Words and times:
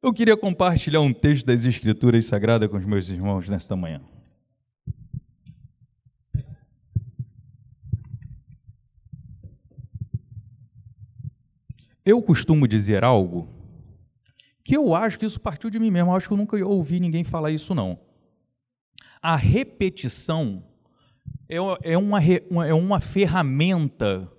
Eu 0.00 0.12
queria 0.12 0.36
compartilhar 0.36 1.00
um 1.00 1.12
texto 1.12 1.44
das 1.44 1.64
Escrituras 1.64 2.24
Sagradas 2.24 2.70
com 2.70 2.76
os 2.76 2.84
meus 2.84 3.08
irmãos 3.08 3.48
nesta 3.48 3.74
manhã. 3.74 4.00
Eu 12.04 12.22
costumo 12.22 12.68
dizer 12.68 13.02
algo 13.02 13.48
que 14.62 14.76
eu 14.76 14.94
acho 14.94 15.18
que 15.18 15.26
isso 15.26 15.40
partiu 15.40 15.68
de 15.68 15.80
mim 15.80 15.90
mesmo, 15.90 16.12
eu 16.12 16.16
acho 16.16 16.28
que 16.28 16.32
eu 16.32 16.38
nunca 16.38 16.56
ouvi 16.64 17.00
ninguém 17.00 17.24
falar 17.24 17.50
isso 17.50 17.74
não. 17.74 17.98
A 19.20 19.34
repetição 19.34 20.62
é, 21.48 21.56
é 21.82 21.98
uma, 21.98 22.20
é 22.22 22.72
uma 22.72 23.00
ferramenta 23.00 24.30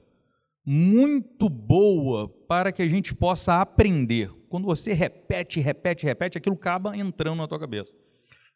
muito 0.66 1.50
boa 1.50 2.30
para 2.48 2.72
que 2.72 2.82
a 2.82 2.88
gente 2.88 3.14
possa 3.14 3.60
aprender. 3.60 4.39
Quando 4.50 4.66
você 4.66 4.94
repete, 4.94 5.60
repete, 5.60 6.06
repete, 6.06 6.38
aquilo 6.38 6.56
acaba 6.56 6.98
entrando 6.98 7.38
na 7.38 7.48
tua 7.48 7.60
cabeça. 7.60 7.98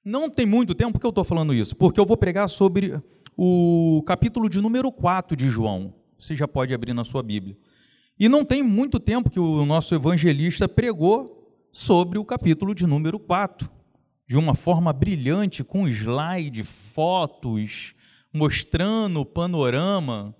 Não 0.03 0.29
tem 0.29 0.45
muito 0.45 0.73
tempo 0.75 0.99
que 0.99 1.05
eu 1.05 1.09
estou 1.09 1.23
falando 1.23 1.53
isso, 1.53 1.75
porque 1.75 1.99
eu 1.99 2.05
vou 2.05 2.17
pregar 2.17 2.49
sobre 2.49 2.99
o 3.37 4.03
capítulo 4.05 4.49
de 4.49 4.59
número 4.59 4.91
4 4.91 5.37
de 5.37 5.47
João. 5.47 5.93
Você 6.19 6.35
já 6.35 6.47
pode 6.47 6.73
abrir 6.73 6.93
na 6.93 7.05
sua 7.05 7.21
Bíblia. 7.21 7.55
E 8.19 8.27
não 8.27 8.43
tem 8.43 8.61
muito 8.63 8.99
tempo 8.99 9.29
que 9.29 9.39
o 9.39 9.65
nosso 9.65 9.93
evangelista 9.93 10.67
pregou 10.67 11.47
sobre 11.71 12.17
o 12.17 12.25
capítulo 12.25 12.73
de 12.75 12.85
número 12.85 13.19
4, 13.19 13.69
de 14.27 14.37
uma 14.37 14.55
forma 14.55 14.91
brilhante, 14.91 15.63
com 15.63 15.87
slide, 15.87 16.63
fotos, 16.63 17.93
mostrando 18.33 19.21
o 19.21 19.25
panorama. 19.25 20.35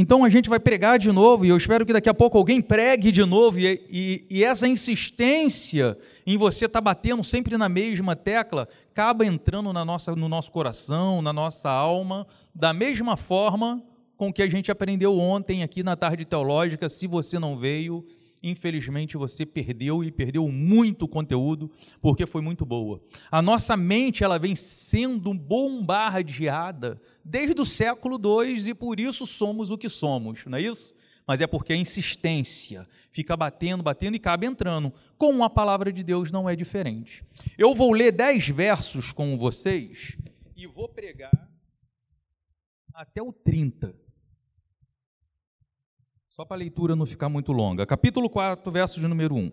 Então 0.00 0.24
a 0.24 0.28
gente 0.28 0.48
vai 0.48 0.60
pregar 0.60 0.96
de 0.96 1.10
novo, 1.10 1.44
e 1.44 1.48
eu 1.48 1.56
espero 1.56 1.84
que 1.84 1.92
daqui 1.92 2.08
a 2.08 2.14
pouco 2.14 2.38
alguém 2.38 2.62
pregue 2.62 3.10
de 3.10 3.24
novo, 3.24 3.58
e, 3.58 3.84
e, 3.90 4.26
e 4.30 4.44
essa 4.44 4.68
insistência 4.68 5.98
em 6.24 6.38
você 6.38 6.66
estar 6.66 6.78
tá 6.78 6.80
batendo 6.80 7.24
sempre 7.24 7.56
na 7.56 7.68
mesma 7.68 8.14
tecla, 8.14 8.68
acaba 8.92 9.26
entrando 9.26 9.72
na 9.72 9.84
nossa, 9.84 10.14
no 10.14 10.28
nosso 10.28 10.52
coração, 10.52 11.20
na 11.20 11.32
nossa 11.32 11.68
alma, 11.68 12.28
da 12.54 12.72
mesma 12.72 13.16
forma 13.16 13.82
com 14.16 14.32
que 14.32 14.40
a 14.40 14.48
gente 14.48 14.70
aprendeu 14.70 15.18
ontem 15.18 15.64
aqui 15.64 15.82
na 15.82 15.96
tarde 15.96 16.24
teológica. 16.24 16.88
Se 16.88 17.08
você 17.08 17.36
não 17.36 17.58
veio, 17.58 18.06
infelizmente 18.48 19.16
você 19.16 19.44
perdeu 19.46 20.02
e 20.02 20.10
perdeu 20.10 20.48
muito 20.48 21.06
conteúdo, 21.06 21.70
porque 22.00 22.26
foi 22.26 22.40
muito 22.40 22.64
boa. 22.64 23.00
A 23.30 23.40
nossa 23.40 23.76
mente 23.76 24.24
ela 24.24 24.38
vem 24.38 24.54
sendo 24.54 25.32
bombardeada 25.34 27.00
desde 27.24 27.60
o 27.60 27.64
século 27.64 28.18
II 28.18 28.70
e 28.70 28.74
por 28.74 28.98
isso 28.98 29.26
somos 29.26 29.70
o 29.70 29.78
que 29.78 29.88
somos, 29.88 30.44
não 30.46 30.58
é 30.58 30.62
isso? 30.62 30.94
Mas 31.26 31.42
é 31.42 31.46
porque 31.46 31.74
a 31.74 31.76
insistência 31.76 32.88
fica 33.10 33.36
batendo, 33.36 33.82
batendo 33.82 34.16
e 34.16 34.18
cabe 34.18 34.46
entrando. 34.46 34.92
Com 35.18 35.44
a 35.44 35.50
palavra 35.50 35.92
de 35.92 36.02
Deus 36.02 36.32
não 36.32 36.48
é 36.48 36.56
diferente. 36.56 37.22
Eu 37.58 37.74
vou 37.74 37.92
ler 37.92 38.12
dez 38.12 38.48
versos 38.48 39.12
com 39.12 39.36
vocês 39.36 40.16
e 40.56 40.66
vou 40.66 40.88
pregar 40.88 41.48
até 42.94 43.22
o 43.22 43.30
30 43.30 44.07
só 46.38 46.44
para 46.44 46.56
a 46.56 46.60
leitura 46.60 46.94
não 46.94 47.04
ficar 47.04 47.28
muito 47.28 47.50
longa. 47.50 47.84
Capítulo 47.84 48.30
4, 48.30 48.70
verso 48.70 49.00
de 49.00 49.08
número 49.08 49.34
1. 49.34 49.50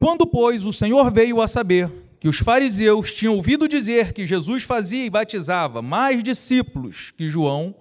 Quando, 0.00 0.26
pois, 0.26 0.64
o 0.64 0.72
Senhor 0.72 1.12
veio 1.12 1.42
a 1.42 1.46
saber 1.46 1.92
que 2.18 2.26
os 2.26 2.38
fariseus 2.38 3.12
tinham 3.12 3.34
ouvido 3.34 3.68
dizer 3.68 4.14
que 4.14 4.24
Jesus 4.24 4.62
fazia 4.62 5.04
e 5.04 5.10
batizava 5.10 5.82
mais 5.82 6.22
discípulos 6.22 7.10
que 7.10 7.28
João, 7.28 7.74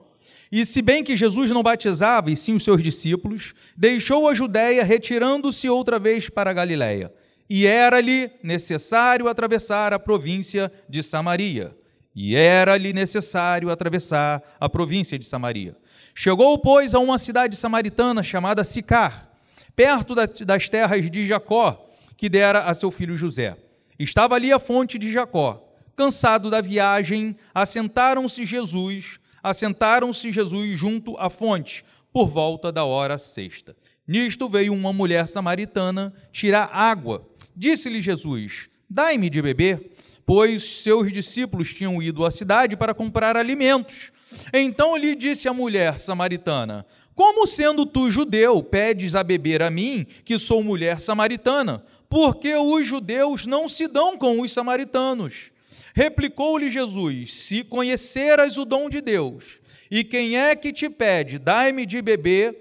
e 0.51 0.65
se 0.65 0.81
bem 0.81 1.01
que 1.01 1.15
Jesus 1.15 1.49
não 1.51 1.63
batizava, 1.63 2.29
e 2.29 2.35
sim 2.35 2.51
os 2.51 2.65
seus 2.65 2.83
discípulos, 2.83 3.53
deixou 3.73 4.27
a 4.27 4.33
Judéia, 4.33 4.83
retirando-se 4.83 5.69
outra 5.69 5.97
vez 5.97 6.27
para 6.27 6.51
a 6.51 6.53
Galiléia. 6.53 7.09
E 7.49 7.65
era-lhe 7.65 8.29
necessário 8.43 9.29
atravessar 9.29 9.93
a 9.93 9.97
província 9.97 10.69
de 10.89 11.01
Samaria. 11.01 11.73
E 12.13 12.35
era-lhe 12.35 12.91
necessário 12.91 13.69
atravessar 13.69 14.43
a 14.59 14.67
província 14.67 15.17
de 15.17 15.23
Samaria. 15.23 15.77
Chegou, 16.15 16.57
pois, 16.59 16.93
a 16.93 16.99
uma 16.99 17.17
cidade 17.17 17.55
samaritana 17.55 18.21
chamada 18.21 18.63
Sicar, 18.63 19.29
perto 19.75 20.13
das 20.13 20.69
terras 20.69 21.09
de 21.09 21.25
Jacó, 21.27 21.89
que 22.15 22.29
dera 22.29 22.65
a 22.65 22.73
seu 22.73 22.91
filho 22.91 23.17
José. 23.17 23.57
Estava 23.97 24.35
ali 24.35 24.51
a 24.51 24.59
fonte 24.59 24.97
de 24.97 25.11
Jacó. 25.11 25.69
Cansado 25.95 26.49
da 26.49 26.61
viagem, 26.61 27.35
assentaram-se 27.53 28.45
Jesus, 28.45 29.19
assentaram-se 29.41 30.31
Jesus 30.31 30.79
junto 30.79 31.17
à 31.17 31.29
fonte, 31.29 31.83
por 32.11 32.27
volta 32.27 32.71
da 32.71 32.85
hora 32.85 33.17
sexta. 33.17 33.75
Nisto 34.07 34.47
veio 34.47 34.73
uma 34.73 34.93
mulher 34.93 35.27
samaritana 35.27 36.13
tirar 36.31 36.69
água. 36.71 37.27
Disse-lhe 37.55 38.01
Jesus: 38.01 38.69
Dai-me 38.89 39.29
de 39.29 39.41
beber, 39.41 39.91
pois 40.25 40.81
seus 40.81 41.11
discípulos 41.11 41.73
tinham 41.73 42.01
ido 42.01 42.25
à 42.25 42.31
cidade 42.31 42.77
para 42.77 42.93
comprar 42.93 43.35
alimentos. 43.35 44.12
Então 44.53 44.95
lhe 44.95 45.15
disse 45.15 45.47
a 45.47 45.53
mulher 45.53 45.99
samaritana: 45.99 46.85
Como 47.15 47.47
sendo 47.47 47.85
tu 47.85 48.09
judeu, 48.09 48.61
pedes 48.63 49.15
a 49.15 49.23
beber 49.23 49.61
a 49.61 49.69
mim, 49.69 50.05
que 50.25 50.37
sou 50.37 50.63
mulher 50.63 50.99
samaritana? 51.01 51.83
Porque 52.09 52.53
os 52.55 52.85
judeus 52.85 53.45
não 53.45 53.67
se 53.67 53.87
dão 53.87 54.17
com 54.17 54.39
os 54.41 54.51
samaritanos. 54.51 55.51
Replicou-lhe 55.93 56.69
Jesus: 56.69 57.33
Se 57.33 57.63
conheceras 57.63 58.57
o 58.57 58.65
dom 58.65 58.89
de 58.89 59.01
Deus, 59.01 59.59
e 59.89 60.03
quem 60.03 60.37
é 60.37 60.55
que 60.55 60.73
te 60.73 60.89
pede, 60.89 61.37
dai-me 61.37 61.85
de 61.85 62.01
beber, 62.01 62.55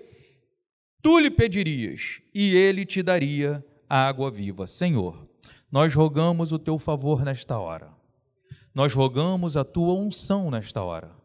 tu 1.03 1.19
lhe 1.19 1.31
pedirias, 1.31 2.21
e 2.35 2.55
ele 2.55 2.85
te 2.85 3.03
daria 3.03 3.65
água 3.89 4.31
viva. 4.31 4.67
Senhor, 4.67 5.27
nós 5.71 5.95
rogamos 5.95 6.53
o 6.53 6.59
teu 6.59 6.79
favor 6.79 7.25
nesta 7.25 7.59
hora. 7.59 7.89
Nós 8.75 8.93
rogamos 8.93 9.57
a 9.57 9.65
tua 9.65 9.95
unção 9.95 10.51
nesta 10.51 10.83
hora. 10.83 11.22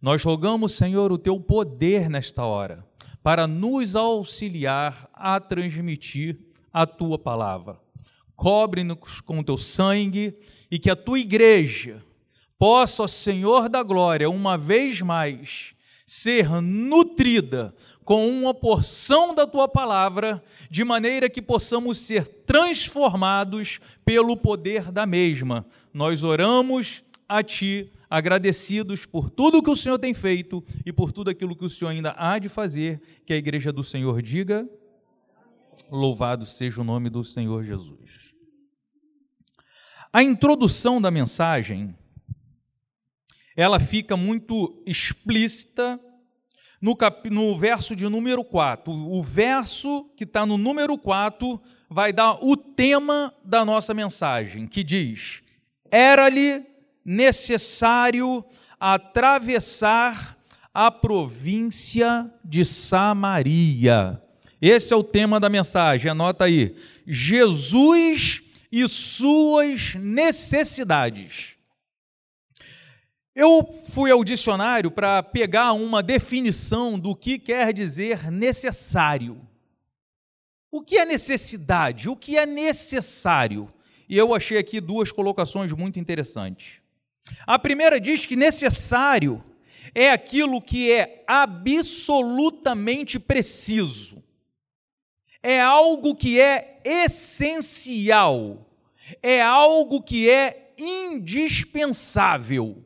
Nós 0.00 0.22
rogamos, 0.22 0.72
Senhor, 0.72 1.12
o 1.12 1.18
teu 1.18 1.38
poder 1.38 2.08
nesta 2.08 2.42
hora, 2.44 2.86
para 3.22 3.46
nos 3.46 3.94
auxiliar 3.94 5.10
a 5.12 5.38
transmitir 5.38 6.38
a 6.72 6.86
tua 6.86 7.18
palavra. 7.18 7.78
Cobre-nos 8.34 9.20
com 9.20 9.40
o 9.40 9.44
teu 9.44 9.58
sangue 9.58 10.34
e 10.70 10.78
que 10.78 10.90
a 10.90 10.96
tua 10.96 11.18
igreja 11.18 12.02
possa, 12.58 13.06
Senhor 13.06 13.68
da 13.68 13.82
glória, 13.82 14.30
uma 14.30 14.56
vez 14.56 15.02
mais 15.02 15.74
ser 16.06 16.48
nutrida 16.62 17.74
com 18.02 18.26
uma 18.26 18.54
porção 18.54 19.34
da 19.34 19.46
tua 19.46 19.68
palavra, 19.68 20.42
de 20.70 20.82
maneira 20.82 21.28
que 21.28 21.42
possamos 21.42 21.98
ser 21.98 22.26
transformados 22.46 23.78
pelo 24.04 24.36
poder 24.36 24.90
da 24.90 25.04
mesma. 25.04 25.66
Nós 25.92 26.22
oramos 26.22 27.04
a 27.28 27.42
ti 27.42 27.92
agradecidos 28.10 29.06
por 29.06 29.30
tudo 29.30 29.62
que 29.62 29.70
o 29.70 29.76
Senhor 29.76 29.98
tem 29.98 30.12
feito 30.12 30.64
e 30.84 30.92
por 30.92 31.12
tudo 31.12 31.30
aquilo 31.30 31.54
que 31.54 31.64
o 31.64 31.70
Senhor 31.70 31.92
ainda 31.92 32.12
há 32.18 32.38
de 32.40 32.48
fazer, 32.48 33.00
que 33.24 33.32
a 33.32 33.36
igreja 33.36 33.72
do 33.72 33.84
Senhor 33.84 34.20
diga: 34.20 34.68
Louvado 35.88 36.44
seja 36.44 36.80
o 36.80 36.84
nome 36.84 37.08
do 37.08 37.22
Senhor 37.22 37.62
Jesus. 37.62 38.34
A 40.12 40.24
introdução 40.24 41.00
da 41.00 41.10
mensagem 41.10 41.94
ela 43.56 43.78
fica 43.78 44.16
muito 44.16 44.82
explícita 44.86 46.00
no, 46.80 46.96
cap... 46.96 47.28
no 47.28 47.54
verso 47.56 47.94
de 47.94 48.08
número 48.08 48.42
4. 48.42 48.90
O 48.90 49.22
verso 49.22 50.10
que 50.16 50.24
está 50.24 50.46
no 50.46 50.56
número 50.56 50.96
4 50.96 51.60
vai 51.88 52.12
dar 52.12 52.42
o 52.42 52.56
tema 52.56 53.34
da 53.44 53.64
nossa 53.64 53.92
mensagem, 53.92 54.66
que 54.66 54.82
diz: 54.82 55.42
Era-lhe 55.90 56.64
necessário 57.04 58.44
atravessar 58.78 60.36
a 60.72 60.90
província 60.90 62.30
de 62.44 62.64
Samaria. 62.64 64.22
Esse 64.60 64.92
é 64.92 64.96
o 64.96 65.04
tema 65.04 65.40
da 65.40 65.48
mensagem, 65.48 66.10
anota 66.10 66.44
aí. 66.44 66.76
Jesus 67.06 68.42
e 68.70 68.86
suas 68.88 69.94
necessidades. 69.94 71.56
Eu 73.34 73.80
fui 73.90 74.10
ao 74.10 74.22
dicionário 74.22 74.90
para 74.90 75.22
pegar 75.22 75.72
uma 75.72 76.02
definição 76.02 76.98
do 76.98 77.16
que 77.16 77.38
quer 77.38 77.72
dizer 77.72 78.30
necessário. 78.30 79.40
O 80.70 80.82
que 80.82 80.98
é 80.98 81.04
necessidade? 81.04 82.08
O 82.08 82.16
que 82.16 82.36
é 82.36 82.44
necessário? 82.44 83.68
E 84.08 84.16
eu 84.16 84.34
achei 84.34 84.58
aqui 84.58 84.80
duas 84.80 85.10
colocações 85.10 85.72
muito 85.72 85.98
interessantes. 85.98 86.79
A 87.46 87.58
primeira 87.58 88.00
diz 88.00 88.24
que 88.26 88.36
necessário 88.36 89.42
é 89.94 90.10
aquilo 90.10 90.60
que 90.62 90.92
é 90.92 91.24
absolutamente 91.26 93.18
preciso, 93.18 94.22
é 95.42 95.58
algo 95.60 96.14
que 96.14 96.40
é 96.40 96.80
essencial, 96.84 98.64
é 99.22 99.42
algo 99.42 100.00
que 100.02 100.30
é 100.30 100.72
indispensável. 100.78 102.84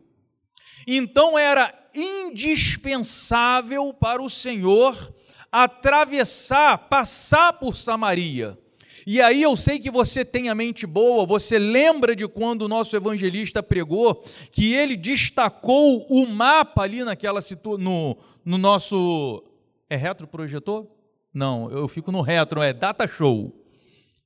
Então 0.86 1.38
era 1.38 1.74
indispensável 1.94 3.94
para 3.94 4.22
o 4.22 4.30
Senhor 4.30 5.14
atravessar, 5.50 6.76
passar 6.88 7.54
por 7.54 7.76
Samaria. 7.76 8.58
E 9.06 9.20
aí 9.20 9.42
eu 9.42 9.54
sei 9.56 9.78
que 9.78 9.90
você 9.90 10.24
tem 10.24 10.48
a 10.48 10.54
mente 10.54 10.86
boa, 10.86 11.26
você 11.26 11.58
lembra 11.58 12.16
de 12.16 12.26
quando 12.26 12.62
o 12.62 12.68
nosso 12.68 12.96
evangelista 12.96 13.62
pregou, 13.62 14.24
que 14.50 14.74
ele 14.74 14.96
destacou 14.96 16.06
o 16.08 16.26
mapa 16.26 16.82
ali 16.82 17.04
naquela 17.04 17.40
no, 17.78 18.16
no 18.44 18.58
nosso. 18.58 19.44
É 19.90 19.96
retroprojetor? 19.96 20.86
Não, 21.32 21.70
eu 21.70 21.88
fico 21.88 22.10
no 22.10 22.20
retro, 22.20 22.62
é 22.62 22.72
data 22.72 23.06
show. 23.06 23.52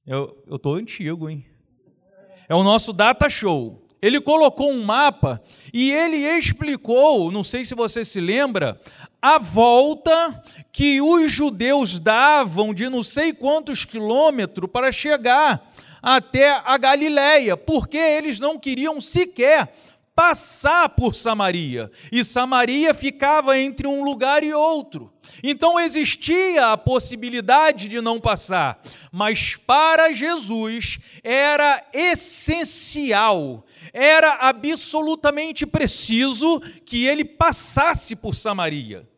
Eu, 0.06 0.36
tô 0.58 0.74
antigo, 0.74 1.28
hein? 1.28 1.44
É 2.48 2.54
o 2.54 2.62
nosso 2.62 2.92
data 2.92 3.28
show. 3.28 3.84
Ele 4.00 4.20
colocou 4.20 4.70
um 4.70 4.82
mapa 4.82 5.42
e 5.72 5.90
ele 5.90 6.16
explicou, 6.38 7.32
não 7.32 7.42
sei 7.42 7.64
se 7.64 7.74
você 7.74 8.04
se 8.04 8.20
lembra, 8.20 8.80
a 9.20 9.38
volta 9.38 10.42
que 10.72 11.00
os 11.00 11.30
judeus 11.30 11.98
davam 11.98 12.72
de 12.72 12.88
não 12.88 13.02
sei 13.02 13.32
quantos 13.32 13.84
quilômetros 13.84 14.70
para 14.70 14.92
chegar 14.92 15.72
até 16.00 16.50
a 16.64 16.78
Galiléia, 16.78 17.56
porque 17.56 17.98
eles 17.98 18.38
não 18.38 18.58
queriam 18.58 19.00
sequer 19.00 19.74
passar 20.18 20.88
por 20.88 21.14
Samaria, 21.14 21.92
e 22.10 22.24
Samaria 22.24 22.92
ficava 22.92 23.56
entre 23.56 23.86
um 23.86 24.02
lugar 24.02 24.42
e 24.42 24.52
outro. 24.52 25.12
Então 25.44 25.78
existia 25.78 26.72
a 26.72 26.76
possibilidade 26.76 27.86
de 27.86 28.00
não 28.00 28.20
passar, 28.20 28.82
mas 29.12 29.54
para 29.54 30.12
Jesus 30.12 30.98
era 31.22 31.88
essencial, 31.92 33.64
era 33.92 34.38
absolutamente 34.40 35.64
preciso 35.64 36.58
que 36.84 37.06
ele 37.06 37.24
passasse 37.24 38.16
por 38.16 38.34
Samaria. 38.34 39.08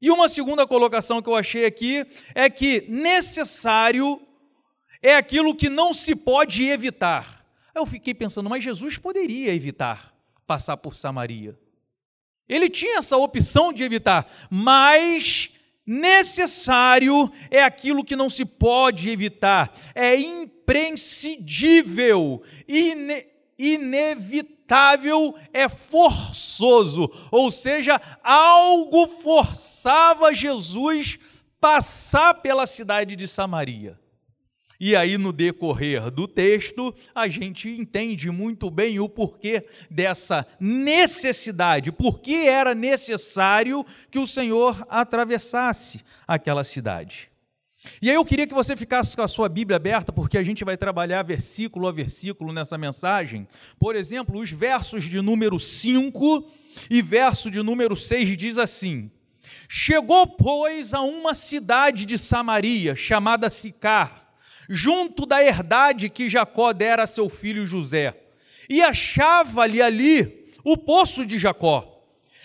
E 0.00 0.10
uma 0.10 0.30
segunda 0.30 0.66
colocação 0.66 1.20
que 1.20 1.28
eu 1.28 1.36
achei 1.36 1.66
aqui 1.66 2.06
é 2.34 2.48
que 2.48 2.86
necessário 2.88 4.18
é 5.02 5.14
aquilo 5.14 5.54
que 5.54 5.68
não 5.68 5.92
se 5.92 6.16
pode 6.16 6.64
evitar. 6.64 7.35
Eu 7.76 7.84
fiquei 7.84 8.14
pensando, 8.14 8.48
mas 8.48 8.64
Jesus 8.64 8.96
poderia 8.96 9.54
evitar 9.54 10.16
passar 10.46 10.78
por 10.78 10.96
Samaria. 10.96 11.54
Ele 12.48 12.70
tinha 12.70 12.96
essa 12.96 13.18
opção 13.18 13.70
de 13.70 13.84
evitar, 13.84 14.26
mas 14.48 15.50
necessário 15.84 17.30
é 17.50 17.62
aquilo 17.62 18.02
que 18.02 18.16
não 18.16 18.30
se 18.30 18.46
pode 18.46 19.10
evitar, 19.10 19.74
é 19.94 20.16
imprescindível, 20.16 22.42
ine 22.66 23.26
inevitável, 23.58 25.34
é 25.52 25.68
forçoso, 25.68 27.10
ou 27.30 27.50
seja, 27.50 28.00
algo 28.22 29.06
forçava 29.06 30.32
Jesus 30.32 31.18
passar 31.60 32.32
pela 32.34 32.66
cidade 32.66 33.16
de 33.16 33.28
Samaria. 33.28 34.00
E 34.78 34.94
aí, 34.94 35.16
no 35.16 35.32
decorrer 35.32 36.10
do 36.10 36.28
texto, 36.28 36.94
a 37.14 37.28
gente 37.28 37.68
entende 37.68 38.30
muito 38.30 38.70
bem 38.70 39.00
o 39.00 39.08
porquê 39.08 39.66
dessa 39.90 40.46
necessidade, 40.60 41.90
por 41.90 42.20
que 42.20 42.46
era 42.46 42.74
necessário 42.74 43.84
que 44.10 44.18
o 44.18 44.26
Senhor 44.26 44.86
atravessasse 44.88 46.02
aquela 46.26 46.64
cidade. 46.64 47.30
E 48.00 48.10
aí 48.10 48.16
eu 48.16 48.24
queria 48.24 48.46
que 48.46 48.54
você 48.54 48.76
ficasse 48.76 49.16
com 49.16 49.22
a 49.22 49.28
sua 49.28 49.48
Bíblia 49.48 49.76
aberta, 49.76 50.12
porque 50.12 50.38
a 50.38 50.42
gente 50.42 50.64
vai 50.64 50.76
trabalhar 50.76 51.22
versículo 51.22 51.86
a 51.86 51.92
versículo 51.92 52.52
nessa 52.52 52.76
mensagem. 52.76 53.46
Por 53.78 53.94
exemplo, 53.94 54.40
os 54.40 54.50
versos 54.50 55.04
de 55.04 55.20
número 55.20 55.58
5 55.58 56.50
e 56.90 57.00
verso 57.00 57.50
de 57.50 57.62
número 57.62 57.94
6 57.94 58.36
diz 58.36 58.58
assim: 58.58 59.10
Chegou, 59.68 60.26
pois, 60.26 60.94
a 60.94 61.00
uma 61.00 61.34
cidade 61.34 62.04
de 62.04 62.18
Samaria, 62.18 62.96
chamada 62.96 63.48
Sicar, 63.48 64.25
junto 64.68 65.24
da 65.26 65.42
herdade 65.42 66.08
que 66.08 66.28
Jacó 66.28 66.72
dera 66.72 67.04
a 67.04 67.06
seu 67.06 67.28
filho 67.28 67.66
José, 67.66 68.14
e 68.68 68.82
achava-lhe 68.82 69.80
ali 69.80 70.50
o 70.64 70.76
poço 70.76 71.24
de 71.24 71.38
Jacó. 71.38 72.02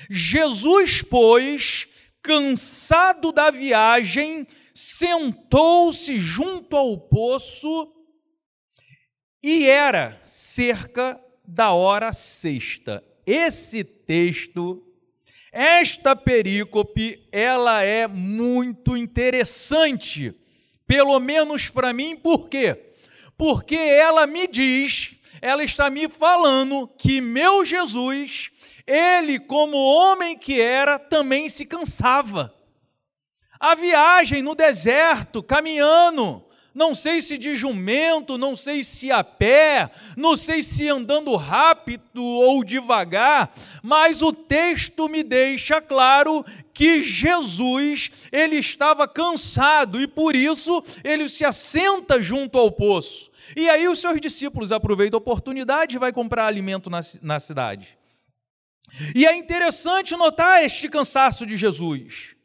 Jesus, 0.10 1.02
pois, 1.02 1.88
cansado 2.22 3.32
da 3.32 3.50
viagem, 3.50 4.48
sentou-se 4.74 6.18
junto 6.18 6.76
ao 6.76 6.98
poço 6.98 7.92
e 9.42 9.66
era 9.66 10.22
cerca 10.26 11.20
da 11.48 11.74
hora 11.74 12.14
sexta. 12.14 13.04
Esse 13.26 13.84
texto, 13.84 14.84
esta 15.52 16.16
perícope, 16.16 17.28
ela 17.32 17.84
é 17.84 18.08
muito 18.08 18.96
interessante 18.96 20.36
pelo 20.92 21.18
menos 21.22 21.70
para 21.70 21.94
mim, 21.94 22.18
por 22.18 22.50
quê? 22.50 22.96
Porque 23.38 23.78
ela 23.78 24.28
me 24.28 24.46
diz, 24.46 25.12
ela 25.42 25.64
está 25.64 25.90
me 25.90 26.10
falando 26.10 26.86
que 26.86 27.22
meu 27.22 27.64
Jesus, 27.64 28.52
ele, 28.86 29.40
como 29.40 29.78
homem 29.78 30.38
que 30.38 30.60
era, 30.60 31.00
também 31.00 31.48
se 31.48 31.66
cansava. 31.66 32.54
A 33.58 33.74
viagem 33.74 34.42
no 34.42 34.54
deserto, 34.54 35.42
caminhando, 35.42 36.44
não 36.74 36.96
sei 36.96 37.22
se 37.22 37.38
de 37.38 37.56
jumento, 37.56 38.38
não 38.38 38.56
sei 38.56 38.84
se 38.84 39.12
a 39.12 39.24
pé, 39.24 39.92
não 40.16 40.36
sei 40.36 40.64
se 40.64 40.88
andando 40.88 41.36
rápido 41.36 42.24
ou 42.24 42.64
devagar, 42.64 43.54
mas 43.84 44.22
o 44.22 44.32
texto 44.32 45.10
me 45.10 45.24
deixa 45.24 45.82
claro 45.82 46.46
que 46.74 47.02
Jesus, 47.02 48.12
ele 48.32 48.58
estava 48.58 49.08
cansado 49.08 50.02
e 50.02 50.08
por 50.08 50.36
isso 50.36 50.84
ele 51.04 51.28
se 51.28 51.44
assenta 51.44 52.22
junto 52.22 52.58
ao 52.58 52.72
poço. 52.72 53.30
E 53.56 53.70
aí 53.70 53.88
os 53.88 54.00
seus 54.00 54.20
discípulos 54.22 54.72
aproveitam 54.72 55.18
a 55.18 55.22
oportunidade 55.22 55.96
e 55.96 56.00
vai 56.00 56.14
comprar 56.14 56.46
alimento 56.48 56.90
na, 56.90 57.02
na 57.22 57.40
cidade. 57.40 57.98
E 59.16 59.26
é 59.26 59.36
interessante 59.36 60.16
notar 60.16 60.64
este 60.64 60.90
cansaço 60.90 61.46
de 61.46 61.58
Jesus. 61.58 62.36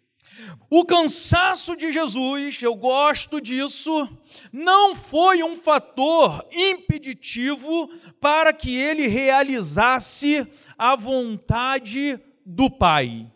O 0.69 0.85
cansaço 0.85 1.77
de 1.77 1.93
Jesus, 1.93 2.63
eu 2.63 2.75
gosto 2.75 3.41
disso, 3.41 4.09
não 4.53 4.95
foi 4.95 5.43
um 5.43 5.57
fator 5.57 6.45
impeditivo 6.53 7.89
para 8.21 8.53
que 8.53 8.77
ele 8.77 9.07
realizasse 9.07 10.47
a 10.77 10.95
vontade 10.97 12.21
do 12.45 12.71
Pai. 12.71 13.31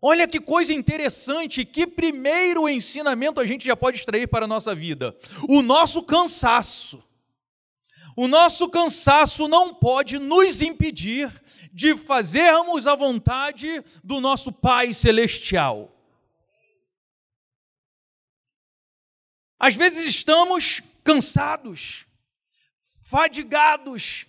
Olha 0.00 0.28
que 0.28 0.40
coisa 0.40 0.72
interessante, 0.72 1.64
que 1.64 1.86
primeiro 1.86 2.68
ensinamento 2.68 3.40
a 3.40 3.46
gente 3.46 3.66
já 3.66 3.74
pode 3.74 3.98
extrair 3.98 4.28
para 4.28 4.44
a 4.44 4.48
nossa 4.48 4.74
vida. 4.74 5.16
O 5.48 5.60
nosso 5.60 6.02
cansaço. 6.02 7.02
O 8.16 8.28
nosso 8.28 8.68
cansaço 8.68 9.48
não 9.48 9.74
pode 9.74 10.18
nos 10.18 10.62
impedir 10.62 11.32
de 11.78 11.96
fazermos 11.96 12.88
a 12.88 12.96
vontade 12.96 13.84
do 14.02 14.20
nosso 14.20 14.50
Pai 14.50 14.92
Celestial. 14.92 15.94
Às 19.56 19.76
vezes 19.76 20.04
estamos 20.04 20.82
cansados, 21.04 22.04
fadigados, 23.04 24.26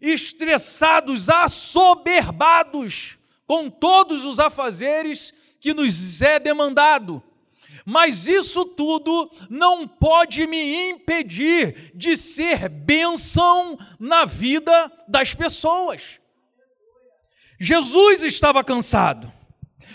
estressados, 0.00 1.28
assoberbados 1.28 3.18
com 3.48 3.68
todos 3.68 4.24
os 4.24 4.38
afazeres 4.38 5.34
que 5.58 5.74
nos 5.74 6.22
é 6.22 6.38
demandado. 6.38 7.20
Mas 7.84 8.28
isso 8.28 8.64
tudo 8.64 9.28
não 9.50 9.88
pode 9.88 10.46
me 10.46 10.88
impedir 10.88 11.90
de 11.96 12.16
ser 12.16 12.68
bênção 12.68 13.76
na 13.98 14.24
vida 14.24 14.92
das 15.08 15.34
pessoas. 15.34 16.22
Jesus 17.58 18.22
estava 18.22 18.64
cansado, 18.64 19.32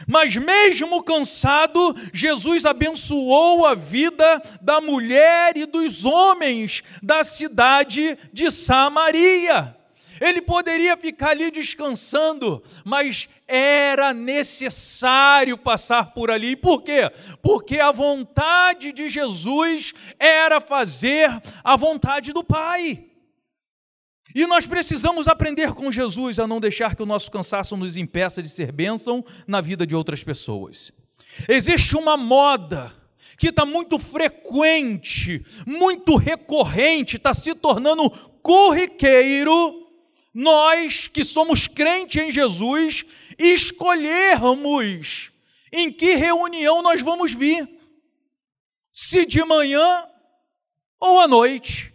mas 0.07 0.35
mesmo 0.35 1.03
cansado, 1.03 1.95
Jesus 2.13 2.65
abençoou 2.65 3.65
a 3.65 3.75
vida 3.75 4.41
da 4.61 4.79
mulher 4.79 5.57
e 5.57 5.65
dos 5.65 6.05
homens 6.05 6.83
da 7.01 7.23
cidade 7.23 8.17
de 8.31 8.49
Samaria. 8.49 9.75
Ele 10.19 10.41
poderia 10.41 10.97
ficar 10.97 11.29
ali 11.29 11.49
descansando, 11.49 12.61
mas 12.83 13.29
era 13.47 14.13
necessário 14.13 15.57
passar 15.57 16.13
por 16.13 16.29
ali. 16.29 16.55
Por 16.55 16.81
quê? 16.81 17.09
Porque 17.41 17.79
a 17.79 17.91
vontade 17.91 18.91
de 18.91 19.07
Jesus 19.07 19.93
era 20.19 20.59
fazer 20.59 21.29
a 21.63 21.75
vontade 21.77 22.33
do 22.33 22.43
Pai. 22.43 23.08
E 24.33 24.45
nós 24.45 24.67
precisamos 24.67 25.27
aprender 25.27 25.73
com 25.73 25.91
Jesus 25.91 26.37
a 26.39 26.45
não 26.45 26.59
deixar 26.59 26.95
que 26.95 27.01
o 27.01 27.05
nosso 27.05 27.31
cansaço 27.31 27.75
nos 27.75 27.97
impeça 27.97 28.43
de 28.43 28.49
ser 28.49 28.71
bênção 28.71 29.25
na 29.47 29.59
vida 29.59 29.87
de 29.87 29.95
outras 29.95 30.23
pessoas. 30.23 30.91
Existe 31.47 31.95
uma 31.95 32.15
moda 32.15 32.93
que 33.37 33.47
está 33.47 33.65
muito 33.65 33.97
frequente, 33.97 35.43
muito 35.65 36.15
recorrente, 36.15 37.15
está 37.15 37.33
se 37.33 37.55
tornando 37.55 38.09
corriqueiro, 38.41 39.87
nós 40.33 41.07
que 41.07 41.23
somos 41.23 41.67
crentes 41.67 42.21
em 42.21 42.31
Jesus, 42.31 43.05
escolhermos 43.37 45.31
em 45.71 45.91
que 45.91 46.15
reunião 46.15 46.81
nós 46.81 47.01
vamos 47.01 47.33
vir. 47.33 47.67
Se 48.91 49.25
de 49.25 49.43
manhã 49.43 50.05
ou 50.99 51.19
à 51.19 51.27
noite. 51.27 51.93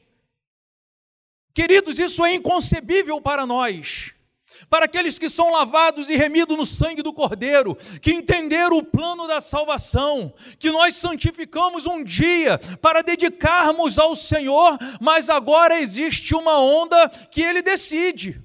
Queridos, 1.54 2.00
isso 2.00 2.24
é 2.24 2.34
inconcebível 2.34 3.20
para 3.20 3.46
nós. 3.46 4.12
Para 4.68 4.86
aqueles 4.86 5.18
que 5.18 5.28
são 5.28 5.52
lavados 5.52 6.10
e 6.10 6.16
remidos 6.16 6.56
no 6.56 6.66
sangue 6.66 7.02
do 7.02 7.12
Cordeiro, 7.12 7.76
que 8.02 8.12
entenderam 8.12 8.78
o 8.78 8.82
plano 8.82 9.26
da 9.28 9.40
salvação, 9.40 10.34
que 10.58 10.70
nós 10.70 10.96
santificamos 10.96 11.86
um 11.86 12.02
dia 12.02 12.58
para 12.80 13.02
dedicarmos 13.02 13.98
ao 13.98 14.16
Senhor, 14.16 14.78
mas 15.00 15.30
agora 15.30 15.80
existe 15.80 16.34
uma 16.34 16.58
onda 16.58 17.08
que 17.08 17.42
Ele 17.42 17.62
decide. 17.62 18.42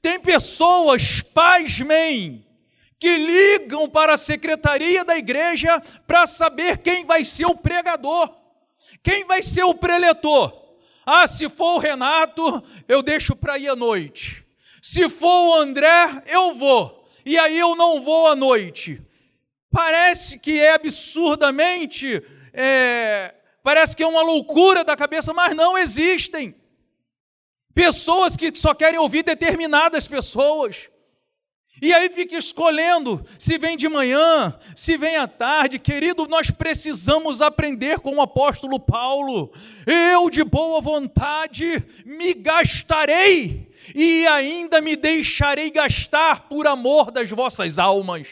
Tem 0.00 0.20
pessoas, 0.20 1.22
pasmem, 1.22 2.46
que 2.98 3.16
ligam 3.16 3.88
para 3.88 4.14
a 4.14 4.18
secretaria 4.18 5.04
da 5.04 5.16
igreja 5.16 5.80
para 6.06 6.26
saber 6.26 6.78
quem 6.78 7.04
vai 7.04 7.24
ser 7.24 7.46
o 7.46 7.56
pregador, 7.56 8.30
quem 9.02 9.24
vai 9.24 9.42
ser 9.42 9.64
o 9.64 9.74
preletor. 9.74 10.61
Ah, 11.04 11.26
se 11.26 11.48
for 11.48 11.74
o 11.74 11.78
Renato, 11.78 12.62
eu 12.86 13.02
deixo 13.02 13.34
para 13.34 13.58
ir 13.58 13.68
à 13.68 13.76
noite. 13.76 14.46
Se 14.80 15.08
for 15.08 15.48
o 15.48 15.54
André, 15.54 16.22
eu 16.26 16.54
vou. 16.54 17.08
E 17.24 17.38
aí 17.38 17.58
eu 17.58 17.76
não 17.76 18.00
vou 18.00 18.26
à 18.28 18.36
noite. 18.36 19.00
Parece 19.70 20.38
que 20.38 20.60
é 20.60 20.74
absurdamente, 20.74 22.22
é, 22.52 23.34
parece 23.62 23.96
que 23.96 24.02
é 24.02 24.06
uma 24.06 24.22
loucura 24.22 24.84
da 24.84 24.96
cabeça, 24.96 25.32
mas 25.32 25.56
não 25.56 25.78
existem. 25.78 26.54
Pessoas 27.74 28.36
que 28.36 28.54
só 28.54 28.74
querem 28.74 29.00
ouvir 29.00 29.22
determinadas 29.22 30.06
pessoas. 30.06 30.90
E 31.82 31.92
aí 31.92 32.08
fica 32.08 32.38
escolhendo 32.38 33.26
se 33.36 33.58
vem 33.58 33.76
de 33.76 33.88
manhã, 33.88 34.56
se 34.76 34.96
vem 34.96 35.16
à 35.16 35.26
tarde. 35.26 35.80
Querido, 35.80 36.28
nós 36.28 36.48
precisamos 36.48 37.42
aprender 37.42 37.98
com 37.98 38.14
o 38.14 38.22
apóstolo 38.22 38.78
Paulo. 38.78 39.52
Eu, 39.84 40.30
de 40.30 40.44
boa 40.44 40.80
vontade, 40.80 41.84
me 42.06 42.34
gastarei 42.34 43.68
e 43.96 44.24
ainda 44.28 44.80
me 44.80 44.94
deixarei 44.94 45.72
gastar 45.72 46.48
por 46.48 46.68
amor 46.68 47.10
das 47.10 47.28
vossas 47.30 47.80
almas. 47.80 48.28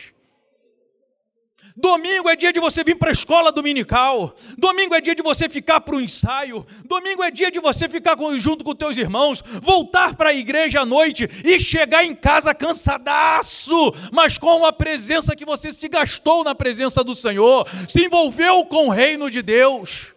Domingo 1.81 2.29
é 2.29 2.37
dia 2.37 2.53
de 2.53 2.61
você 2.61 2.85
vir 2.85 2.97
para 2.97 3.09
a 3.09 3.13
escola 3.13 3.51
dominical. 3.51 4.35
Domingo 4.59 4.95
é 4.95 5.01
dia 5.01 5.15
de 5.15 5.23
você 5.23 5.49
ficar 5.49 5.81
para 5.81 5.97
o 5.97 6.01
ensaio. 6.01 6.67
Domingo 6.85 7.23
é 7.23 7.31
dia 7.31 7.51
de 7.51 7.59
você 7.59 7.89
ficar 7.89 8.17
junto 8.37 8.63
com 8.63 8.75
teus 8.75 8.99
irmãos, 8.99 9.43
voltar 9.63 10.15
para 10.15 10.29
a 10.29 10.35
igreja 10.35 10.83
à 10.83 10.87
noite 10.87 11.29
e 11.43 11.59
chegar 11.59 12.05
em 12.05 12.15
casa 12.15 12.55
cansadaço, 12.55 13.93
mas 14.13 14.37
com 14.37 14.67
a 14.67 14.73
presença 14.73 15.35
que 15.35 15.45
você 15.45 15.73
se 15.73 15.89
gastou 15.89 16.45
na 16.45 16.55
presença 16.55 17.03
do 17.03 17.15
Senhor, 17.15 17.67
se 17.89 18.05
envolveu 18.05 18.65
com 18.67 18.89
o 18.89 18.91
reino 18.91 19.31
de 19.31 19.41
Deus. 19.41 20.15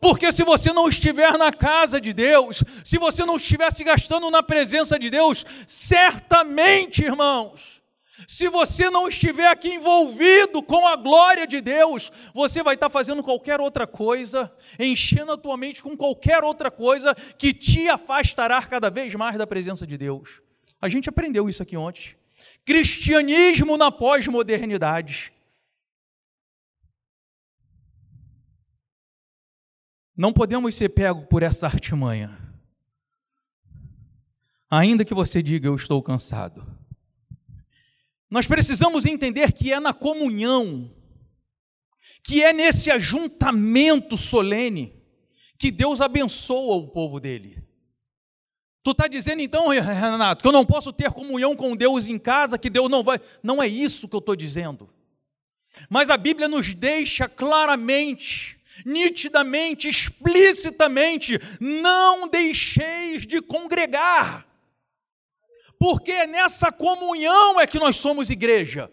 Porque 0.00 0.30
se 0.30 0.44
você 0.44 0.72
não 0.72 0.88
estiver 0.88 1.36
na 1.36 1.52
casa 1.52 2.00
de 2.00 2.12
Deus, 2.12 2.62
se 2.84 2.96
você 2.96 3.24
não 3.24 3.38
estiver 3.38 3.72
se 3.72 3.82
gastando 3.82 4.30
na 4.30 4.42
presença 4.42 4.98
de 4.98 5.10
Deus, 5.10 5.44
certamente, 5.66 7.02
irmãos, 7.02 7.82
se 8.26 8.48
você 8.48 8.88
não 8.88 9.08
estiver 9.08 9.48
aqui 9.48 9.74
envolvido 9.74 10.62
com 10.62 10.86
a 10.86 10.96
glória 10.96 11.46
de 11.46 11.60
Deus, 11.60 12.10
você 12.32 12.62
vai 12.62 12.74
estar 12.74 12.88
fazendo 12.88 13.22
qualquer 13.22 13.60
outra 13.60 13.86
coisa, 13.86 14.50
enchendo 14.78 15.32
a 15.32 15.36
tua 15.36 15.56
mente 15.56 15.82
com 15.82 15.96
qualquer 15.96 16.42
outra 16.42 16.70
coisa 16.70 17.14
que 17.14 17.52
te 17.52 17.88
afastará 17.88 18.62
cada 18.62 18.88
vez 18.88 19.14
mais 19.14 19.36
da 19.36 19.46
presença 19.46 19.86
de 19.86 19.98
Deus. 19.98 20.40
A 20.80 20.88
gente 20.88 21.08
aprendeu 21.08 21.48
isso 21.48 21.62
aqui 21.62 21.76
ontem. 21.76 22.16
Cristianismo 22.64 23.76
na 23.76 23.90
pós-modernidade. 23.90 25.32
Não 30.16 30.32
podemos 30.32 30.74
ser 30.74 30.88
pegos 30.88 31.26
por 31.26 31.42
essa 31.42 31.66
artimanha. 31.66 32.38
Ainda 34.70 35.04
que 35.04 35.14
você 35.14 35.42
diga, 35.42 35.68
eu 35.68 35.74
estou 35.76 36.02
cansado. 36.02 36.66
Nós 38.30 38.46
precisamos 38.46 39.04
entender 39.06 39.52
que 39.52 39.72
é 39.72 39.78
na 39.78 39.92
comunhão, 39.92 40.90
que 42.24 42.42
é 42.42 42.52
nesse 42.52 42.90
ajuntamento 42.90 44.16
solene, 44.16 44.92
que 45.58 45.70
Deus 45.70 46.00
abençoa 46.00 46.76
o 46.76 46.88
povo 46.88 47.20
dele. 47.20 47.62
Tu 48.82 48.90
está 48.90 49.08
dizendo 49.08 49.42
então, 49.42 49.68
Renato, 49.68 50.42
que 50.42 50.48
eu 50.48 50.52
não 50.52 50.64
posso 50.64 50.92
ter 50.92 51.10
comunhão 51.10 51.56
com 51.56 51.76
Deus 51.76 52.06
em 52.06 52.18
casa, 52.18 52.58
que 52.58 52.70
Deus 52.70 52.90
não 52.90 53.02
vai. 53.02 53.20
Não 53.42 53.62
é 53.62 53.66
isso 53.66 54.08
que 54.08 54.14
eu 54.14 54.20
estou 54.20 54.36
dizendo. 54.36 54.88
Mas 55.88 56.08
a 56.08 56.16
Bíblia 56.16 56.48
nos 56.48 56.74
deixa 56.74 57.28
claramente, 57.28 58.58
nitidamente, 58.84 59.88
explicitamente: 59.88 61.38
não 61.60 62.28
deixeis 62.28 63.26
de 63.26 63.40
congregar 63.40 64.45
porque 65.78 66.26
nessa 66.26 66.72
comunhão 66.72 67.60
é 67.60 67.66
que 67.66 67.78
nós 67.78 67.96
somos 67.96 68.30
igreja. 68.30 68.90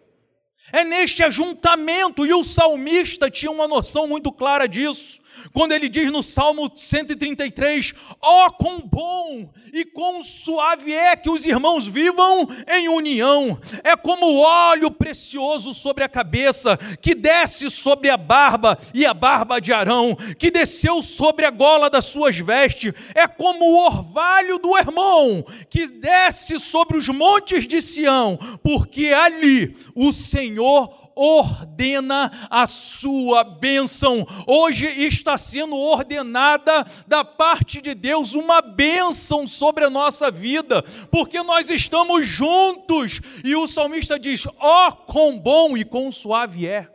É 0.71 0.83
neste 0.83 1.21
ajuntamento, 1.23 2.25
e 2.25 2.33
o 2.33 2.43
salmista 2.43 3.29
tinha 3.29 3.51
uma 3.51 3.67
noção 3.67 4.07
muito 4.07 4.31
clara 4.31 4.67
disso 4.67 5.22
quando 5.51 5.71
ele 5.71 5.89
diz 5.89 6.11
no 6.11 6.23
Salmo 6.23 6.71
133: 6.73 7.93
Ó, 8.21 8.47
oh, 8.47 8.51
quão 8.51 8.79
bom 8.79 9.49
e 9.71 9.83
quão 9.85 10.23
suave 10.23 10.93
é 10.93 11.15
que 11.15 11.29
os 11.29 11.45
irmãos 11.45 11.87
vivam 11.87 12.47
em 12.67 12.87
união, 12.87 13.59
é 13.83 13.95
como 13.95 14.37
óleo 14.37 14.91
precioso 14.91 15.73
sobre 15.73 16.03
a 16.03 16.09
cabeça, 16.09 16.77
que 17.01 17.15
desce 17.15 17.69
sobre 17.69 18.09
a 18.09 18.17
barba 18.17 18.77
e 18.93 19.05
a 19.05 19.13
barba 19.13 19.59
de 19.59 19.73
Arão, 19.73 20.15
que 20.37 20.51
desceu 20.51 21.01
sobre 21.01 21.45
a 21.45 21.51
gola 21.51 21.89
das 21.89 22.05
suas 22.05 22.37
vestes, 22.37 22.93
é 23.13 23.27
como 23.27 23.65
o 23.65 23.85
orvalho 23.85 24.57
do 24.59 24.77
irmão, 24.77 25.45
que 25.69 25.87
desce 25.87 26.59
sobre 26.59 26.97
os 26.97 27.07
montes 27.09 27.67
de 27.67 27.81
Sião, 27.81 28.37
porque 28.61 29.07
ali 29.07 29.75
o 29.95 30.11
Senhor 30.11 31.02
ordena 31.15 32.31
a 32.49 32.65
sua 32.65 33.43
bênção. 33.43 34.25
Hoje 34.47 34.85
está 34.87 35.37
sendo 35.37 35.75
ordenada 35.75 36.85
da 37.07 37.23
parte 37.23 37.81
de 37.81 37.93
Deus 37.93 38.33
uma 38.33 38.61
bênção 38.61 39.47
sobre 39.47 39.85
a 39.85 39.89
nossa 39.89 40.31
vida, 40.31 40.81
porque 41.11 41.41
nós 41.43 41.69
estamos 41.69 42.27
juntos. 42.27 43.19
E 43.43 43.55
o 43.55 43.67
salmista 43.67 44.19
diz: 44.19 44.45
Ó, 44.59 44.89
oh, 44.89 44.91
quão 44.91 45.39
bom 45.39 45.77
e 45.77 45.83
quão 45.83 46.11
suave 46.11 46.67
é 46.67 46.89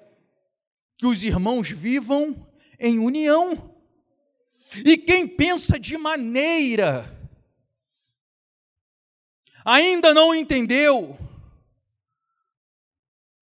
que 0.97 1.07
os 1.07 1.23
irmãos 1.23 1.71
vivam 1.71 2.47
em 2.79 2.99
união. 2.99 3.75
E 4.85 4.97
quem 4.97 5.27
pensa 5.27 5.79
de 5.79 5.97
maneira 5.97 7.17
ainda 9.65 10.13
não 10.15 10.35
entendeu 10.35 11.17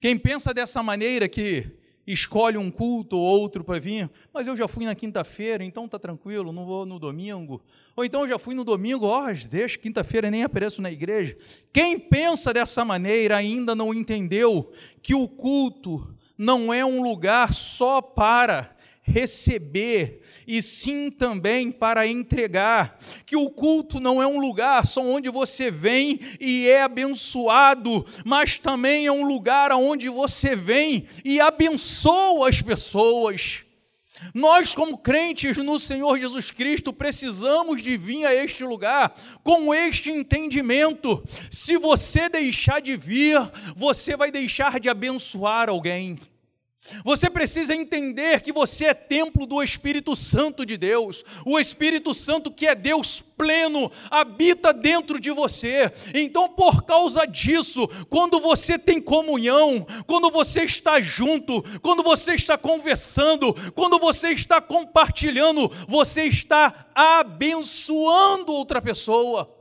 quem 0.00 0.18
pensa 0.18 0.52
dessa 0.52 0.82
maneira 0.82 1.28
que 1.28 1.72
escolhe 2.06 2.56
um 2.56 2.70
culto 2.70 3.16
ou 3.16 3.40
outro 3.40 3.64
para 3.64 3.80
vir, 3.80 4.08
mas 4.32 4.46
eu 4.46 4.56
já 4.56 4.68
fui 4.68 4.84
na 4.84 4.94
quinta-feira, 4.94 5.64
então 5.64 5.88
tá 5.88 5.98
tranquilo, 5.98 6.52
não 6.52 6.64
vou 6.64 6.86
no 6.86 6.98
domingo. 6.98 7.60
Ou 7.96 8.04
então 8.04 8.22
eu 8.22 8.28
já 8.28 8.38
fui 8.38 8.54
no 8.54 8.62
domingo, 8.62 9.06
ó, 9.06 9.26
oh, 9.26 9.48
deixa, 9.48 9.76
quinta-feira 9.76 10.30
nem 10.30 10.44
apareço 10.44 10.80
na 10.80 10.90
igreja. 10.90 11.36
Quem 11.72 11.98
pensa 11.98 12.52
dessa 12.52 12.84
maneira 12.84 13.36
ainda 13.36 13.74
não 13.74 13.92
entendeu 13.92 14.70
que 15.02 15.14
o 15.14 15.26
culto 15.26 16.14
não 16.38 16.72
é 16.72 16.84
um 16.84 17.02
lugar 17.02 17.52
só 17.52 18.00
para 18.00 18.76
receber 19.02 20.20
e 20.46 20.62
sim 20.62 21.10
também 21.10 21.70
para 21.70 22.06
entregar. 22.06 22.98
Que 23.24 23.36
o 23.36 23.50
culto 23.50 23.98
não 24.00 24.22
é 24.22 24.26
um 24.26 24.38
lugar 24.38 24.86
só 24.86 25.02
onde 25.02 25.28
você 25.28 25.70
vem 25.70 26.20
e 26.40 26.66
é 26.68 26.82
abençoado, 26.82 28.06
mas 28.24 28.58
também 28.58 29.06
é 29.06 29.12
um 29.12 29.26
lugar 29.26 29.72
onde 29.72 30.08
você 30.08 30.54
vem 30.54 31.06
e 31.24 31.40
abençoa 31.40 32.48
as 32.48 32.62
pessoas. 32.62 33.66
Nós, 34.32 34.74
como 34.74 34.98
crentes 34.98 35.56
no 35.58 35.78
Senhor 35.78 36.18
Jesus 36.18 36.50
Cristo, 36.50 36.92
precisamos 36.92 37.82
de 37.82 37.96
vir 37.96 38.24
a 38.24 38.34
este 38.34 38.64
lugar 38.64 39.14
com 39.42 39.74
este 39.74 40.10
entendimento. 40.10 41.22
Se 41.50 41.76
você 41.76 42.28
deixar 42.28 42.80
de 42.80 42.96
vir, 42.96 43.38
você 43.76 44.16
vai 44.16 44.30
deixar 44.30 44.80
de 44.80 44.88
abençoar 44.88 45.68
alguém. 45.68 46.18
Você 47.04 47.28
precisa 47.30 47.74
entender 47.74 48.40
que 48.40 48.52
você 48.52 48.86
é 48.86 48.94
templo 48.94 49.46
do 49.46 49.62
Espírito 49.62 50.14
Santo 50.14 50.64
de 50.64 50.76
Deus. 50.76 51.24
O 51.44 51.58
Espírito 51.58 52.14
Santo, 52.14 52.50
que 52.50 52.66
é 52.66 52.74
Deus 52.74 53.20
pleno, 53.20 53.90
habita 54.10 54.72
dentro 54.72 55.20
de 55.20 55.30
você. 55.30 55.92
Então, 56.14 56.48
por 56.48 56.82
causa 56.82 57.26
disso, 57.26 57.86
quando 58.08 58.40
você 58.40 58.78
tem 58.78 59.00
comunhão, 59.00 59.86
quando 60.06 60.30
você 60.30 60.64
está 60.64 61.00
junto, 61.00 61.62
quando 61.80 62.02
você 62.02 62.34
está 62.34 62.56
conversando, 62.56 63.54
quando 63.72 63.98
você 63.98 64.30
está 64.30 64.60
compartilhando, 64.60 65.70
você 65.86 66.24
está 66.24 66.86
abençoando 66.94 68.52
outra 68.52 68.80
pessoa. 68.80 69.55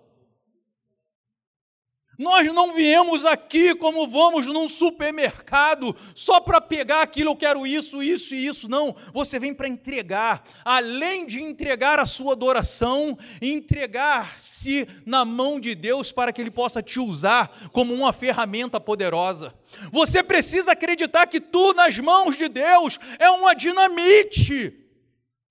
Nós 2.18 2.52
não 2.54 2.74
viemos 2.74 3.26
aqui 3.26 3.76
como 3.76 4.08
vamos 4.08 4.46
num 4.46 4.68
supermercado 4.68 5.96
só 6.14 6.40
para 6.40 6.62
pegar 6.62 7.02
aquilo, 7.02 7.32
eu 7.32 7.36
quero 7.36 7.68
isso, 7.68 8.02
isso 8.02 8.34
e 8.34 8.46
isso. 8.46 8.70
Não, 8.70 8.96
você 9.14 9.38
vem 9.38 9.54
para 9.54 9.68
entregar. 9.68 10.44
Além 10.64 11.26
de 11.26 11.42
entregar 11.42 12.00
a 12.00 12.06
sua 12.06 12.34
adoração, 12.34 13.18
entregar-se 13.42 14.88
na 15.06 15.26
mão 15.26 15.60
de 15.60 15.76
Deus 15.76 16.12
para 16.12 16.32
que 16.32 16.42
Ele 16.42 16.52
possa 16.52 16.82
te 16.82 17.00
usar 17.00 17.52
como 17.72 17.94
uma 17.94 18.14
ferramenta 18.14 18.80
poderosa. 18.80 19.54
Você 19.92 20.24
precisa 20.24 20.72
acreditar 20.72 21.28
que 21.28 21.42
tu, 21.42 21.74
nas 21.74 22.00
mãos 22.00 22.38
de 22.38 22.48
Deus, 22.48 22.98
é 23.20 23.30
uma 23.30 23.54
dinamite. 23.54 24.86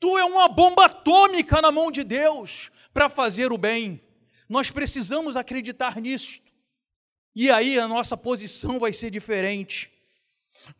Tu 0.00 0.18
é 0.18 0.24
uma 0.24 0.48
bomba 0.48 0.86
atômica 0.86 1.62
na 1.62 1.70
mão 1.70 1.90
de 1.90 2.04
Deus 2.04 2.70
para 2.92 3.08
fazer 3.08 3.52
o 3.52 3.58
bem. 3.58 4.00
Nós 4.48 4.70
precisamos 4.70 5.36
acreditar 5.36 6.00
nisso. 6.00 6.43
E 7.34 7.50
aí 7.50 7.78
a 7.78 7.88
nossa 7.88 8.16
posição 8.16 8.78
vai 8.78 8.92
ser 8.92 9.10
diferente. 9.10 9.90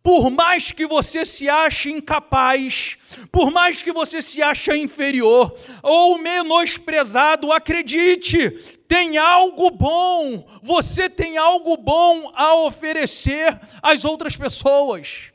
Por 0.03 0.31
mais 0.31 0.73
que 0.73 0.87
você 0.87 1.27
se 1.27 1.49
ache 1.49 1.91
incapaz, 1.91 2.97
por 3.31 3.51
mais 3.51 3.83
que 3.83 3.93
você 3.93 4.23
se 4.23 4.43
ache 4.43 4.75
inferior 4.77 5.55
ou 5.83 6.17
menosprezado, 6.17 7.53
acredite, 7.53 8.51
tem 8.89 9.19
algo 9.19 9.71
bom, 9.71 10.49
você 10.63 11.09
tem 11.11 11.37
algo 11.37 11.77
bom 11.77 12.33
a 12.35 12.55
oferecer 12.55 13.61
às 13.83 14.05
outras 14.05 14.37
pessoas. 14.37 15.33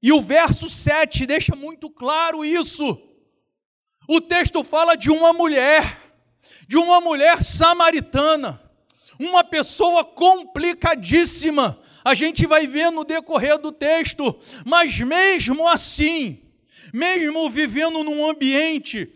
E 0.00 0.12
o 0.12 0.22
verso 0.22 0.68
7 0.68 1.26
deixa 1.26 1.56
muito 1.56 1.90
claro 1.90 2.44
isso. 2.44 2.98
O 4.08 4.20
texto 4.20 4.62
fala 4.62 4.94
de 4.94 5.10
uma 5.10 5.32
mulher, 5.32 6.00
de 6.68 6.76
uma 6.76 7.00
mulher 7.00 7.42
samaritana 7.42 8.65
uma 9.18 9.42
pessoa 9.44 10.04
complicadíssima. 10.04 11.80
A 12.04 12.14
gente 12.14 12.46
vai 12.46 12.66
ver 12.66 12.90
no 12.90 13.04
decorrer 13.04 13.58
do 13.58 13.72
texto, 13.72 14.38
mas 14.64 14.98
mesmo 14.98 15.66
assim, 15.68 16.42
mesmo 16.92 17.50
vivendo 17.50 18.02
num 18.04 18.28
ambiente 18.28 19.12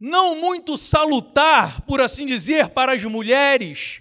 não 0.00 0.34
muito 0.34 0.78
salutar, 0.78 1.82
por 1.82 2.00
assim 2.00 2.24
dizer, 2.24 2.70
para 2.70 2.94
as 2.94 3.04
mulheres, 3.04 4.00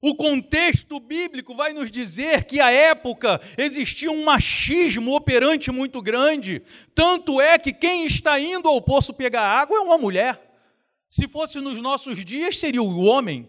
o 0.00 0.14
contexto 0.14 1.00
bíblico 1.00 1.54
vai 1.54 1.72
nos 1.72 1.90
dizer 1.90 2.44
que 2.44 2.60
à 2.60 2.70
época 2.70 3.40
existia 3.58 4.10
um 4.10 4.24
machismo 4.24 5.14
operante 5.14 5.72
muito 5.72 6.00
grande, 6.00 6.62
tanto 6.94 7.40
é 7.40 7.58
que 7.58 7.72
quem 7.72 8.06
está 8.06 8.38
indo 8.38 8.68
ao 8.68 8.80
poço 8.80 9.12
pegar 9.12 9.42
água 9.42 9.78
é 9.78 9.80
uma 9.80 9.98
mulher. 9.98 10.40
Se 11.10 11.26
fosse 11.26 11.60
nos 11.60 11.82
nossos 11.82 12.24
dias, 12.24 12.56
seria 12.56 12.82
o 12.82 13.00
homem. 13.00 13.48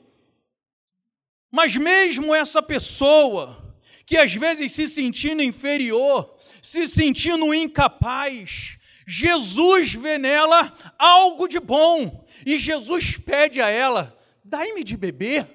Mas 1.52 1.76
mesmo 1.76 2.34
essa 2.34 2.62
pessoa, 2.62 3.76
que 4.06 4.18
às 4.18 4.34
vezes 4.34 4.72
se 4.72 4.88
sentindo 4.88 5.44
inferior, 5.44 6.38
se 6.62 6.88
sentindo 6.88 7.54
incapaz, 7.54 8.78
Jesus 9.06 9.94
vê 9.94 10.18
nela 10.18 10.74
algo 10.98 11.48
de 11.48 11.60
bom 11.60 12.26
e 12.46 12.58
Jesus 12.58 13.18
pede 13.18 13.62
a 13.62 13.68
ela: 13.68 14.18
dai-me 14.44 14.84
de 14.84 14.96
beber. 14.96 15.48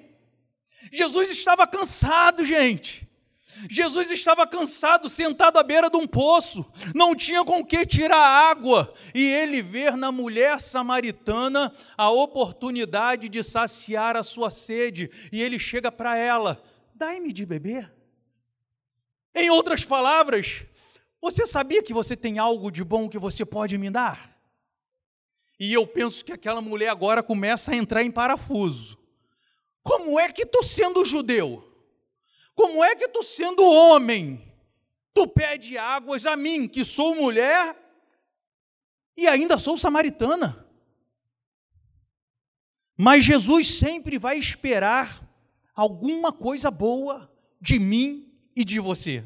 Jesus 0.91 1.31
estava 1.31 1.65
cansado, 1.65 2.45
gente. 2.45 3.06
Jesus 3.69 4.11
estava 4.11 4.45
cansado, 4.45 5.09
sentado 5.09 5.57
à 5.57 5.63
beira 5.63 5.89
de 5.89 5.97
um 5.97 6.07
poço, 6.07 6.65
não 6.93 7.15
tinha 7.15 7.43
com 7.43 7.65
que 7.65 7.85
tirar 7.85 8.17
água, 8.17 8.93
e 9.13 9.25
ele 9.25 9.61
vê 9.61 9.91
na 9.91 10.11
mulher 10.11 10.59
samaritana 10.59 11.73
a 11.97 12.09
oportunidade 12.09 13.27
de 13.27 13.43
saciar 13.43 14.15
a 14.15 14.23
sua 14.23 14.49
sede, 14.49 15.09
e 15.31 15.41
ele 15.41 15.57
chega 15.57 15.91
para 15.91 16.15
ela: 16.15 16.63
dai-me 16.93 17.33
de 17.33 17.45
beber. 17.45 17.91
Em 19.33 19.49
outras 19.49 19.83
palavras, 19.83 20.65
você 21.21 21.45
sabia 21.45 21.83
que 21.83 21.93
você 21.93 22.15
tem 22.15 22.39
algo 22.39 22.71
de 22.71 22.83
bom 22.83 23.09
que 23.09 23.19
você 23.19 23.45
pode 23.45 23.77
me 23.77 23.89
dar? 23.89 24.35
E 25.59 25.73
eu 25.73 25.85
penso 25.87 26.23
que 26.23 26.31
aquela 26.31 26.61
mulher 26.61 26.89
agora 26.89 27.23
começa 27.23 27.71
a 27.71 27.75
entrar 27.75 28.03
em 28.03 28.11
parafuso. 28.11 28.97
Como 29.81 30.19
é 30.19 30.31
que 30.31 30.43
estou 30.43 30.61
sendo 30.61 31.03
judeu? 31.03 31.66
Como 32.57 32.83
é 32.83 32.95
que 32.95 33.07
tu, 33.07 33.21
sendo 33.21 33.63
homem, 33.63 34.51
tu 35.13 35.27
pede 35.27 35.77
águas 35.77 36.25
a 36.25 36.35
mim, 36.35 36.67
que 36.67 36.83
sou 36.83 37.13
mulher 37.13 37.77
e 39.15 39.27
ainda 39.27 39.59
sou 39.59 39.77
samaritana? 39.77 40.67
Mas 42.97 43.23
Jesus 43.23 43.77
sempre 43.77 44.17
vai 44.17 44.39
esperar 44.39 45.21
alguma 45.75 46.33
coisa 46.33 46.71
boa 46.71 47.31
de 47.61 47.77
mim 47.77 48.33
e 48.55 48.65
de 48.65 48.79
você. 48.79 49.23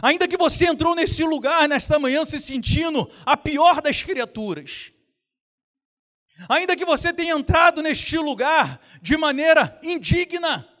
Ainda 0.00 0.28
que 0.28 0.36
você 0.36 0.66
entrou 0.66 0.94
nesse 0.94 1.24
lugar 1.24 1.68
nesta 1.68 1.98
manhã 1.98 2.24
se 2.24 2.38
sentindo 2.38 3.10
a 3.26 3.36
pior 3.36 3.82
das 3.82 4.00
criaturas, 4.00 4.92
ainda 6.48 6.76
que 6.76 6.84
você 6.84 7.12
tenha 7.12 7.34
entrado 7.34 7.82
neste 7.82 8.16
lugar 8.16 8.80
de 9.02 9.16
maneira 9.16 9.80
indigna, 9.82 10.71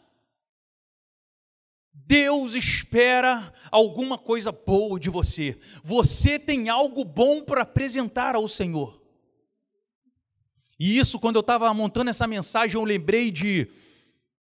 Deus 2.06 2.54
espera 2.54 3.52
alguma 3.70 4.18
coisa 4.18 4.52
boa 4.52 4.98
de 4.98 5.08
você. 5.08 5.58
Você 5.82 6.38
tem 6.38 6.68
algo 6.68 7.04
bom 7.04 7.42
para 7.42 7.62
apresentar 7.62 8.34
ao 8.34 8.48
Senhor. 8.48 9.00
E 10.78 10.98
isso, 10.98 11.18
quando 11.18 11.36
eu 11.36 11.40
estava 11.40 11.72
montando 11.72 12.10
essa 12.10 12.26
mensagem, 12.26 12.76
eu 12.76 12.84
lembrei 12.84 13.30
de 13.30 13.68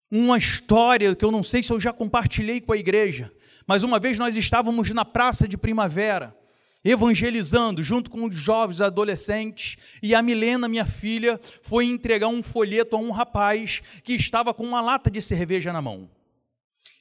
uma 0.10 0.38
história 0.38 1.16
que 1.16 1.24
eu 1.24 1.32
não 1.32 1.44
sei 1.44 1.62
se 1.62 1.72
eu 1.72 1.80
já 1.80 1.94
compartilhei 1.94 2.62
com 2.62 2.74
a 2.74 2.78
igreja, 2.78 3.32
mas 3.68 3.84
uma 3.84 4.00
vez 4.00 4.18
nós 4.18 4.36
estávamos 4.36 4.90
na 4.92 5.04
praça 5.04 5.48
de 5.48 5.58
primavera, 5.58 6.36
evangelizando 6.84 7.84
junto 7.84 8.10
com 8.10 8.26
os 8.26 8.36
jovens 8.36 8.82
adolescentes, 8.82 9.76
e 10.02 10.14
a 10.14 10.22
Milena, 10.22 10.68
minha 10.68 10.86
filha, 10.86 11.40
foi 11.62 11.86
entregar 11.86 12.28
um 12.28 12.44
folheto 12.44 12.96
a 12.96 13.00
um 13.00 13.12
rapaz 13.12 13.82
que 14.04 14.14
estava 14.14 14.54
com 14.54 14.64
uma 14.64 14.82
lata 14.82 15.10
de 15.10 15.22
cerveja 15.22 15.74
na 15.74 15.82
mão. 15.82 16.10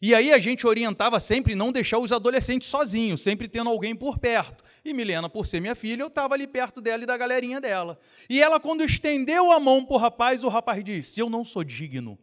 E 0.01 0.15
aí 0.15 0.33
a 0.33 0.39
gente 0.39 0.67
orientava 0.67 1.19
sempre 1.19 1.55
não 1.55 1.73
deixar 1.73 1.99
os 1.99 2.13
adolescentes 2.13 2.69
sozinhos, 2.69 3.23
sempre 3.23 3.49
tendo 3.49 3.71
alguém 3.71 3.97
por 3.97 4.19
perto. 4.19 4.63
E 4.85 4.93
Milena, 4.93 5.31
por 5.31 5.47
ser 5.47 5.61
minha 5.61 5.75
filha, 5.75 6.03
eu 6.03 6.09
estava 6.09 6.35
ali 6.35 6.47
perto 6.47 6.81
dela 6.81 7.05
e 7.05 7.07
da 7.07 7.17
galerinha 7.17 7.61
dela. 7.61 7.99
E 8.29 8.43
ela, 8.43 8.61
quando 8.61 8.85
estendeu 8.85 9.51
a 9.51 9.59
mão 9.59 9.85
para 9.85 9.95
o 9.95 9.99
rapaz, 9.99 10.45
o 10.45 10.49
rapaz 10.49 10.85
disse: 10.85 11.21
Eu 11.21 11.31
não 11.31 11.43
sou 11.43 11.65
digno. 11.65 12.19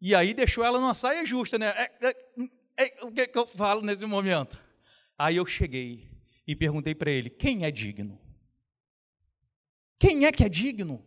E 0.00 0.14
aí 0.14 0.32
deixou 0.32 0.64
ela 0.64 0.80
numa 0.80 0.94
saia 0.94 1.26
justa, 1.26 1.58
né? 1.58 1.74
É, 1.76 1.90
é, 2.00 2.16
é, 2.76 3.04
o 3.04 3.10
que, 3.10 3.26
que 3.26 3.38
eu 3.38 3.46
falo 3.48 3.82
nesse 3.82 4.06
momento? 4.06 4.56
Aí 5.18 5.36
eu 5.36 5.44
cheguei 5.44 6.08
e 6.46 6.54
perguntei 6.54 6.94
para 6.94 7.10
ele: 7.10 7.28
Quem 7.28 7.64
é 7.64 7.72
digno? 7.72 8.20
Quem 9.98 10.26
é 10.26 10.32
que 10.32 10.44
é 10.44 10.48
digno? 10.48 11.04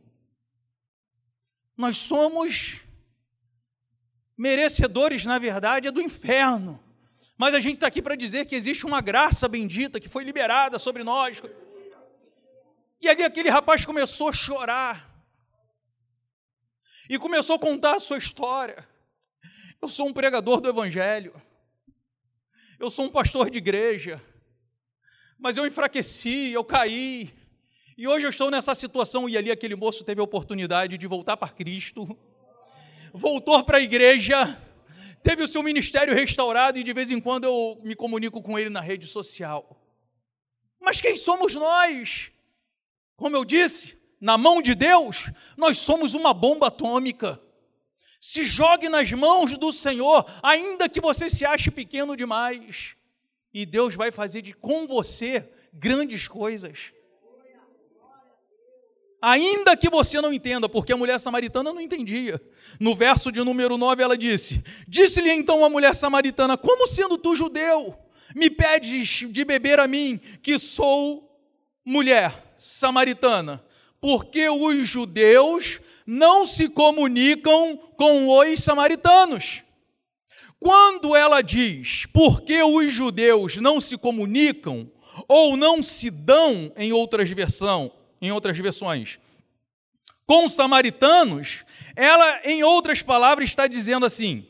Nós 1.77 1.97
somos 1.97 2.82
merecedores, 4.37 5.25
na 5.25 5.37
verdade, 5.37 5.87
é 5.87 5.91
do 5.91 6.01
inferno. 6.01 6.79
Mas 7.37 7.55
a 7.55 7.59
gente 7.59 7.75
está 7.75 7.87
aqui 7.87 8.01
para 8.01 8.15
dizer 8.15 8.45
que 8.45 8.55
existe 8.55 8.85
uma 8.85 9.01
graça 9.01 9.47
bendita 9.47 9.99
que 9.99 10.09
foi 10.09 10.23
liberada 10.23 10.77
sobre 10.77 11.03
nós. 11.03 11.41
E 13.01 13.09
ali 13.09 13.23
aquele 13.23 13.49
rapaz 13.49 13.85
começou 13.85 14.29
a 14.29 14.33
chorar. 14.33 15.11
E 17.09 17.19
começou 17.19 17.55
a 17.55 17.59
contar 17.59 17.95
a 17.95 17.99
sua 17.99 18.17
história. 18.17 18.87
Eu 19.81 19.87
sou 19.87 20.07
um 20.07 20.13
pregador 20.13 20.61
do 20.61 20.69
Evangelho. 20.69 21.33
Eu 22.79 22.89
sou 22.89 23.05
um 23.05 23.09
pastor 23.09 23.49
de 23.49 23.57
igreja. 23.57 24.21
Mas 25.37 25.57
eu 25.57 25.67
enfraqueci, 25.67 26.51
eu 26.51 26.63
caí. 26.63 27.33
E 27.97 28.07
hoje 28.07 28.25
eu 28.25 28.29
estou 28.29 28.49
nessa 28.49 28.73
situação. 28.73 29.27
E 29.27 29.37
ali 29.37 29.51
aquele 29.51 29.75
moço 29.75 30.03
teve 30.03 30.21
a 30.21 30.23
oportunidade 30.23 30.97
de 30.97 31.07
voltar 31.07 31.35
para 31.35 31.49
Cristo 31.49 32.17
voltou 33.13 33.63
para 33.63 33.77
a 33.77 33.81
igreja, 33.81 34.59
teve 35.21 35.43
o 35.43 35.47
seu 35.47 35.61
ministério 35.61 36.15
restaurado 36.15 36.79
e 36.79 36.83
de 36.83 36.91
vez 36.91 37.11
em 37.11 37.21
quando 37.21 37.43
eu 37.43 37.79
me 37.83 37.95
comunico 37.95 38.41
com 38.41 38.57
ele 38.57 38.71
na 38.71 38.81
rede 38.81 39.05
social. 39.05 39.79
Mas 40.81 40.99
quem 40.99 41.15
somos 41.15 41.55
nós? 41.55 42.31
Como 43.15 43.37
eu 43.37 43.45
disse, 43.45 44.01
na 44.19 44.37
mão 44.37 44.61
de 44.61 44.73
Deus, 44.73 45.31
nós 45.55 45.77
somos 45.77 46.15
uma 46.15 46.33
bomba 46.33 46.67
atômica. 46.67 47.39
Se 48.19 48.43
jogue 48.43 48.89
nas 48.89 49.11
mãos 49.11 49.57
do 49.57 49.71
Senhor, 49.71 50.25
ainda 50.41 50.89
que 50.89 50.99
você 50.99 51.29
se 51.29 51.45
ache 51.45 51.69
pequeno 51.69 52.17
demais, 52.17 52.95
e 53.53 53.65
Deus 53.65 53.93
vai 53.93 54.11
fazer 54.11 54.41
de, 54.41 54.53
com 54.53 54.87
você 54.87 55.47
grandes 55.71 56.27
coisas. 56.27 56.91
Ainda 59.25 59.77
que 59.77 59.89
você 59.89 60.19
não 60.19 60.33
entenda, 60.33 60.67
porque 60.67 60.91
a 60.91 60.97
mulher 60.97 61.17
samaritana 61.19 61.71
não 61.71 61.79
entendia. 61.79 62.41
No 62.79 62.93
verso 62.93 63.31
de 63.31 63.41
número 63.41 63.77
9 63.77 64.03
ela 64.03 64.17
disse: 64.17 64.61
Disse-lhe 64.87 65.31
então 65.31 65.63
a 65.63 65.69
mulher 65.69 65.95
samaritana: 65.95 66.57
Como 66.57 66.87
sendo 66.87 67.17
tu 67.17 67.35
judeu, 67.35 67.97
me 68.35 68.49
pedes 68.49 69.25
de 69.31 69.45
beber 69.45 69.79
a 69.79 69.87
mim, 69.87 70.19
que 70.41 70.59
sou 70.59 71.39
mulher 71.85 72.53
samaritana? 72.57 73.63
porque 74.03 74.49
os 74.49 74.85
judeus 74.85 75.79
não 76.05 76.45
se 76.45 76.67
comunicam 76.67 77.79
com 77.95 78.27
os 78.27 78.61
samaritanos. 78.61 79.63
Quando 80.59 81.15
ela 81.15 81.39
diz 81.39 82.05
porque 82.07 82.61
os 82.61 82.91
judeus 82.91 83.55
não 83.55 83.79
se 83.79 83.97
comunicam 83.97 84.91
ou 85.25 85.55
não 85.55 85.81
se 85.81 86.11
dão 86.11 86.69
em 86.75 86.91
outras 86.91 87.29
versão, 87.29 87.93
em 88.23 88.31
outras 88.31 88.57
versões, 88.57 89.19
com 90.25 90.45
os 90.45 90.55
samaritanos, 90.55 91.65
ela 91.93 92.39
em 92.45 92.63
outras 92.63 93.01
palavras 93.01 93.49
está 93.49 93.67
dizendo 93.67 94.05
assim: 94.05 94.47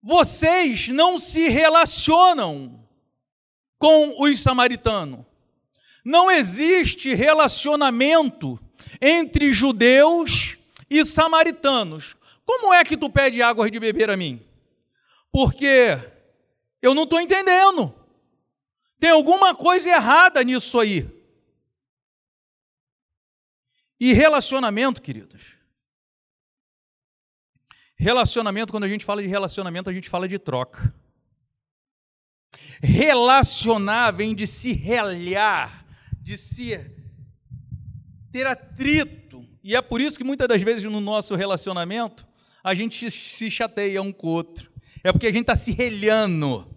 vocês 0.00 0.86
não 0.86 1.18
se 1.18 1.48
relacionam 1.48 2.86
com 3.80 4.22
os 4.22 4.40
samaritanos. 4.40 5.26
Não 6.04 6.30
existe 6.30 7.12
relacionamento 7.14 8.56
entre 9.00 9.52
judeus 9.52 10.56
e 10.88 11.04
samaritanos. 11.04 12.16
Como 12.46 12.72
é 12.72 12.84
que 12.84 12.96
tu 12.96 13.10
pede 13.10 13.42
água 13.42 13.68
de 13.68 13.80
beber 13.80 14.08
a 14.08 14.16
mim? 14.16 14.40
Porque 15.32 15.98
eu 16.80 16.94
não 16.94 17.02
estou 17.02 17.20
entendendo. 17.20 17.92
Tem 19.02 19.10
alguma 19.10 19.52
coisa 19.52 19.88
errada 19.88 20.44
nisso 20.44 20.78
aí. 20.78 21.10
E 23.98 24.12
relacionamento, 24.12 25.02
queridos. 25.02 25.42
Relacionamento, 27.96 28.72
quando 28.72 28.84
a 28.84 28.88
gente 28.88 29.04
fala 29.04 29.20
de 29.20 29.26
relacionamento, 29.26 29.90
a 29.90 29.92
gente 29.92 30.08
fala 30.08 30.28
de 30.28 30.38
troca. 30.38 30.94
Relacionar 32.80 34.12
vem 34.12 34.36
de 34.36 34.46
se 34.46 34.72
realhar, 34.72 35.84
de 36.20 36.38
se 36.38 36.78
ter 38.30 38.46
atrito. 38.46 39.44
E 39.64 39.74
é 39.74 39.82
por 39.82 40.00
isso 40.00 40.16
que 40.16 40.22
muitas 40.22 40.46
das 40.46 40.62
vezes 40.62 40.84
no 40.84 41.00
nosso 41.00 41.34
relacionamento 41.34 42.24
a 42.62 42.72
gente 42.72 43.10
se 43.10 43.50
chateia 43.50 44.00
um 44.00 44.12
com 44.12 44.28
o 44.28 44.30
outro. 44.30 44.70
É 45.02 45.10
porque 45.10 45.26
a 45.26 45.32
gente 45.32 45.40
está 45.40 45.56
se 45.56 45.72
relhando. 45.72 46.71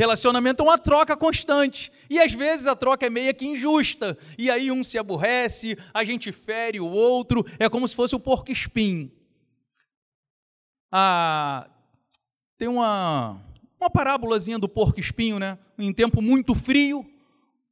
Relacionamento 0.00 0.62
é 0.62 0.64
uma 0.64 0.78
troca 0.78 1.14
constante. 1.14 1.92
E 2.08 2.18
às 2.18 2.32
vezes 2.32 2.66
a 2.66 2.74
troca 2.74 3.04
é 3.04 3.10
meio 3.10 3.34
que 3.34 3.46
injusta. 3.46 4.16
E 4.38 4.50
aí 4.50 4.72
um 4.72 4.82
se 4.82 4.96
aborrece, 4.96 5.76
a 5.92 6.02
gente 6.04 6.32
fere 6.32 6.80
o 6.80 6.86
outro. 6.86 7.44
É 7.58 7.68
como 7.68 7.86
se 7.86 7.94
fosse 7.94 8.16
o 8.16 8.18
porco 8.18 8.50
espinho. 8.50 9.12
Ah, 10.90 11.68
tem 12.56 12.66
uma, 12.66 13.42
uma 13.78 13.90
parábolazinha 13.90 14.58
do 14.58 14.66
porco 14.66 14.98
espinho, 14.98 15.38
né? 15.38 15.58
Em 15.78 15.92
tempo 15.92 16.22
muito 16.22 16.54
frio, 16.54 17.04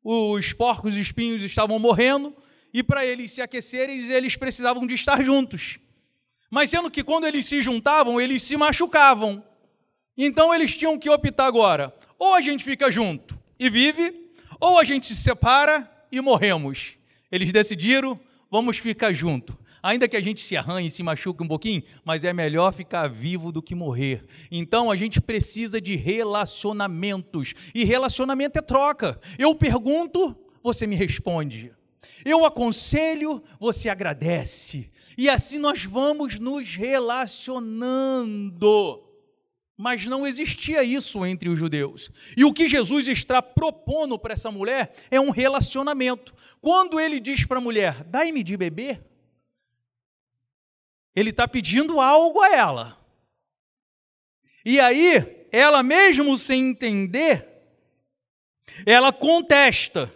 os 0.05 0.53
porcos 0.53 0.99
e 0.99 1.01
espinhos 1.01 1.43
estavam 1.43 1.79
morrendo 1.79 2.37
e 2.75 2.83
para 2.83 3.07
eles 3.07 3.33
se 3.33 3.41
aquecerem, 3.41 4.01
eles 4.11 4.37
precisavam 4.37 4.87
de 4.87 4.93
estar 4.93 5.25
juntos. 5.25 5.79
Mas 6.51 6.69
sendo 6.69 6.91
que 6.91 7.03
quando 7.03 7.27
eles 7.27 7.47
se 7.47 7.63
juntavam, 7.63 8.21
eles 8.21 8.43
se 8.43 8.55
machucavam. 8.55 9.43
Então 10.15 10.55
eles 10.55 10.77
tinham 10.77 10.99
que 10.99 11.09
optar 11.09 11.47
agora: 11.47 11.95
ou 12.19 12.35
a 12.35 12.41
gente 12.41 12.65
fica 12.65 12.91
junto 12.91 13.39
e 13.59 13.71
vive, 13.71 14.29
ou 14.61 14.79
a 14.79 14.85
gente 14.85 15.07
se 15.07 15.15
separa 15.15 15.89
e 16.11 16.21
morremos. 16.21 16.93
Eles 17.31 17.53
decidiram, 17.53 18.19
vamos 18.51 18.79
ficar 18.79 19.13
junto. 19.13 19.57
Ainda 19.83 20.09
que 20.09 20.17
a 20.17 20.21
gente 20.21 20.41
se 20.41 20.57
arranhe 20.57 20.89
e 20.89 20.91
se 20.91 21.03
machuque 21.03 21.43
um 21.43 21.49
pouquinho, 21.49 21.83
mas 22.05 22.25
é 22.25 22.33
melhor 22.33 22.73
ficar 22.75 23.09
vivo 23.09 23.53
do 23.53 23.63
que 23.63 23.75
morrer. 23.75 24.25
Então 24.51 24.91
a 24.91 24.97
gente 24.97 25.21
precisa 25.21 25.79
de 25.81 25.95
relacionamentos. 25.95 27.55
E 27.75 27.85
relacionamento 27.85 28.59
é 28.59 28.63
troca. 28.63 29.21
Eu 29.39 29.55
pergunto, 29.55 30.35
você 30.63 30.87
me 30.87 30.97
responde. 30.97 31.71
Eu 32.25 32.45
aconselho, 32.45 33.43
você 33.61 33.89
agradece. 33.89 34.91
E 35.17 35.29
assim 35.29 35.59
nós 35.59 35.85
vamos 35.85 36.41
nos 36.41 36.75
relacionando. 36.75 39.08
Mas 39.81 40.05
não 40.07 40.27
existia 40.27 40.83
isso 40.83 41.25
entre 41.25 41.49
os 41.49 41.57
judeus. 41.57 42.11
E 42.37 42.45
o 42.45 42.53
que 42.53 42.67
Jesus 42.67 43.07
está 43.07 43.41
propondo 43.41 44.19
para 44.19 44.35
essa 44.35 44.51
mulher 44.51 44.93
é 45.09 45.21
um 45.21 45.31
relacionamento. 45.31 46.35
Quando 46.61 46.99
ele 46.99 47.21
diz 47.21 47.45
para 47.45 47.59
a 47.59 47.61
mulher: 47.61 48.03
Dai-me 48.03 48.43
de 48.43 48.57
beber, 48.57 49.01
ele 51.15 51.31
está 51.31 51.47
pedindo 51.47 52.01
algo 52.01 52.41
a 52.41 52.53
ela. 52.53 52.99
E 54.65 54.81
aí, 54.81 55.47
ela 55.53 55.81
mesmo 55.81 56.37
sem 56.37 56.71
entender, 56.71 57.47
ela 58.85 59.13
contesta. 59.13 60.13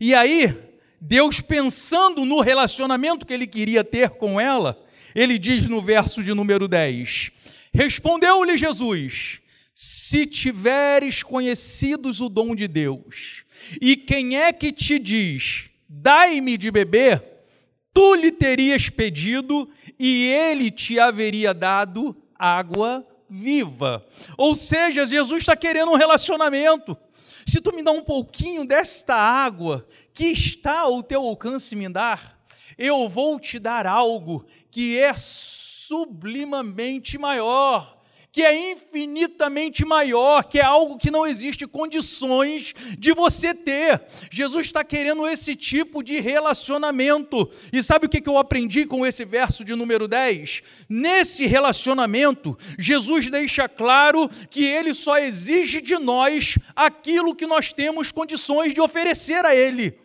E 0.00 0.12
aí, 0.12 0.52
Deus 1.00 1.40
pensando 1.40 2.24
no 2.24 2.40
relacionamento 2.40 3.24
que 3.24 3.32
ele 3.32 3.46
queria 3.46 3.84
ter 3.84 4.10
com 4.10 4.40
ela, 4.40 4.84
ele 5.14 5.38
diz 5.38 5.68
no 5.68 5.80
verso 5.80 6.20
de 6.20 6.34
número 6.34 6.66
10: 6.66 7.30
Respondeu-lhe 7.78 8.58
Jesus: 8.58 9.40
Se 9.72 10.26
tiveres 10.26 11.22
conhecidos 11.22 12.20
o 12.20 12.28
dom 12.28 12.52
de 12.52 12.66
Deus, 12.66 13.44
e 13.80 13.94
quem 13.94 14.36
é 14.36 14.52
que 14.52 14.72
te 14.72 14.98
diz, 14.98 15.70
dai-me 15.88 16.58
de 16.58 16.72
beber, 16.72 17.22
tu 17.94 18.16
lhe 18.16 18.32
terias 18.32 18.90
pedido, 18.90 19.70
e 19.96 20.24
ele 20.24 20.72
te 20.72 20.98
haveria 20.98 21.54
dado 21.54 22.20
água 22.36 23.06
viva. 23.30 24.04
Ou 24.36 24.56
seja, 24.56 25.06
Jesus 25.06 25.42
está 25.42 25.54
querendo 25.54 25.92
um 25.92 25.96
relacionamento. 25.96 26.98
Se 27.46 27.60
tu 27.60 27.72
me 27.72 27.84
dá 27.84 27.92
um 27.92 28.02
pouquinho 28.02 28.64
desta 28.64 29.14
água 29.14 29.86
que 30.12 30.24
está 30.24 30.80
ao 30.80 31.00
teu 31.00 31.22
alcance 31.22 31.76
me 31.76 31.88
dar, 31.88 32.44
eu 32.76 33.08
vou 33.08 33.38
te 33.38 33.60
dar 33.60 33.86
algo 33.86 34.44
que 34.68 34.98
é 34.98 35.12
sublimamente 35.88 37.16
maior 37.16 37.98
que 38.30 38.42
é 38.42 38.72
infinitamente 38.72 39.84
maior, 39.84 40.44
que 40.44 40.58
é 40.58 40.62
algo 40.62 40.98
que 40.98 41.10
não 41.10 41.26
existe 41.26 41.66
condições 41.66 42.74
de 42.98 43.12
você 43.12 43.54
ter. 43.54 44.02
Jesus 44.30 44.66
está 44.66 44.84
querendo 44.84 45.26
esse 45.26 45.56
tipo 45.56 46.02
de 46.02 46.20
relacionamento. 46.20 47.50
E 47.72 47.82
sabe 47.82 48.06
o 48.06 48.08
que 48.08 48.28
eu 48.28 48.38
aprendi 48.38 48.84
com 48.84 49.04
esse 49.06 49.24
verso 49.24 49.64
de 49.64 49.74
número 49.74 50.06
10? 50.06 50.62
Nesse 50.88 51.46
relacionamento, 51.46 52.56
Jesus 52.78 53.30
deixa 53.30 53.68
claro 53.68 54.28
que 54.50 54.62
ele 54.62 54.92
só 54.94 55.18
exige 55.18 55.80
de 55.80 55.98
nós 55.98 56.58
aquilo 56.76 57.34
que 57.34 57.46
nós 57.46 57.72
temos 57.72 58.12
condições 58.12 58.74
de 58.74 58.80
oferecer 58.80 59.44
a 59.44 59.56
ele. 59.56 59.98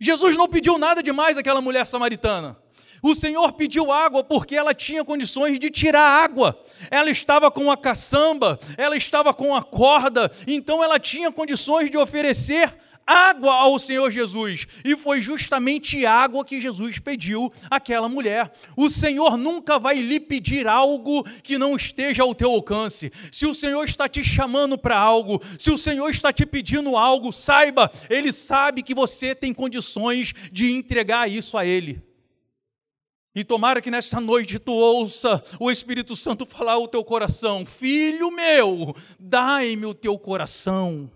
Jesus 0.00 0.36
não 0.36 0.48
pediu 0.48 0.78
nada 0.78 1.02
demais 1.02 1.36
àquela 1.36 1.60
mulher 1.60 1.86
samaritana. 1.86 2.56
O 3.02 3.14
Senhor 3.14 3.52
pediu 3.52 3.90
água 3.90 4.22
porque 4.22 4.54
ela 4.54 4.74
tinha 4.74 5.04
condições 5.04 5.58
de 5.58 5.70
tirar 5.70 6.22
água. 6.22 6.62
Ela 6.90 7.10
estava 7.10 7.50
com 7.50 7.70
a 7.70 7.76
caçamba, 7.76 8.58
ela 8.76 8.96
estava 8.96 9.32
com 9.32 9.54
a 9.54 9.62
corda, 9.62 10.30
então 10.46 10.82
ela 10.82 10.98
tinha 10.98 11.32
condições 11.32 11.90
de 11.90 11.96
oferecer 11.96 12.74
água 13.10 13.52
ao 13.52 13.78
Senhor 13.78 14.10
Jesus. 14.10 14.66
E 14.84 14.96
foi 14.96 15.20
justamente 15.20 16.06
água 16.06 16.44
que 16.44 16.60
Jesus 16.60 16.98
pediu 16.98 17.52
àquela 17.68 18.08
mulher. 18.08 18.52
O 18.76 18.88
Senhor 18.88 19.36
nunca 19.36 19.78
vai 19.78 19.96
lhe 19.96 20.20
pedir 20.20 20.68
algo 20.68 21.24
que 21.42 21.58
não 21.58 21.74
esteja 21.74 22.22
ao 22.22 22.34
teu 22.34 22.50
alcance. 22.50 23.10
Se 23.32 23.46
o 23.46 23.54
Senhor 23.54 23.84
está 23.84 24.08
te 24.08 24.22
chamando 24.22 24.78
para 24.78 24.96
algo, 24.96 25.42
se 25.58 25.70
o 25.70 25.78
Senhor 25.78 26.08
está 26.08 26.32
te 26.32 26.46
pedindo 26.46 26.96
algo, 26.96 27.32
saiba, 27.32 27.90
Ele 28.08 28.32
sabe 28.32 28.82
que 28.82 28.94
você 28.94 29.34
tem 29.34 29.52
condições 29.52 30.32
de 30.52 30.70
entregar 30.70 31.28
isso 31.28 31.58
a 31.58 31.66
Ele. 31.66 32.09
E 33.34 33.44
tomara 33.44 33.80
que 33.80 33.90
nesta 33.90 34.20
noite 34.20 34.58
tu 34.58 34.72
ouça 34.72 35.42
o 35.58 35.70
Espírito 35.70 36.16
Santo 36.16 36.44
falar 36.44 36.72
ao 36.72 36.88
teu 36.88 37.04
coração: 37.04 37.64
Filho 37.64 38.30
meu, 38.30 38.94
dai-me 39.18 39.86
o 39.86 39.94
teu 39.94 40.18
coração. 40.18 41.10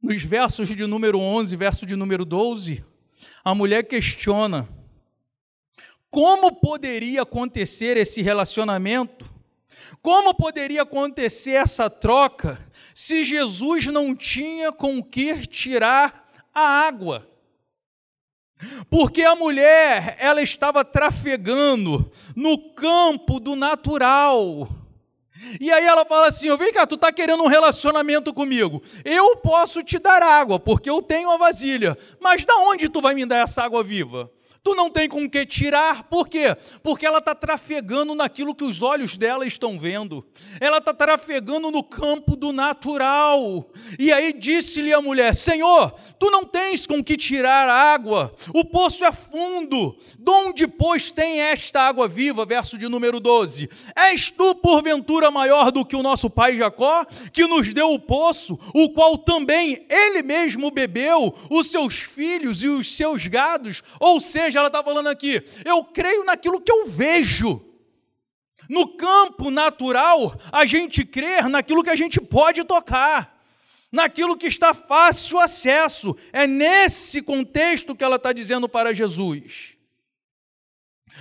Nos 0.00 0.22
versos 0.22 0.68
de 0.68 0.86
número 0.86 1.18
11, 1.18 1.56
verso 1.56 1.86
de 1.86 1.96
número 1.96 2.24
12, 2.24 2.84
a 3.42 3.54
mulher 3.54 3.82
questiona: 3.84 4.68
como 6.14 6.52
poderia 6.52 7.22
acontecer 7.22 7.96
esse 7.96 8.22
relacionamento? 8.22 9.28
Como 10.00 10.32
poderia 10.32 10.82
acontecer 10.82 11.54
essa 11.54 11.90
troca 11.90 12.56
se 12.94 13.24
Jesus 13.24 13.86
não 13.86 14.14
tinha 14.14 14.70
com 14.70 15.02
que 15.02 15.44
tirar 15.44 16.30
a 16.54 16.86
água? 16.86 17.28
Porque 18.88 19.22
a 19.22 19.34
mulher, 19.34 20.16
ela 20.18 20.40
estava 20.40 20.84
trafegando 20.84 22.10
no 22.34 22.72
campo 22.74 23.40
do 23.40 23.56
natural. 23.56 24.68
E 25.60 25.70
aí 25.70 25.84
ela 25.84 26.04
fala 26.04 26.28
assim: 26.28 26.54
vem 26.56 26.72
cá, 26.72 26.86
tu 26.86 26.94
está 26.94 27.12
querendo 27.12 27.42
um 27.42 27.48
relacionamento 27.48 28.32
comigo. 28.32 28.82
Eu 29.04 29.36
posso 29.36 29.82
te 29.82 29.98
dar 29.98 30.22
água, 30.22 30.58
porque 30.58 30.88
eu 30.88 31.02
tenho 31.02 31.30
a 31.30 31.36
vasilha. 31.36 31.98
Mas 32.20 32.44
da 32.44 32.56
onde 32.58 32.88
tu 32.88 33.00
vai 33.00 33.14
me 33.14 33.26
dar 33.26 33.38
essa 33.38 33.62
água 33.62 33.82
viva? 33.82 34.30
Tu 34.64 34.74
não 34.74 34.88
tem 34.88 35.06
com 35.06 35.28
que 35.28 35.44
tirar, 35.44 36.04
por 36.04 36.26
quê? 36.26 36.56
Porque 36.82 37.04
ela 37.04 37.18
está 37.18 37.34
trafegando 37.34 38.14
naquilo 38.14 38.54
que 38.54 38.64
os 38.64 38.80
olhos 38.80 39.18
dela 39.18 39.46
estão 39.46 39.78
vendo, 39.78 40.24
ela 40.58 40.78
está 40.78 40.94
trafegando 40.94 41.70
no 41.70 41.84
campo 41.84 42.34
do 42.34 42.50
natural. 42.50 43.70
E 43.98 44.10
aí 44.10 44.32
disse-lhe 44.32 44.94
a 44.94 45.02
mulher: 45.02 45.36
Senhor, 45.36 45.94
tu 46.18 46.30
não 46.30 46.46
tens 46.46 46.86
com 46.86 47.04
que 47.04 47.14
tirar 47.14 47.68
água, 47.68 48.34
o 48.54 48.64
poço 48.64 49.04
é 49.04 49.12
fundo, 49.12 49.98
de 50.18 50.30
onde, 50.30 50.66
pois, 50.66 51.10
tem 51.10 51.40
esta 51.40 51.82
água 51.82 52.08
viva? 52.08 52.46
Verso 52.46 52.78
de 52.78 52.88
número 52.88 53.20
12: 53.20 53.68
És 53.94 54.30
tu, 54.30 54.54
porventura, 54.54 55.30
maior 55.30 55.70
do 55.70 55.84
que 55.84 55.94
o 55.94 56.02
nosso 56.02 56.30
pai 56.30 56.56
Jacó, 56.56 57.04
que 57.34 57.46
nos 57.46 57.70
deu 57.74 57.92
o 57.92 58.00
poço, 58.00 58.58
o 58.72 58.88
qual 58.94 59.18
também 59.18 59.84
ele 59.90 60.22
mesmo 60.22 60.70
bebeu, 60.70 61.34
os 61.50 61.66
seus 61.66 61.96
filhos 61.96 62.62
e 62.62 62.68
os 62.68 62.96
seus 62.96 63.26
gados? 63.26 63.82
Ou 64.00 64.18
seja, 64.22 64.53
ela 64.58 64.68
está 64.68 64.82
falando 64.82 65.08
aqui, 65.08 65.42
eu 65.64 65.84
creio 65.84 66.24
naquilo 66.24 66.60
que 66.60 66.70
eu 66.70 66.86
vejo. 66.86 67.64
No 68.68 68.96
campo 68.96 69.50
natural, 69.50 70.38
a 70.50 70.64
gente 70.64 71.04
crê 71.04 71.42
naquilo 71.42 71.82
que 71.82 71.90
a 71.90 71.96
gente 71.96 72.20
pode 72.20 72.64
tocar, 72.64 73.42
naquilo 73.92 74.36
que 74.36 74.46
está 74.46 74.72
fácil 74.72 75.38
acesso. 75.38 76.16
É 76.32 76.46
nesse 76.46 77.20
contexto 77.20 77.94
que 77.94 78.02
ela 78.02 78.16
está 78.16 78.32
dizendo 78.32 78.68
para 78.68 78.94
Jesus. 78.94 79.76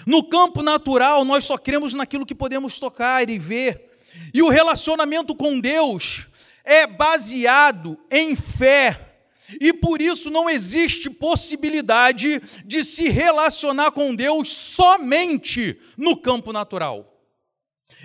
No 0.06 0.24
campo 0.24 0.62
natural, 0.62 1.24
nós 1.24 1.46
só 1.46 1.58
cremos 1.58 1.94
naquilo 1.94 2.26
que 2.26 2.34
podemos 2.34 2.80
tocar 2.80 3.30
e 3.30 3.38
ver. 3.38 3.92
E 4.34 4.42
o 4.42 4.50
relacionamento 4.50 5.36
com 5.36 5.60
Deus 5.60 6.28
é 6.64 6.88
baseado 6.88 8.00
em 8.10 8.36
fé 8.36 9.13
e 9.60 9.74
por 9.74 10.02
isso 10.02 10.30
não 10.30 10.50
existe 10.50 11.10
possibilidade 11.10 12.42
de 12.66 12.84
se 12.84 13.10
relacionar 13.10 13.92
com 13.92 14.16
Deus 14.16 14.50
somente 14.52 15.80
no 15.98 16.18
campo 16.18 16.52
natural. 16.52 17.10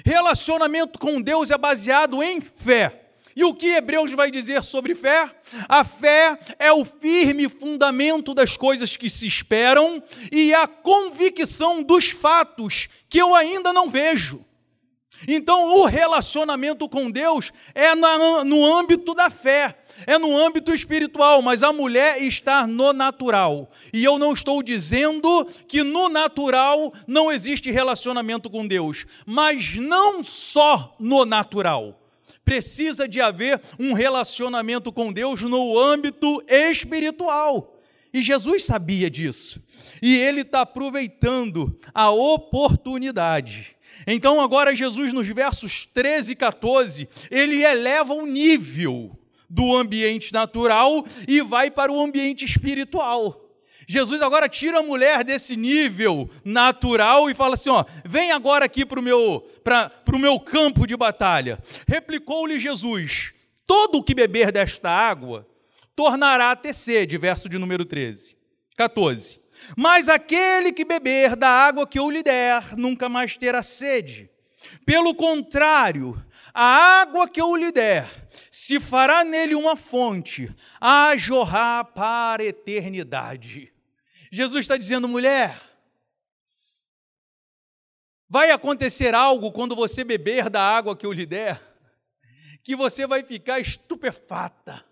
Relacionamento 0.04 0.98
com 0.98 1.20
Deus 1.20 1.50
é 1.50 1.58
baseado 1.58 2.22
em 2.22 2.40
fé. 2.40 3.04
E 3.38 3.44
o 3.44 3.54
que 3.54 3.68
Hebreus 3.68 4.10
vai 4.12 4.32
dizer 4.32 4.64
sobre 4.64 4.96
fé? 4.96 5.30
A 5.68 5.84
fé 5.84 6.36
é 6.58 6.72
o 6.72 6.84
firme 6.84 7.48
fundamento 7.48 8.34
das 8.34 8.56
coisas 8.56 8.96
que 8.96 9.08
se 9.08 9.28
esperam 9.28 10.02
e 10.32 10.52
a 10.52 10.66
convicção 10.66 11.80
dos 11.80 12.10
fatos 12.10 12.88
que 13.08 13.18
eu 13.18 13.36
ainda 13.36 13.72
não 13.72 13.88
vejo. 13.88 14.44
Então, 15.26 15.78
o 15.78 15.84
relacionamento 15.84 16.88
com 16.88 17.10
Deus 17.10 17.52
é 17.74 17.94
no 17.94 18.64
âmbito 18.64 19.14
da 19.14 19.28
fé 19.28 19.76
é 20.06 20.18
no 20.18 20.36
âmbito 20.36 20.72
espiritual, 20.72 21.42
mas 21.42 21.62
a 21.62 21.72
mulher 21.72 22.22
está 22.22 22.66
no 22.66 22.92
natural. 22.92 23.70
E 23.92 24.04
eu 24.04 24.18
não 24.18 24.32
estou 24.32 24.62
dizendo 24.62 25.46
que 25.66 25.82
no 25.82 26.08
natural 26.08 26.92
não 27.06 27.32
existe 27.32 27.70
relacionamento 27.70 28.48
com 28.50 28.66
Deus, 28.66 29.06
mas 29.26 29.76
não 29.76 30.22
só 30.22 30.94
no 30.98 31.24
natural. 31.24 32.00
Precisa 32.44 33.08
de 33.08 33.20
haver 33.20 33.60
um 33.78 33.92
relacionamento 33.92 34.92
com 34.92 35.12
Deus 35.12 35.42
no 35.42 35.78
âmbito 35.78 36.42
espiritual. 36.46 37.74
E 38.12 38.22
Jesus 38.22 38.64
sabia 38.64 39.10
disso. 39.10 39.62
E 40.00 40.16
ele 40.16 40.40
está 40.40 40.62
aproveitando 40.62 41.78
a 41.92 42.10
oportunidade. 42.10 43.76
Então, 44.06 44.40
agora, 44.40 44.74
Jesus, 44.74 45.12
nos 45.12 45.26
versos 45.28 45.86
13 45.86 46.32
e 46.32 46.36
14, 46.36 47.08
ele 47.30 47.64
eleva 47.64 48.14
o 48.14 48.26
nível 48.26 49.18
do 49.48 49.74
ambiente 49.74 50.32
natural 50.32 51.04
e 51.26 51.40
vai 51.40 51.70
para 51.70 51.90
o 51.90 52.00
ambiente 52.00 52.44
espiritual. 52.44 53.44
Jesus 53.90 54.20
agora 54.20 54.50
tira 54.50 54.80
a 54.80 54.82
mulher 54.82 55.24
desse 55.24 55.56
nível 55.56 56.28
natural 56.44 57.30
e 57.30 57.34
fala 57.34 57.54
assim: 57.54 57.70
ó, 57.70 57.86
vem 58.04 58.30
agora 58.30 58.66
aqui 58.66 58.84
para 58.84 59.00
o 59.00 59.02
meu, 59.02 59.48
meu 60.18 60.38
campo 60.38 60.86
de 60.86 60.94
batalha. 60.94 61.58
Replicou-lhe 61.88 62.60
Jesus: 62.60 63.32
todo 63.66 63.98
o 63.98 64.02
que 64.02 64.14
beber 64.14 64.52
desta 64.52 64.90
água 64.90 65.48
tornará 65.96 66.50
a 66.50 66.56
ter 66.56 66.74
sede, 66.74 67.16
verso 67.16 67.48
de 67.48 67.56
número 67.56 67.84
13. 67.84 68.36
14. 68.76 69.37
Mas 69.76 70.08
aquele 70.08 70.72
que 70.72 70.84
beber 70.84 71.36
da 71.36 71.48
água 71.48 71.86
que 71.86 71.98
eu 71.98 72.10
lhe 72.10 72.22
der, 72.22 72.76
nunca 72.76 73.08
mais 73.08 73.36
terá 73.36 73.62
sede. 73.62 74.30
Pelo 74.84 75.14
contrário, 75.14 76.22
a 76.52 77.00
água 77.00 77.28
que 77.28 77.40
eu 77.40 77.54
lhe 77.54 77.70
der, 77.70 78.10
se 78.50 78.80
fará 78.80 79.24
nele 79.24 79.54
uma 79.54 79.76
fonte 79.76 80.54
a 80.80 81.16
jorrar 81.16 81.84
para 81.86 82.42
a 82.42 82.46
eternidade. 82.46 83.72
Jesus 84.30 84.64
está 84.64 84.76
dizendo, 84.76 85.08
mulher, 85.08 85.60
vai 88.28 88.50
acontecer 88.50 89.14
algo 89.14 89.52
quando 89.52 89.74
você 89.74 90.04
beber 90.04 90.50
da 90.50 90.60
água 90.60 90.96
que 90.96 91.06
eu 91.06 91.12
lhe 91.12 91.24
der, 91.24 91.62
que 92.62 92.76
você 92.76 93.06
vai 93.06 93.22
ficar 93.22 93.60
estupefata. 93.60 94.84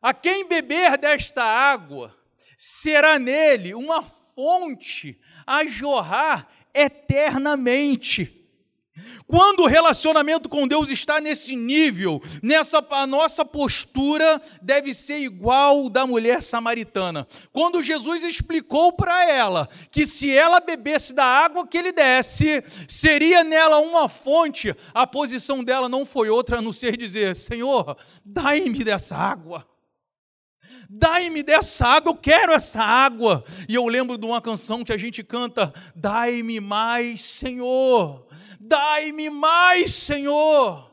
A 0.00 0.14
quem 0.14 0.48
beber 0.48 0.96
desta 0.96 1.42
água, 1.42 2.16
será 2.58 3.20
nele 3.20 3.72
uma 3.72 4.02
fonte 4.34 5.16
a 5.46 5.64
jorrar 5.64 6.48
eternamente. 6.74 8.34
Quando 9.28 9.60
o 9.60 9.66
relacionamento 9.66 10.48
com 10.48 10.66
Deus 10.66 10.90
está 10.90 11.20
nesse 11.20 11.54
nível, 11.54 12.20
nessa 12.42 12.84
a 12.90 13.06
nossa 13.06 13.44
postura 13.44 14.42
deve 14.60 14.92
ser 14.92 15.18
igual 15.18 15.88
da 15.88 16.04
mulher 16.04 16.42
samaritana. 16.42 17.28
Quando 17.52 17.80
Jesus 17.80 18.24
explicou 18.24 18.92
para 18.92 19.30
ela 19.30 19.68
que 19.92 20.04
se 20.04 20.36
ela 20.36 20.58
bebesse 20.58 21.14
da 21.14 21.24
água 21.24 21.64
que 21.64 21.78
ele 21.78 21.92
desse, 21.92 22.64
seria 22.88 23.44
nela 23.44 23.78
uma 23.78 24.08
fonte, 24.08 24.74
a 24.92 25.06
posição 25.06 25.62
dela 25.62 25.88
não 25.88 26.04
foi 26.04 26.28
outra 26.28 26.58
a 26.58 26.62
não 26.62 26.72
ser 26.72 26.96
dizer: 26.96 27.36
Senhor, 27.36 27.96
dai-me 28.24 28.82
dessa 28.82 29.16
água. 29.16 29.64
Dai-me 30.88 31.42
dessa 31.42 31.86
água, 31.86 32.10
eu 32.10 32.16
quero 32.16 32.52
essa 32.52 32.82
água. 32.82 33.44
E 33.68 33.74
eu 33.74 33.86
lembro 33.86 34.16
de 34.16 34.24
uma 34.24 34.40
canção 34.40 34.82
que 34.82 34.92
a 34.92 34.96
gente 34.96 35.22
canta: 35.22 35.72
Dai-me 35.94 36.60
mais, 36.60 37.20
Senhor. 37.20 38.26
Dai-me 38.58 39.28
mais, 39.28 39.92
Senhor. 39.92 40.88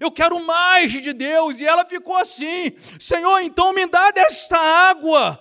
Eu 0.00 0.10
quero 0.10 0.44
mais 0.44 0.92
de 0.92 1.12
Deus. 1.12 1.60
E 1.60 1.66
ela 1.66 1.84
ficou 1.84 2.16
assim: 2.16 2.72
Senhor, 2.98 3.38
então 3.40 3.72
me 3.72 3.86
dá 3.86 4.10
desta 4.10 4.58
água. 4.58 5.38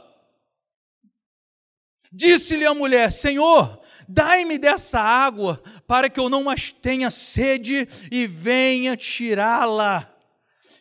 Disse-lhe 2.12 2.66
a 2.66 2.74
mulher: 2.74 3.12
Senhor, 3.12 3.80
dai-me 4.08 4.58
dessa 4.58 5.00
água, 5.00 5.62
para 5.88 6.10
que 6.10 6.20
eu 6.20 6.30
não 6.30 6.44
mais 6.44 6.72
tenha 6.72 7.10
sede 7.10 7.88
e 8.12 8.28
venha 8.28 8.96
tirá-la. 8.96 10.14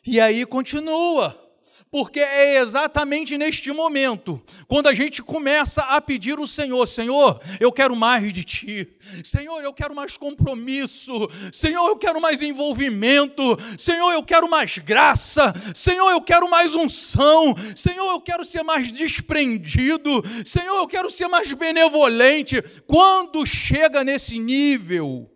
E 0.06 0.20
aí 0.20 0.44
continua 0.44 1.47
porque 1.90 2.20
é 2.20 2.58
exatamente 2.58 3.38
neste 3.38 3.72
momento, 3.72 4.42
quando 4.66 4.88
a 4.88 4.94
gente 4.94 5.22
começa 5.22 5.82
a 5.82 6.00
pedir 6.00 6.38
o 6.38 6.46
Senhor: 6.46 6.86
Senhor, 6.86 7.40
eu 7.58 7.72
quero 7.72 7.96
mais 7.96 8.32
de 8.32 8.44
Ti, 8.44 8.88
Senhor, 9.24 9.62
eu 9.62 9.72
quero 9.72 9.94
mais 9.94 10.16
compromisso, 10.16 11.28
Senhor, 11.52 11.88
eu 11.88 11.96
quero 11.96 12.20
mais 12.20 12.42
envolvimento, 12.42 13.56
Senhor, 13.78 14.12
eu 14.12 14.22
quero 14.22 14.48
mais 14.48 14.76
graça, 14.78 15.52
Senhor, 15.74 16.10
eu 16.10 16.20
quero 16.20 16.50
mais 16.50 16.74
unção, 16.74 17.54
Senhor, 17.74 18.10
eu 18.10 18.20
quero 18.20 18.44
ser 18.44 18.62
mais 18.62 18.92
desprendido, 18.92 20.22
Senhor, 20.44 20.76
eu 20.76 20.86
quero 20.86 21.10
ser 21.10 21.28
mais 21.28 21.52
benevolente. 21.52 22.62
Quando 22.86 23.46
chega 23.46 24.04
nesse 24.04 24.38
nível, 24.38 25.30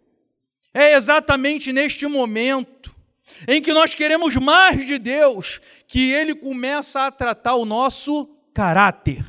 é 0.75 0.95
exatamente 0.95 1.73
neste 1.73 2.07
momento 2.07 2.92
em 3.47 3.61
que 3.61 3.73
nós 3.73 3.95
queremos 3.95 4.37
mais 4.37 4.87
de 4.87 4.99
Deus, 4.99 5.61
que 5.87 6.11
ele 6.11 6.35
começa 6.35 7.07
a 7.07 7.11
tratar 7.11 7.55
o 7.55 7.65
nosso 7.65 8.27
caráter. 8.55 9.25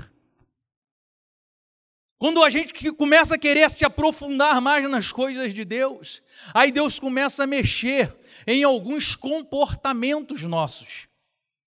Quando 2.18 2.42
a 2.42 2.50
gente 2.50 2.90
começa 2.94 3.36
a 3.36 3.38
querer 3.38 3.70
se 3.70 3.84
aprofundar 3.84 4.62
mais 4.62 4.90
nas 4.90 5.12
coisas 5.12 5.54
de 5.54 5.66
Deus, 5.66 6.24
aí 6.54 6.72
Deus 6.72 6.98
começa 6.98 7.44
a 7.44 7.48
mexer 7.48 8.16
em 8.48 8.64
alguns 8.64 9.14
comportamentos 9.14 10.42
nossos. 10.44 11.08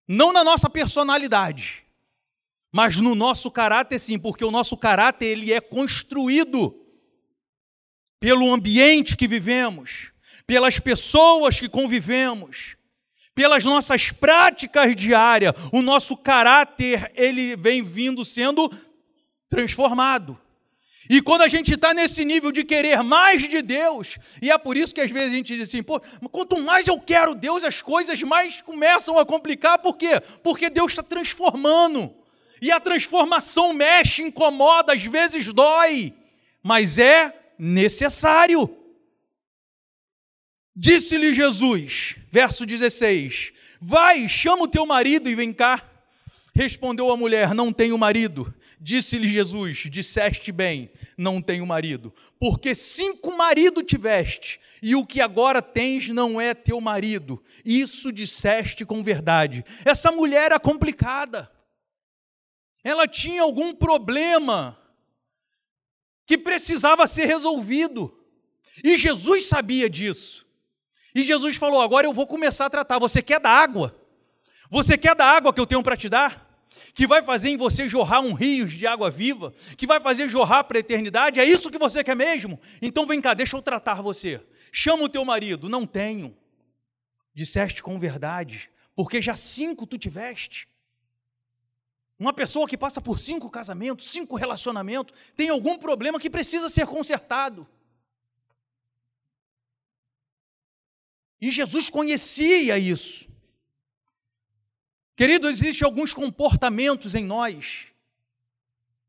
Não 0.08 0.32
na 0.32 0.42
nossa 0.42 0.70
personalidade, 0.70 1.84
mas 2.72 2.96
no 2.96 3.14
nosso 3.14 3.50
caráter 3.50 3.98
sim, 3.98 4.18
porque 4.18 4.44
o 4.44 4.50
nosso 4.50 4.76
caráter 4.76 5.26
ele 5.26 5.52
é 5.52 5.60
construído 5.60 6.74
pelo 8.18 8.52
ambiente 8.52 9.16
que 9.16 9.28
vivemos, 9.28 10.10
pelas 10.46 10.78
pessoas 10.78 11.58
que 11.58 11.68
convivemos, 11.68 12.76
pelas 13.34 13.64
nossas 13.64 14.10
práticas 14.10 14.94
diárias, 14.96 15.54
o 15.72 15.82
nosso 15.82 16.16
caráter 16.16 17.10
ele 17.14 17.56
vem 17.56 17.82
vindo 17.82 18.24
sendo 18.24 18.70
transformado. 19.48 20.40
E 21.08 21.20
quando 21.20 21.42
a 21.42 21.48
gente 21.48 21.74
está 21.74 21.94
nesse 21.94 22.24
nível 22.24 22.50
de 22.50 22.64
querer 22.64 23.02
mais 23.02 23.48
de 23.48 23.62
Deus, 23.62 24.18
e 24.42 24.50
é 24.50 24.58
por 24.58 24.76
isso 24.76 24.94
que 24.94 25.00
às 25.00 25.10
vezes 25.10 25.32
a 25.32 25.36
gente 25.36 25.54
diz 25.54 25.68
assim, 25.68 25.82
pô, 25.82 26.00
quanto 26.30 26.60
mais 26.60 26.88
eu 26.88 26.98
quero 26.98 27.34
Deus, 27.34 27.62
as 27.62 27.80
coisas 27.80 28.20
mais 28.22 28.60
começam 28.60 29.18
a 29.18 29.24
complicar, 29.24 29.78
por 29.78 29.96
quê? 29.96 30.20
Porque 30.42 30.68
Deus 30.68 30.92
está 30.92 31.02
transformando. 31.02 32.12
E 32.60 32.72
a 32.72 32.80
transformação 32.80 33.72
mexe, 33.72 34.22
incomoda, 34.22 34.94
às 34.94 35.02
vezes 35.02 35.52
dói, 35.52 36.14
mas 36.62 36.98
é 36.98 37.32
necessário. 37.58 38.68
Disse-lhe 40.78 41.32
Jesus, 41.32 42.16
verso 42.30 42.66
16: 42.66 43.54
Vai, 43.80 44.28
chama 44.28 44.64
o 44.64 44.68
teu 44.68 44.84
marido 44.84 45.30
e 45.30 45.34
vem 45.34 45.50
cá. 45.50 45.82
Respondeu 46.54 47.10
a 47.10 47.16
mulher: 47.16 47.54
Não 47.54 47.72
tenho 47.72 47.96
marido. 47.96 48.54
Disse-lhe 48.78 49.26
Jesus: 49.26 49.88
Disseste 49.90 50.52
bem, 50.52 50.90
não 51.16 51.40
tenho 51.40 51.64
marido, 51.64 52.12
porque 52.38 52.74
cinco 52.74 53.34
maridos 53.34 53.84
tiveste, 53.86 54.60
e 54.82 54.94
o 54.94 55.06
que 55.06 55.22
agora 55.22 55.62
tens 55.62 56.08
não 56.08 56.38
é 56.38 56.52
teu 56.52 56.78
marido. 56.78 57.42
Isso 57.64 58.12
disseste 58.12 58.84
com 58.84 59.02
verdade. 59.02 59.64
Essa 59.82 60.12
mulher 60.12 60.44
era 60.44 60.60
complicada. 60.60 61.50
Ela 62.84 63.08
tinha 63.08 63.42
algum 63.42 63.74
problema 63.74 64.78
que 66.26 66.36
precisava 66.36 67.06
ser 67.06 67.24
resolvido. 67.24 68.12
E 68.84 68.96
Jesus 68.96 69.46
sabia 69.46 69.88
disso. 69.88 70.45
E 71.16 71.22
Jesus 71.22 71.56
falou: 71.56 71.80
Agora 71.80 72.06
eu 72.06 72.12
vou 72.12 72.26
começar 72.26 72.66
a 72.66 72.70
tratar. 72.70 72.98
Você 72.98 73.22
quer 73.22 73.40
da 73.40 73.48
água? 73.48 73.96
Você 74.68 74.98
quer 74.98 75.14
da 75.14 75.24
água 75.24 75.50
que 75.50 75.58
eu 75.58 75.66
tenho 75.66 75.82
para 75.82 75.96
te 75.96 76.10
dar? 76.10 76.44
que 76.92 77.06
vai 77.06 77.22
fazer 77.22 77.50
em 77.50 77.58
você 77.58 77.86
jorrar 77.90 78.20
um 78.20 78.32
rio 78.32 78.66
de 78.66 78.86
água 78.86 79.10
viva, 79.10 79.52
que 79.76 79.86
vai 79.86 80.00
fazer 80.00 80.30
jorrar 80.30 80.64
para 80.64 80.78
a 80.78 80.80
eternidade, 80.80 81.38
é 81.38 81.44
isso 81.44 81.70
que 81.70 81.76
você 81.76 82.02
quer 82.02 82.16
mesmo? 82.16 82.58
Então 82.80 83.06
vem 83.06 83.20
cá, 83.20 83.34
deixa 83.34 83.54
eu 83.54 83.60
tratar 83.60 84.00
você. 84.00 84.40
Chama 84.72 85.02
o 85.02 85.08
teu 85.08 85.22
marido. 85.22 85.68
Não 85.68 85.84
tenho. 85.84 86.34
Disseste 87.34 87.82
com 87.82 87.98
verdade, 87.98 88.70
porque 88.94 89.20
já 89.20 89.36
cinco 89.36 89.86
tu 89.86 89.98
tiveste. 89.98 90.66
Uma 92.18 92.32
pessoa 92.32 92.66
que 92.66 92.78
passa 92.78 92.98
por 92.98 93.20
cinco 93.20 93.50
casamentos, 93.50 94.10
cinco 94.10 94.34
relacionamentos, 94.34 95.14
tem 95.34 95.50
algum 95.50 95.76
problema 95.76 96.18
que 96.18 96.30
precisa 96.30 96.70
ser 96.70 96.86
consertado. 96.86 97.68
E 101.40 101.50
Jesus 101.50 101.90
conhecia 101.90 102.78
isso. 102.78 103.26
Querido, 105.16 105.48
existem 105.48 105.84
alguns 105.84 106.12
comportamentos 106.12 107.14
em 107.14 107.24
nós 107.24 107.86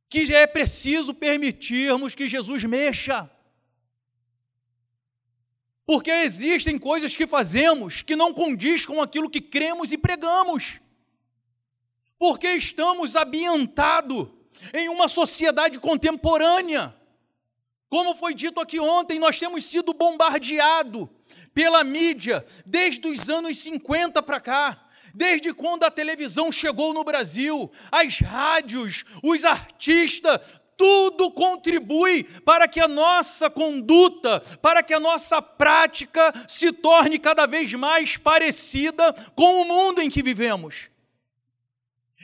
que 0.09 0.25
já 0.25 0.39
é 0.39 0.47
preciso 0.47 1.13
permitirmos 1.13 2.15
que 2.15 2.27
Jesus 2.27 2.63
mexa. 2.63 3.29
Porque 5.85 6.11
existem 6.11 6.77
coisas 6.77 7.15
que 7.15 7.27
fazemos 7.27 8.01
que 8.01 8.15
não 8.15 8.33
condiz 8.33 8.85
com 8.85 9.01
aquilo 9.01 9.29
que 9.29 9.41
cremos 9.41 9.91
e 9.91 9.97
pregamos. 9.97 10.79
Porque 12.17 12.47
estamos 12.53 13.15
ambientados 13.15 14.29
em 14.73 14.89
uma 14.89 15.07
sociedade 15.07 15.79
contemporânea. 15.79 16.95
Como 17.89 18.15
foi 18.15 18.33
dito 18.33 18.59
aqui 18.59 18.79
ontem, 18.79 19.19
nós 19.19 19.39
temos 19.39 19.65
sido 19.65 19.93
bombardeados 19.93 21.07
pela 21.57 21.83
mídia 21.83 22.45
desde 22.63 23.07
os 23.07 23.27
anos 23.31 23.57
50 23.57 24.21
para 24.21 24.39
cá 24.39 24.83
Desde 25.15 25.51
quando 25.51 25.83
a 25.83 25.89
televisão 25.89 26.51
chegou 26.51 26.93
no 26.93 27.03
Brasil, 27.03 27.71
as 27.91 28.19
rádios, 28.19 29.03
os 29.23 29.43
artistas, 29.43 30.39
tudo 30.75 31.31
contribui 31.31 32.25
para 32.45 32.67
que 32.67 32.79
a 32.79 32.87
nossa 32.87 33.49
conduta, 33.49 34.41
para 34.61 34.83
que 34.83 34.93
a 34.93 34.99
nossa 34.99 35.41
prática 35.41 36.31
se 36.47 36.71
torne 36.71 37.17
cada 37.17 37.47
vez 37.47 37.73
mais 37.73 38.17
parecida 38.17 39.11
com 39.33 39.61
o 39.61 39.65
mundo 39.65 40.01
em 40.01 40.09
que 40.09 40.21
vivemos. 40.21 40.89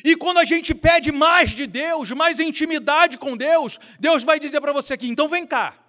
E 0.04 0.16
quando 0.16 0.38
a 0.38 0.46
gente 0.46 0.76
pede 0.76 1.12
mais 1.12 1.50
de 1.52 1.66
Deus, 1.66 2.12
mais 2.12 2.40
intimidade 2.40 3.18
com 3.18 3.36
Deus, 3.36 3.80
Deus 4.00 4.24
vai 4.24 4.40
dizer 4.40 4.62
para 4.62 4.74
você 4.74 4.94
aqui: 4.94 5.08
então 5.08 5.28
vem 5.28 5.48
cá, 5.48 5.83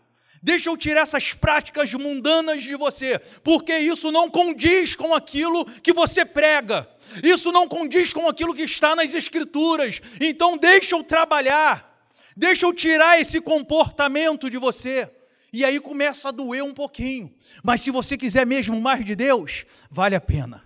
deixa 0.44 0.68
eu 0.68 0.76
tirar 0.76 1.00
essas 1.00 1.32
práticas 1.32 1.90
mundanas 1.94 2.62
de 2.62 2.76
você, 2.76 3.18
porque 3.42 3.74
isso 3.78 4.12
não 4.12 4.28
condiz 4.28 4.94
com 4.94 5.14
aquilo 5.14 5.64
que 5.64 5.90
você 5.90 6.22
prega. 6.22 6.86
Isso 7.22 7.50
não 7.50 7.66
condiz 7.66 8.12
com 8.12 8.28
aquilo 8.28 8.54
que 8.54 8.62
está 8.62 8.94
nas 8.94 9.14
Escrituras. 9.14 10.02
Então, 10.20 10.58
deixa 10.58 10.94
eu 10.94 11.02
trabalhar, 11.02 12.06
deixa 12.36 12.66
eu 12.66 12.74
tirar 12.74 13.18
esse 13.18 13.40
comportamento 13.40 14.50
de 14.50 14.58
você. 14.58 15.10
E 15.50 15.64
aí 15.64 15.80
começa 15.80 16.28
a 16.28 16.32
doer 16.32 16.62
um 16.62 16.74
pouquinho. 16.74 17.34
Mas 17.62 17.80
se 17.80 17.90
você 17.90 18.14
quiser 18.14 18.44
mesmo 18.44 18.78
mais 18.78 19.02
de 19.02 19.14
Deus, 19.14 19.64
vale 19.90 20.14
a 20.14 20.20
pena. 20.20 20.62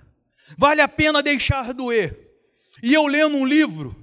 Vale 0.56 0.80
a 0.80 0.88
pena 0.88 1.22
deixar 1.22 1.72
doer. 1.72 2.18
E 2.82 2.94
eu 2.94 3.06
lendo 3.06 3.36
um 3.36 3.44
livro, 3.44 3.94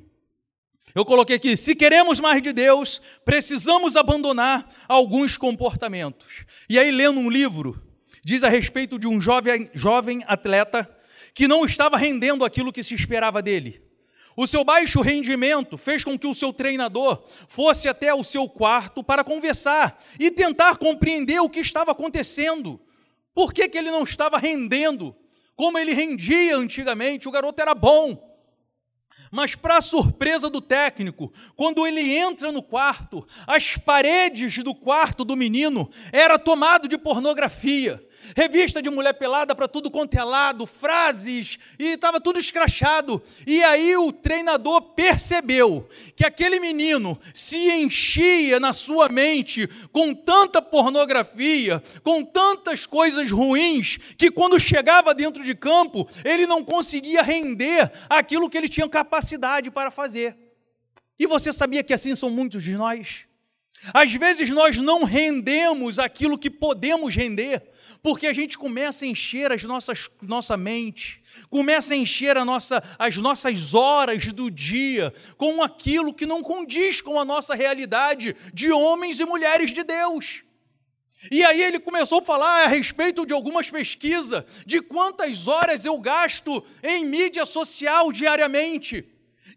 eu 0.96 1.04
coloquei 1.04 1.36
aqui: 1.36 1.58
se 1.58 1.76
queremos 1.76 2.22
mais 2.22 2.42
de 2.42 2.54
Deus, 2.54 3.02
precisamos 3.26 3.98
abandonar 3.98 4.68
alguns 4.88 5.38
comportamentos. 5.38 6.46
E 6.70 6.80
aí, 6.80 6.90
lendo 6.90 7.20
um 7.20 7.30
livro, 7.30 7.84
diz 8.24 8.44
a 8.44 8.50
respeito 8.50 8.98
de 8.98 9.06
um 9.06 9.20
jovem, 9.20 9.70
jovem 9.74 10.24
atleta 10.26 10.90
que 11.34 11.50
não 11.50 11.66
estava 11.66 11.98
rendendo 11.98 12.46
aquilo 12.46 12.72
que 12.72 12.82
se 12.82 12.96
esperava 12.96 13.42
dele. 13.42 13.84
O 14.38 14.48
seu 14.48 14.64
baixo 14.64 15.02
rendimento 15.02 15.78
fez 15.78 16.04
com 16.04 16.18
que 16.18 16.28
o 16.28 16.34
seu 16.34 16.52
treinador 16.52 17.24
fosse 17.48 17.88
até 17.88 18.14
o 18.14 18.24
seu 18.24 18.50
quarto 18.50 19.04
para 19.04 19.24
conversar 19.24 20.02
e 20.20 20.32
tentar 20.32 20.78
compreender 20.78 21.40
o 21.40 21.50
que 21.50 21.60
estava 21.60 21.92
acontecendo. 21.92 22.80
Por 23.34 23.54
que, 23.54 23.68
que 23.68 23.78
ele 23.78 23.92
não 23.92 24.04
estava 24.04 24.38
rendendo 24.38 25.16
como 25.56 25.78
ele 25.78 25.94
rendia 25.94 26.58
antigamente? 26.58 27.28
O 27.28 27.32
garoto 27.32 27.62
era 27.62 27.74
bom. 27.74 28.35
Mas, 29.32 29.56
para 29.56 29.82
surpresa 29.82 30.50
do 30.50 30.62
técnico, 30.62 31.32
quando 31.56 31.86
ele 31.88 32.16
entra 32.16 32.52
no 32.52 32.62
quarto, 32.62 33.26
as 33.48 33.76
paredes 33.78 34.58
do 34.64 34.76
quarto 34.76 35.26
do 35.26 35.36
menino 35.36 35.90
era 36.12 36.38
tomado 36.38 36.88
de 36.88 36.98
pornografia 36.98 38.05
revista 38.36 38.82
de 38.82 38.90
mulher 38.90 39.14
pelada 39.14 39.54
para 39.54 39.68
tudo 39.68 39.92
quanto 39.92 40.16
é 40.16 40.24
lado, 40.24 40.66
frases, 40.66 41.58
e 41.78 41.90
estava 41.90 42.22
tudo 42.22 42.40
escrachado. 42.40 43.22
E 43.46 43.64
aí 43.64 43.96
o 43.98 44.12
treinador 44.12 44.82
percebeu 44.94 45.88
que 46.16 46.26
aquele 46.26 46.60
menino 46.60 47.20
se 47.34 47.70
enchia 47.70 48.60
na 48.60 48.74
sua 48.74 49.10
mente 49.10 49.68
com 49.92 50.14
tanta 50.14 50.62
pornografia, 50.62 51.84
com 52.04 52.24
tantas 52.24 52.86
coisas 52.86 53.30
ruins, 53.32 53.98
que 54.18 54.32
quando 54.32 54.60
chegava 54.60 55.14
dentro 55.14 55.44
de 55.44 55.54
campo, 55.54 56.08
ele 56.24 56.46
não 56.46 56.64
conseguia 56.64 57.22
render 57.22 57.92
aquilo 58.10 58.50
que 58.50 58.58
ele 58.58 58.70
tinha 58.70 58.88
capacidade 58.88 59.70
para 59.70 59.92
fazer. 59.92 60.38
E 61.18 61.26
você 61.26 61.54
sabia 61.54 61.84
que 61.84 61.94
assim 61.94 62.16
são 62.16 62.30
muitos 62.30 62.62
de 62.62 62.76
nós? 62.76 63.26
Às 63.94 64.12
vezes 64.14 64.50
nós 64.50 64.78
não 64.78 65.04
rendemos 65.04 66.00
aquilo 66.00 66.38
que 66.38 66.50
podemos 66.50 67.16
render, 67.16 67.62
porque 68.02 68.26
a 68.26 68.34
gente 68.34 68.58
começa 68.58 69.06
a 69.06 69.08
encher 69.08 69.52
as 69.52 69.64
nossas 69.64 70.10
nossa 70.22 70.58
mente, 70.58 71.22
começa 71.50 71.94
a 71.94 71.98
encher 71.98 72.38
a 72.38 72.46
nossa, 72.46 72.84
as 72.98 73.18
nossas 73.18 73.74
horas 73.74 74.28
do 74.32 74.50
dia 74.50 75.14
com 75.38 75.62
aquilo 75.62 76.14
que 76.14 76.26
não 76.26 76.42
condiz 76.42 77.02
com 77.02 77.20
a 77.20 77.26
nossa 77.26 77.54
realidade 77.54 78.36
de 78.54 78.72
homens 78.72 79.20
e 79.20 79.26
mulheres 79.26 79.72
de 79.72 79.84
Deus. 79.84 80.44
E 81.32 81.44
aí 81.44 81.62
ele 81.62 81.80
começou 81.80 82.20
a 82.20 82.26
falar 82.26 82.66
a 82.66 82.68
respeito 82.68 83.26
de 83.26 83.34
algumas 83.34 83.70
pesquisas, 83.70 84.44
de 84.66 84.82
quantas 84.82 85.48
horas 85.48 85.86
eu 85.86 85.98
gasto 85.98 86.64
em 86.84 87.06
mídia 87.06 87.46
social 87.46 88.12
diariamente, 88.12 89.08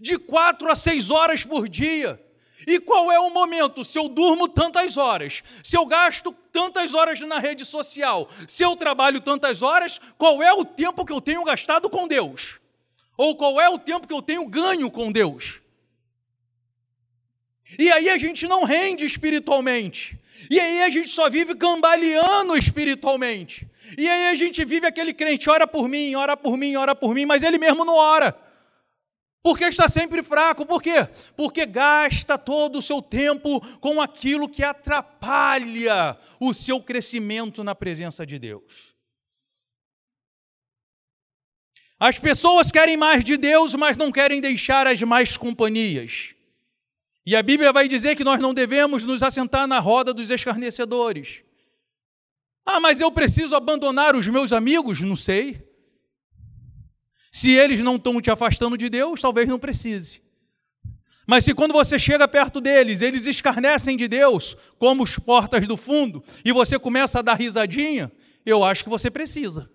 de 0.01 0.19
quatro 0.19 0.71
a 0.71 0.77
seis 0.77 1.11
horas 1.11 1.45
por 1.45 1.69
dia. 1.69 2.23
E 2.69 2.79
qual 2.79 3.11
é 3.11 3.19
o 3.19 3.31
momento? 3.31 3.83
Se 3.83 3.99
eu 3.99 4.11
durmo 4.11 4.47
tantas 4.47 4.99
horas, 4.99 5.43
se 5.65 5.75
eu 5.75 5.87
gasto 5.87 6.33
tantas 6.53 6.93
horas 6.93 7.19
na 7.21 7.39
rede 7.39 7.65
social, 7.65 8.29
se 8.47 8.63
eu 8.63 8.77
trabalho 8.77 9.23
tantas 9.23 9.63
horas, 9.63 9.99
qual 10.19 10.43
é 10.43 10.53
o 10.53 10.67
tempo 10.67 11.03
que 11.03 11.13
eu 11.13 11.19
tenho 11.19 11.43
gastado 11.45 11.89
com 11.89 12.07
Deus? 12.07 12.61
Ou 13.17 13.35
qual 13.35 13.59
é 13.59 13.71
o 13.71 13.79
tempo 13.79 14.07
que 14.07 14.13
eu 14.13 14.21
tenho 14.21 14.47
ganho 14.47 14.91
com 14.91 15.11
Deus? 15.11 15.63
E 17.79 17.91
aí 17.91 18.11
a 18.11 18.19
gente 18.19 18.47
não 18.47 18.65
rende 18.65 19.07
espiritualmente. 19.07 20.19
E 20.51 20.61
aí 20.61 20.83
a 20.83 20.91
gente 20.91 21.09
só 21.09 21.31
vive 21.31 21.55
cambaleando 21.55 22.55
espiritualmente. 22.55 23.67
E 23.97 24.07
aí 24.07 24.27
a 24.27 24.35
gente 24.35 24.63
vive 24.63 24.87
aquele 24.87 25.15
crente, 25.15 25.49
ora 25.49 25.67
por 25.67 25.89
mim, 25.89 26.15
ora 26.15 26.37
por 26.37 26.59
mim, 26.59 26.77
ora 26.77 26.95
por 26.95 27.15
mim, 27.15 27.25
mas 27.25 27.43
ele 27.43 27.57
mesmo 27.57 27.83
não 27.83 27.95
ora. 27.95 28.37
Porque 29.43 29.65
está 29.65 29.89
sempre 29.89 30.23
fraco. 30.23 30.67
Por 30.67 30.83
quê? 30.83 31.09
Porque 31.37 31.65
gasta 31.65 32.37
todo 32.37 32.79
o 32.79 32.83
seu 32.83 33.01
tempo 33.01 33.61
com 33.79 34.01
aquilo 34.01 34.49
que 34.49 34.63
atrapalha 34.63 36.19
o 36.41 36.53
seu 36.53 36.83
crescimento 36.83 37.63
na 37.63 37.75
presença 37.75 38.27
de 38.27 38.39
Deus. 38.39 38.97
As 42.01 42.19
pessoas 42.19 42.71
querem 42.71 42.97
mais 42.97 43.25
de 43.25 43.37
Deus, 43.37 43.75
mas 43.75 43.97
não 43.97 44.13
querem 44.13 44.41
deixar 44.41 44.87
as 44.87 45.03
mais 45.03 45.37
companhias. 45.37 46.35
E 47.27 47.35
a 47.35 47.43
Bíblia 47.43 47.73
vai 47.73 47.89
dizer 47.89 48.17
que 48.17 48.25
nós 48.25 48.41
não 48.41 48.55
devemos 48.55 49.05
nos 49.05 49.23
assentar 49.23 49.67
na 49.67 49.79
roda 49.81 50.15
dos 50.15 50.31
escarnecedores. 50.31 51.43
Ah, 52.65 52.81
mas 52.81 53.01
eu 53.01 53.11
preciso 53.11 53.57
abandonar 53.57 54.15
os 54.15 54.29
meus 54.29 54.53
amigos? 54.53 55.01
Não 55.01 55.17
sei. 55.17 55.68
Se 57.31 57.51
eles 57.51 57.81
não 57.81 57.97
estão 57.97 58.21
te 58.21 58.31
afastando 58.31 58.77
de 58.77 58.89
Deus, 58.89 59.21
talvez 59.21 59.49
não 59.49 59.59
precise. 59.59 60.23
Mas 61.27 61.45
se 61.45 61.53
quando 61.53 61.73
você 61.73 61.99
chega 61.99 62.27
perto 62.27 62.59
deles, 62.59 63.03
eles 63.03 63.27
escarnecem 63.27 63.97
de 63.99 64.09
Deus, 64.09 64.57
como 64.79 65.03
os 65.03 65.19
portas 65.19 65.69
do 65.69 65.77
fundo, 65.77 66.25
e 66.43 66.53
você 66.53 66.79
começa 66.79 67.19
a 67.19 67.23
dar 67.23 67.35
risadinha, 67.35 68.11
eu 68.47 68.65
acho 68.65 68.83
que 68.83 68.89
você 68.89 69.11
precisa. 69.11 69.71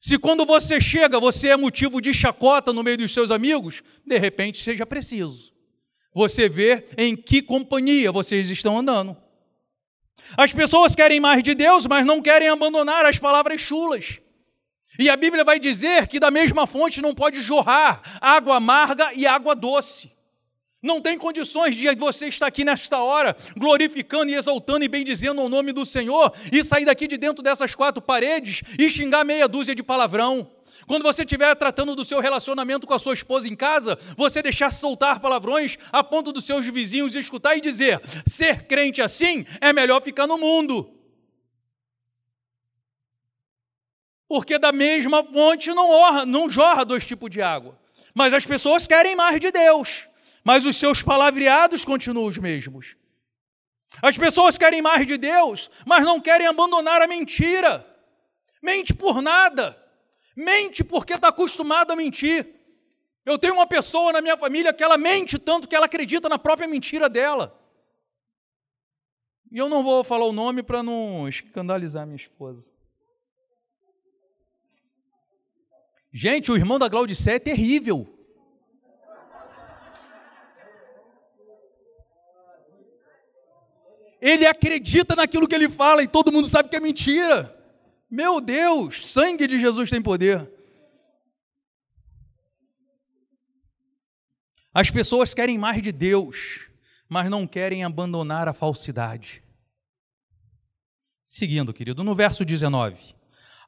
Se 0.00 0.18
quando 0.18 0.46
você 0.46 0.80
chega, 0.80 1.20
você 1.20 1.48
é 1.48 1.56
motivo 1.56 2.00
de 2.00 2.14
chacota 2.14 2.72
no 2.72 2.82
meio 2.82 2.96
dos 2.96 3.12
seus 3.12 3.30
amigos, 3.30 3.82
de 4.04 4.18
repente 4.18 4.62
seja 4.62 4.86
preciso. 4.86 5.52
Você 6.14 6.48
vê 6.48 6.86
em 6.96 7.14
que 7.14 7.42
companhia 7.42 8.10
vocês 8.10 8.48
estão 8.50 8.78
andando. 8.78 9.16
As 10.36 10.52
pessoas 10.52 10.94
querem 10.94 11.20
mais 11.20 11.42
de 11.42 11.54
Deus, 11.54 11.86
mas 11.86 12.06
não 12.06 12.22
querem 12.22 12.48
abandonar 12.48 13.04
as 13.04 13.18
palavras 13.18 13.60
chulas. 13.60 14.18
E 14.98 15.08
a 15.08 15.16
Bíblia 15.16 15.44
vai 15.44 15.58
dizer 15.58 16.06
que 16.06 16.20
da 16.20 16.30
mesma 16.30 16.66
fonte 16.66 17.00
não 17.00 17.14
pode 17.14 17.40
jorrar 17.40 18.02
água 18.20 18.56
amarga 18.56 19.12
e 19.14 19.26
água 19.26 19.54
doce. 19.54 20.12
Não 20.82 21.00
tem 21.00 21.16
condições 21.16 21.76
de 21.76 21.94
você 21.94 22.26
estar 22.26 22.48
aqui 22.48 22.64
nesta 22.64 22.98
hora, 22.98 23.36
glorificando 23.56 24.32
e 24.32 24.34
exaltando 24.34 24.84
e 24.84 24.88
bendizendo 24.88 25.40
o 25.40 25.48
nome 25.48 25.72
do 25.72 25.86
Senhor, 25.86 26.32
e 26.50 26.64
sair 26.64 26.84
daqui 26.84 27.06
de 27.06 27.16
dentro 27.16 27.40
dessas 27.40 27.72
quatro 27.72 28.02
paredes 28.02 28.62
e 28.76 28.90
xingar 28.90 29.24
meia 29.24 29.46
dúzia 29.46 29.76
de 29.76 29.82
palavrão. 29.82 30.50
Quando 30.88 31.04
você 31.04 31.22
estiver 31.22 31.54
tratando 31.54 31.94
do 31.94 32.04
seu 32.04 32.18
relacionamento 32.18 32.84
com 32.84 32.94
a 32.94 32.98
sua 32.98 33.14
esposa 33.14 33.48
em 33.48 33.54
casa, 33.54 33.96
você 34.16 34.42
deixar 34.42 34.72
soltar 34.72 35.20
palavrões 35.20 35.78
a 35.92 36.02
ponto 36.02 36.32
dos 36.32 36.44
seus 36.44 36.66
vizinhos 36.66 37.14
escutar 37.14 37.56
e 37.56 37.60
dizer: 37.60 38.00
ser 38.26 38.64
crente 38.64 39.00
assim 39.00 39.46
é 39.60 39.72
melhor 39.72 40.02
ficar 40.02 40.26
no 40.26 40.36
mundo. 40.36 40.90
Porque 44.32 44.58
da 44.58 44.72
mesma 44.72 45.22
fonte 45.22 45.68
não, 45.74 45.90
orra, 45.90 46.24
não 46.24 46.48
jorra 46.48 46.84
dois 46.84 47.06
tipos 47.06 47.30
de 47.30 47.42
água. 47.42 47.78
Mas 48.14 48.32
as 48.32 48.46
pessoas 48.46 48.86
querem 48.86 49.14
mais 49.14 49.38
de 49.38 49.50
Deus 49.50 50.08
mas 50.44 50.64
os 50.64 50.76
seus 50.76 51.02
palavreados 51.02 51.84
continuam 51.84 52.26
os 52.26 52.38
mesmos. 52.38 52.96
As 54.00 54.16
pessoas 54.16 54.56
querem 54.56 54.80
mais 54.80 55.06
de 55.06 55.16
Deus, 55.16 55.70
mas 55.86 56.02
não 56.02 56.20
querem 56.20 56.46
abandonar 56.46 57.02
a 57.02 57.06
mentira. 57.06 57.86
Mente 58.62 58.94
por 58.94 59.20
nada. 59.20 59.78
Mente 60.34 60.82
porque 60.82 61.14
está 61.14 61.28
acostumado 61.28 61.92
a 61.92 61.96
mentir. 61.96 62.48
Eu 63.24 63.38
tenho 63.38 63.54
uma 63.54 63.66
pessoa 63.66 64.12
na 64.12 64.20
minha 64.20 64.36
família 64.36 64.72
que 64.72 64.82
ela 64.82 64.98
mente 64.98 65.38
tanto 65.38 65.68
que 65.68 65.76
ela 65.76 65.86
acredita 65.86 66.28
na 66.28 66.38
própria 66.38 66.66
mentira 66.66 67.08
dela. 67.08 67.58
E 69.50 69.58
eu 69.58 69.68
não 69.68 69.82
vou 69.82 70.02
falar 70.02 70.24
o 70.24 70.32
nome 70.32 70.62
para 70.62 70.82
não 70.82 71.28
escandalizar 71.28 72.06
minha 72.06 72.16
esposa. 72.16 72.72
Gente, 76.12 76.52
o 76.52 76.56
irmão 76.56 76.78
da 76.78 76.88
Glaudicé 76.88 77.36
é 77.36 77.38
terrível. 77.38 78.12
ele 84.22 84.46
acredita 84.46 85.16
naquilo 85.16 85.48
que 85.48 85.54
ele 85.54 85.68
fala 85.68 86.00
e 86.00 86.06
todo 86.06 86.30
mundo 86.30 86.46
sabe 86.46 86.68
que 86.68 86.76
é 86.76 86.80
mentira. 86.80 87.58
Meu 88.08 88.40
Deus, 88.40 89.04
sangue 89.08 89.48
de 89.48 89.58
Jesus 89.58 89.90
tem 89.90 90.00
poder. 90.00 90.48
As 94.72 94.92
pessoas 94.92 95.34
querem 95.34 95.58
mais 95.58 95.82
de 95.82 95.90
Deus, 95.90 96.68
mas 97.08 97.28
não 97.28 97.48
querem 97.48 97.82
abandonar 97.82 98.46
a 98.46 98.52
falsidade. 98.52 99.42
Seguindo, 101.24 101.74
querido, 101.74 102.04
no 102.04 102.14
verso 102.14 102.44
19, 102.44 103.16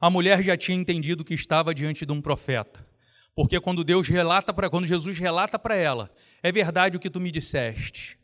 a 0.05 0.09
mulher 0.11 0.43
já 0.43 0.55
tinha 0.55 0.77
entendido 0.77 1.25
que 1.25 1.33
estava 1.33 1.73
diante 1.73 2.05
de 2.05 2.11
um 2.11 2.21
profeta. 2.21 2.85
Porque 3.33 3.59
quando 3.59 3.83
Deus 3.83 4.07
relata 4.07 4.53
para 4.53 4.69
quando 4.69 4.85
Jesus 4.85 5.17
relata 5.17 5.57
para 5.57 5.75
ela, 5.75 6.11
é 6.43 6.51
verdade 6.51 6.95
o 6.95 6.99
que 6.99 7.09
tu 7.09 7.19
me 7.19 7.31
disseste. 7.31 8.15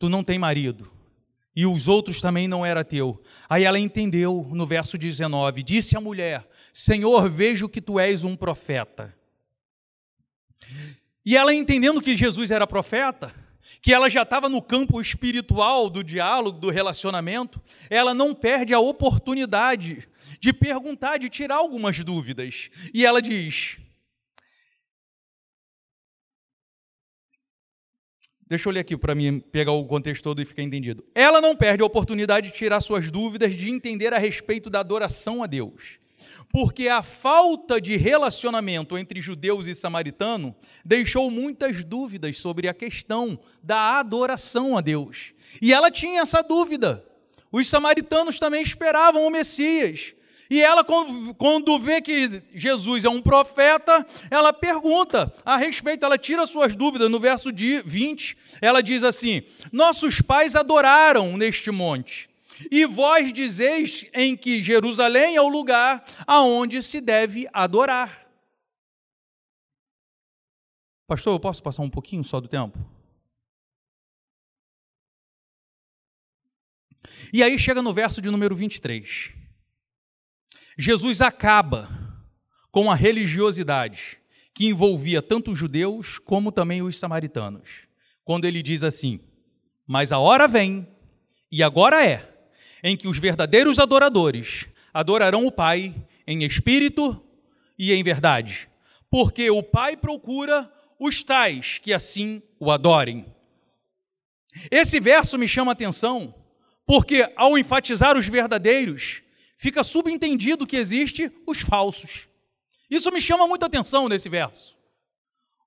Tu 0.00 0.08
não 0.08 0.24
tem 0.24 0.38
marido 0.38 0.90
e 1.54 1.66
os 1.66 1.88
outros 1.88 2.22
também 2.22 2.48
não 2.48 2.64
era 2.64 2.82
teu. 2.82 3.22
Aí 3.50 3.64
ela 3.64 3.78
entendeu 3.78 4.48
no 4.50 4.66
verso 4.66 4.96
19: 4.96 5.62
disse 5.62 5.94
a 5.94 6.00
mulher: 6.00 6.48
Senhor, 6.72 7.28
vejo 7.28 7.68
que 7.68 7.82
tu 7.82 8.00
és 8.00 8.24
um 8.24 8.34
profeta. 8.34 9.14
E 11.22 11.36
ela 11.36 11.52
entendendo 11.52 12.00
que 12.00 12.16
Jesus 12.16 12.50
era 12.50 12.66
profeta, 12.66 13.30
que 13.80 13.92
ela 13.92 14.08
já 14.08 14.22
estava 14.22 14.48
no 14.48 14.62
campo 14.62 15.00
espiritual 15.00 15.88
do 15.88 16.02
diálogo, 16.02 16.58
do 16.58 16.70
relacionamento, 16.70 17.60
ela 17.88 18.14
não 18.14 18.34
perde 18.34 18.74
a 18.74 18.80
oportunidade 18.80 20.08
de 20.40 20.52
perguntar, 20.52 21.18
de 21.18 21.28
tirar 21.28 21.56
algumas 21.56 22.02
dúvidas. 22.04 22.70
E 22.92 23.04
ela 23.04 23.20
diz: 23.20 23.78
Deixa 28.52 28.68
eu 28.68 28.72
ler 28.74 28.80
aqui 28.80 28.94
para 28.98 29.14
mim 29.14 29.40
pegar 29.40 29.72
o 29.72 29.86
contexto 29.86 30.24
todo 30.24 30.42
e 30.42 30.44
ficar 30.44 30.62
entendido. 30.62 31.02
Ela 31.14 31.40
não 31.40 31.56
perde 31.56 31.82
a 31.82 31.86
oportunidade 31.86 32.48
de 32.50 32.54
tirar 32.54 32.82
suas 32.82 33.10
dúvidas, 33.10 33.56
de 33.56 33.70
entender 33.70 34.12
a 34.12 34.18
respeito 34.18 34.68
da 34.68 34.80
adoração 34.80 35.42
a 35.42 35.46
Deus. 35.46 36.01
Porque 36.50 36.88
a 36.88 37.02
falta 37.02 37.80
de 37.80 37.96
relacionamento 37.96 38.98
entre 38.98 39.20
judeus 39.20 39.66
e 39.66 39.74
samaritano 39.74 40.54
deixou 40.84 41.30
muitas 41.30 41.84
dúvidas 41.84 42.36
sobre 42.38 42.68
a 42.68 42.74
questão 42.74 43.38
da 43.62 43.98
adoração 43.98 44.76
a 44.76 44.80
Deus. 44.80 45.32
E 45.60 45.72
ela 45.72 45.90
tinha 45.90 46.20
essa 46.20 46.42
dúvida. 46.42 47.04
Os 47.50 47.68
samaritanos 47.68 48.38
também 48.38 48.62
esperavam 48.62 49.26
o 49.26 49.30
Messias. 49.30 50.14
E 50.52 50.60
ela, 50.60 50.84
quando 50.84 51.78
vê 51.78 52.02
que 52.02 52.42
Jesus 52.54 53.06
é 53.06 53.08
um 53.08 53.22
profeta, 53.22 54.06
ela 54.30 54.52
pergunta 54.52 55.32
a 55.46 55.56
respeito, 55.56 56.04
ela 56.04 56.18
tira 56.18 56.46
suas 56.46 56.74
dúvidas. 56.74 57.10
No 57.10 57.18
verso 57.18 57.50
20, 57.50 58.36
ela 58.60 58.82
diz 58.82 59.02
assim: 59.02 59.44
Nossos 59.72 60.20
pais 60.20 60.54
adoraram 60.54 61.38
neste 61.38 61.70
monte. 61.70 62.28
E 62.70 62.86
vós 62.86 63.32
dizeis 63.32 64.06
em 64.12 64.36
que 64.36 64.62
Jerusalém 64.62 65.36
é 65.36 65.40
o 65.40 65.48
lugar 65.48 66.04
aonde 66.26 66.82
se 66.82 67.00
deve 67.00 67.48
adorar. 67.52 68.26
Pastor, 71.06 71.34
eu 71.34 71.40
posso 71.40 71.62
passar 71.62 71.82
um 71.82 71.90
pouquinho 71.90 72.24
só 72.24 72.40
do 72.40 72.48
tempo? 72.48 72.78
E 77.32 77.42
aí 77.42 77.58
chega 77.58 77.82
no 77.82 77.92
verso 77.92 78.20
de 78.22 78.30
número 78.30 78.54
23. 78.54 79.32
Jesus 80.78 81.20
acaba 81.20 81.90
com 82.70 82.90
a 82.90 82.94
religiosidade 82.94 84.18
que 84.54 84.66
envolvia 84.66 85.22
tanto 85.22 85.52
os 85.52 85.58
judeus 85.58 86.18
como 86.18 86.52
também 86.52 86.82
os 86.82 86.98
samaritanos, 86.98 87.86
quando 88.24 88.44
ele 88.44 88.62
diz 88.62 88.82
assim: 88.82 89.20
Mas 89.86 90.12
a 90.12 90.18
hora 90.18 90.46
vem, 90.48 90.86
e 91.50 91.62
agora 91.62 92.04
é, 92.04 92.31
em 92.82 92.96
que 92.96 93.06
os 93.06 93.18
verdadeiros 93.18 93.78
adoradores 93.78 94.66
adorarão 94.92 95.46
o 95.46 95.52
Pai 95.52 95.94
em 96.26 96.44
espírito 96.44 97.22
e 97.78 97.92
em 97.92 98.02
verdade, 98.02 98.68
porque 99.10 99.50
o 99.50 99.62
Pai 99.62 99.96
procura 99.96 100.70
os 100.98 101.22
tais 101.22 101.78
que 101.78 101.92
assim 101.92 102.42
o 102.58 102.70
adorem. 102.70 103.26
Esse 104.70 105.00
verso 105.00 105.38
me 105.38 105.48
chama 105.48 105.72
a 105.72 105.74
atenção, 105.74 106.34
porque 106.86 107.30
ao 107.36 107.56
enfatizar 107.56 108.16
os 108.16 108.26
verdadeiros, 108.26 109.22
fica 109.56 109.82
subentendido 109.82 110.66
que 110.66 110.76
existe 110.76 111.32
os 111.46 111.60
falsos. 111.60 112.28
Isso 112.90 113.10
me 113.10 113.20
chama 113.20 113.46
muita 113.46 113.66
atenção 113.66 114.08
nesse 114.08 114.28
verso. 114.28 114.76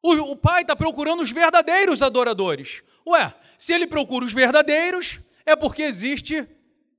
O, 0.01 0.13
o 0.13 0.36
pai 0.36 0.61
está 0.61 0.76
procurando 0.76 1.24
os 1.24 1.32
verdadeiros 1.32 2.03
adoradores. 2.03 2.84
Ué, 3.07 3.34
se 3.57 3.74
ele 3.74 3.88
procura 3.88 4.24
os 4.24 4.34
verdadeiros, 4.34 5.20
é 5.45 5.55
porque 5.55 5.82
existe 5.82 6.47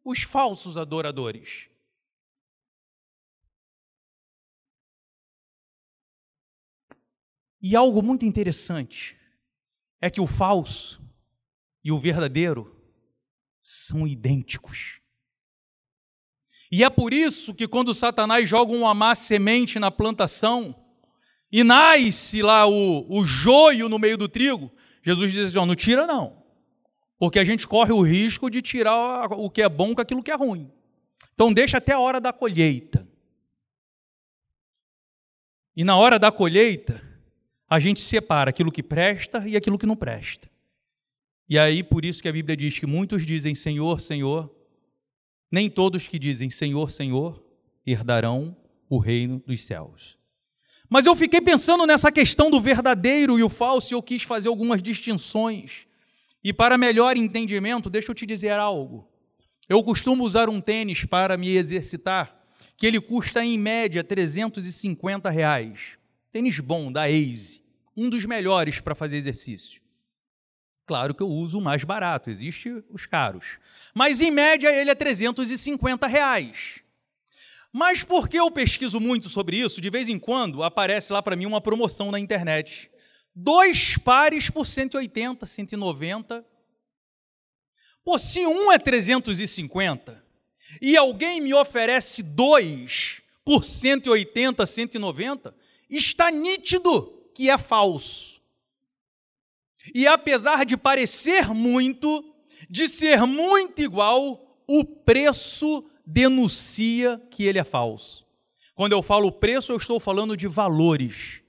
os 0.06 0.22
falsos 0.22 0.78
adoradores. 0.78 1.68
E 7.60 7.74
algo 7.74 8.00
muito 8.00 8.24
interessante 8.24 9.18
é 10.00 10.08
que 10.08 10.20
o 10.20 10.26
falso 10.28 11.02
e 11.82 11.90
o 11.90 11.98
verdadeiro 11.98 12.80
são 13.60 14.06
idênticos. 14.06 15.00
E 16.70 16.84
é 16.84 16.90
por 16.90 17.12
isso 17.12 17.52
que 17.52 17.66
quando 17.66 17.92
Satanás 17.92 18.48
joga 18.48 18.72
uma 18.72 18.94
má 18.94 19.12
semente 19.16 19.80
na 19.80 19.90
plantação 19.90 20.72
e 21.50 21.64
nasce 21.64 22.42
lá 22.42 22.64
o, 22.64 23.04
o 23.12 23.24
joio 23.24 23.88
no 23.88 23.98
meio 23.98 24.16
do 24.16 24.28
trigo, 24.28 24.72
Jesus 25.02 25.32
diz 25.32 25.46
assim: 25.46 25.66
não 25.66 25.74
tira 25.74 26.06
não, 26.06 26.45
porque 27.18 27.38
a 27.38 27.44
gente 27.44 27.66
corre 27.66 27.92
o 27.92 28.02
risco 28.02 28.50
de 28.50 28.60
tirar 28.60 29.32
o 29.32 29.50
que 29.50 29.62
é 29.62 29.68
bom 29.68 29.94
com 29.94 30.00
aquilo 30.00 30.22
que 30.22 30.30
é 30.30 30.36
ruim. 30.36 30.70
Então 31.34 31.52
deixa 31.52 31.78
até 31.78 31.92
a 31.92 31.98
hora 31.98 32.20
da 32.20 32.32
colheita. 32.32 33.06
E 35.74 35.84
na 35.84 35.96
hora 35.96 36.18
da 36.18 36.32
colheita, 36.32 37.02
a 37.68 37.78
gente 37.78 38.00
separa 38.00 38.50
aquilo 38.50 38.72
que 38.72 38.82
presta 38.82 39.46
e 39.46 39.56
aquilo 39.56 39.78
que 39.78 39.86
não 39.86 39.96
presta. 39.96 40.48
E 41.48 41.58
aí 41.58 41.82
por 41.82 42.04
isso 42.04 42.22
que 42.22 42.28
a 42.28 42.32
Bíblia 42.32 42.56
diz 42.56 42.78
que 42.78 42.86
muitos 42.86 43.24
dizem 43.24 43.54
Senhor, 43.54 44.00
Senhor, 44.00 44.54
nem 45.50 45.70
todos 45.70 46.08
que 46.08 46.18
dizem 46.18 46.50
Senhor, 46.50 46.90
Senhor 46.90 47.42
herdarão 47.86 48.56
o 48.88 48.98
reino 48.98 49.42
dos 49.46 49.64
céus. 49.64 50.18
Mas 50.88 51.06
eu 51.06 51.16
fiquei 51.16 51.40
pensando 51.40 51.86
nessa 51.86 52.12
questão 52.12 52.50
do 52.50 52.60
verdadeiro 52.60 53.38
e 53.38 53.42
o 53.42 53.48
falso 53.48 53.92
e 53.92 53.94
eu 53.94 54.02
quis 54.02 54.22
fazer 54.22 54.48
algumas 54.48 54.82
distinções. 54.82 55.86
E 56.46 56.52
para 56.52 56.78
melhor 56.78 57.16
entendimento, 57.16 57.90
deixa 57.90 58.12
eu 58.12 58.14
te 58.14 58.24
dizer 58.24 58.52
algo. 58.52 59.10
Eu 59.68 59.82
costumo 59.82 60.22
usar 60.22 60.48
um 60.48 60.60
tênis 60.60 61.04
para 61.04 61.36
me 61.36 61.56
exercitar, 61.56 62.40
que 62.76 62.86
ele 62.86 63.00
custa 63.00 63.44
em 63.44 63.58
média 63.58 64.04
350 64.04 65.28
reais. 65.28 65.98
Tênis 66.30 66.60
bom, 66.60 66.92
da 66.92 67.10
Ace, 67.10 67.64
um 67.96 68.08
dos 68.08 68.24
melhores 68.24 68.78
para 68.78 68.94
fazer 68.94 69.16
exercício. 69.16 69.82
Claro 70.86 71.16
que 71.16 71.22
eu 71.24 71.28
uso 71.28 71.58
o 71.58 71.60
mais 71.60 71.82
barato, 71.82 72.30
existe 72.30 72.80
os 72.90 73.06
caros. 73.06 73.58
Mas 73.92 74.20
em 74.20 74.30
média 74.30 74.72
ele 74.72 74.90
é 74.90 74.94
350 74.94 76.06
reais. 76.06 76.80
Mas 77.72 78.04
porque 78.04 78.38
eu 78.38 78.52
pesquiso 78.52 79.00
muito 79.00 79.28
sobre 79.28 79.56
isso, 79.56 79.80
de 79.80 79.90
vez 79.90 80.08
em 80.08 80.16
quando 80.16 80.62
aparece 80.62 81.12
lá 81.12 81.20
para 81.20 81.34
mim 81.34 81.46
uma 81.46 81.60
promoção 81.60 82.12
na 82.12 82.20
internet. 82.20 82.88
Dois 83.38 83.98
pares 83.98 84.48
por 84.48 84.66
180, 84.66 85.44
190. 85.46 86.42
Pô, 88.02 88.18
se 88.18 88.46
um 88.46 88.72
é 88.72 88.78
350 88.78 90.24
e 90.80 90.96
alguém 90.96 91.42
me 91.42 91.52
oferece 91.52 92.22
dois 92.22 93.20
por 93.44 93.62
180, 93.62 94.64
190, 94.64 95.54
está 95.90 96.30
nítido 96.30 97.30
que 97.34 97.50
é 97.50 97.58
falso. 97.58 98.40
E 99.94 100.06
apesar 100.06 100.64
de 100.64 100.74
parecer 100.74 101.48
muito, 101.48 102.34
de 102.70 102.88
ser 102.88 103.26
muito 103.26 103.82
igual, 103.82 104.64
o 104.66 104.82
preço 104.82 105.84
denuncia 106.06 107.22
que 107.30 107.44
ele 107.44 107.58
é 107.58 107.64
falso. 107.64 108.26
Quando 108.74 108.92
eu 108.92 109.02
falo 109.02 109.30
preço, 109.30 109.72
eu 109.72 109.76
estou 109.76 110.00
falando 110.00 110.34
de 110.36 110.48
valores. 110.48 111.42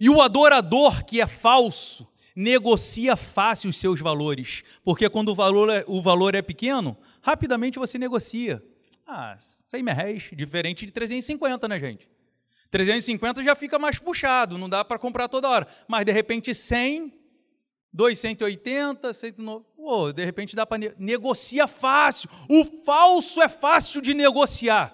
E 0.00 0.08
o 0.10 0.20
adorador 0.20 1.04
que 1.04 1.20
é 1.20 1.26
falso 1.26 2.08
negocia 2.34 3.16
fácil 3.16 3.70
os 3.70 3.76
seus 3.76 4.00
valores, 4.00 4.62
porque 4.84 5.08
quando 5.08 5.28
o 5.28 5.34
valor 5.34 5.70
é, 5.70 5.84
o 5.86 6.02
valor 6.02 6.34
é 6.34 6.42
pequeno, 6.42 6.96
rapidamente 7.22 7.78
você 7.78 7.96
negocia. 7.96 8.62
Ah, 9.06 9.36
100 9.38 9.84
reais, 9.84 10.30
diferente 10.32 10.86
de 10.86 10.92
350, 10.92 11.68
né, 11.68 11.78
gente? 11.78 12.08
350 12.70 13.44
já 13.44 13.54
fica 13.54 13.78
mais 13.78 13.98
puxado, 13.98 14.58
não 14.58 14.68
dá 14.68 14.84
para 14.84 14.98
comprar 14.98 15.28
toda 15.28 15.48
hora. 15.48 15.68
Mas 15.86 16.04
de 16.04 16.10
repente 16.12 16.54
100 16.54 17.12
280, 17.94 19.14
190. 19.14 19.64
Pô, 19.76 20.12
de 20.12 20.24
repente 20.24 20.56
dá 20.56 20.66
para 20.66 20.78
ne 20.78 20.92
negocia 20.98 21.68
fácil. 21.68 22.28
O 22.48 22.64
falso 22.64 23.40
é 23.40 23.48
fácil 23.48 24.02
de 24.02 24.12
negociar. 24.12 24.92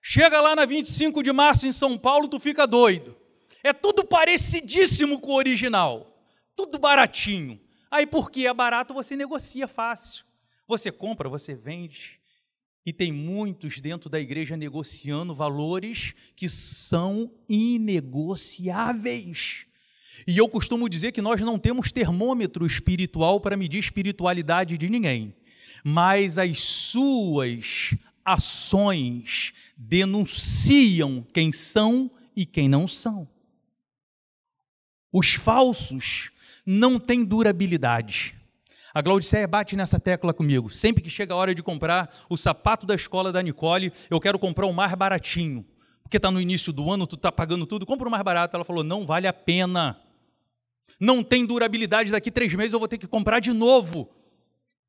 Chega 0.00 0.40
lá 0.40 0.54
na 0.54 0.64
25 0.64 1.20
de 1.20 1.32
março 1.32 1.66
em 1.66 1.72
São 1.72 1.98
Paulo, 1.98 2.28
tu 2.28 2.38
fica 2.38 2.64
doido. 2.64 3.16
É 3.68 3.72
tudo 3.74 4.02
parecidíssimo 4.02 5.20
com 5.20 5.32
o 5.32 5.36
original. 5.36 6.18
Tudo 6.56 6.78
baratinho. 6.78 7.60
Aí 7.90 8.06
porque 8.06 8.46
é 8.46 8.54
barato, 8.54 8.94
você 8.94 9.14
negocia 9.14 9.68
fácil. 9.68 10.24
Você 10.66 10.90
compra, 10.90 11.28
você 11.28 11.54
vende. 11.54 12.18
E 12.86 12.94
tem 12.94 13.12
muitos 13.12 13.78
dentro 13.78 14.08
da 14.08 14.18
igreja 14.18 14.56
negociando 14.56 15.34
valores 15.34 16.14
que 16.34 16.48
são 16.48 17.30
inegociáveis. 17.46 19.66
E 20.26 20.38
eu 20.38 20.48
costumo 20.48 20.88
dizer 20.88 21.12
que 21.12 21.20
nós 21.20 21.42
não 21.42 21.58
temos 21.58 21.92
termômetro 21.92 22.64
espiritual 22.64 23.38
para 23.38 23.54
medir 23.54 23.80
espiritualidade 23.80 24.78
de 24.78 24.88
ninguém, 24.88 25.36
mas 25.84 26.38
as 26.38 26.58
suas 26.58 27.94
ações 28.24 29.52
denunciam 29.76 31.22
quem 31.34 31.52
são 31.52 32.10
e 32.34 32.46
quem 32.46 32.66
não 32.66 32.88
são. 32.88 33.28
Os 35.12 35.34
falsos 35.34 36.30
não 36.64 36.98
têm 36.98 37.24
durabilidade. 37.24 38.34
A 38.92 39.02
Glaudiceia 39.02 39.46
bate 39.46 39.76
nessa 39.76 39.98
tecla 40.00 40.34
comigo. 40.34 40.70
Sempre 40.70 41.02
que 41.02 41.10
chega 41.10 41.34
a 41.34 41.36
hora 41.36 41.54
de 41.54 41.62
comprar 41.62 42.14
o 42.28 42.36
sapato 42.36 42.86
da 42.86 42.94
escola 42.94 43.32
da 43.32 43.42
Nicole, 43.42 43.92
eu 44.10 44.20
quero 44.20 44.38
comprar 44.38 44.66
o 44.66 44.72
mais 44.72 44.94
baratinho. 44.94 45.64
Porque 46.02 46.16
está 46.16 46.30
no 46.30 46.40
início 46.40 46.72
do 46.72 46.90
ano, 46.90 47.06
tu 47.06 47.16
está 47.16 47.30
pagando 47.30 47.66
tudo, 47.66 47.86
compra 47.86 48.08
o 48.08 48.10
mais 48.10 48.22
barato. 48.22 48.56
Ela 48.56 48.64
falou: 48.64 48.82
não 48.82 49.06
vale 49.06 49.26
a 49.26 49.32
pena 49.32 50.00
não 50.98 51.22
tem 51.22 51.44
durabilidade, 51.44 52.12
daqui 52.12 52.30
três 52.30 52.52
meses 52.54 52.72
eu 52.72 52.78
vou 52.78 52.88
ter 52.88 52.98
que 52.98 53.06
comprar 53.06 53.40
de 53.40 53.52
novo. 53.52 54.08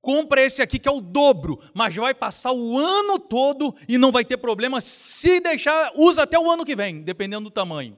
Compra 0.01 0.41
esse 0.41 0.61
aqui 0.61 0.79
que 0.79 0.87
é 0.87 0.91
o 0.91 1.01
dobro, 1.01 1.59
mas 1.73 1.93
vai 1.95 2.13
passar 2.13 2.53
o 2.53 2.77
ano 2.77 3.19
todo 3.19 3.75
e 3.87 3.97
não 3.97 4.11
vai 4.11 4.23
ter 4.23 4.37
problema. 4.37 4.79
Se 4.79 5.41
deixar, 5.41 5.91
usa 5.95 6.23
até 6.23 6.39
o 6.39 6.49
ano 6.49 6.65
que 6.65 6.75
vem, 6.75 7.01
dependendo 7.01 7.45
do 7.45 7.51
tamanho. 7.51 7.97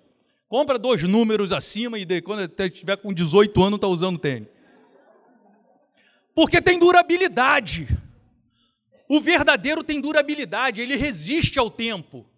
Compra 0.52 0.78
dois 0.78 1.02
números 1.04 1.54
acima 1.54 1.97
e 1.97 2.22
quando 2.22 2.41
estiver 2.62 2.97
com 2.97 3.14
18 3.14 3.64
anos 3.64 3.78
está 3.78 3.88
usando 3.88 4.20
tênis. 4.20 4.49
Porque 6.36 6.62
tem 6.62 6.78
durabilidade. 6.78 7.88
O 9.08 9.22
verdadeiro 9.22 9.82
tem 9.82 10.02
durabilidade, 10.02 10.82
ele 10.82 10.97
resiste 10.97 11.58
ao 11.58 11.72
tempo. 11.72 12.30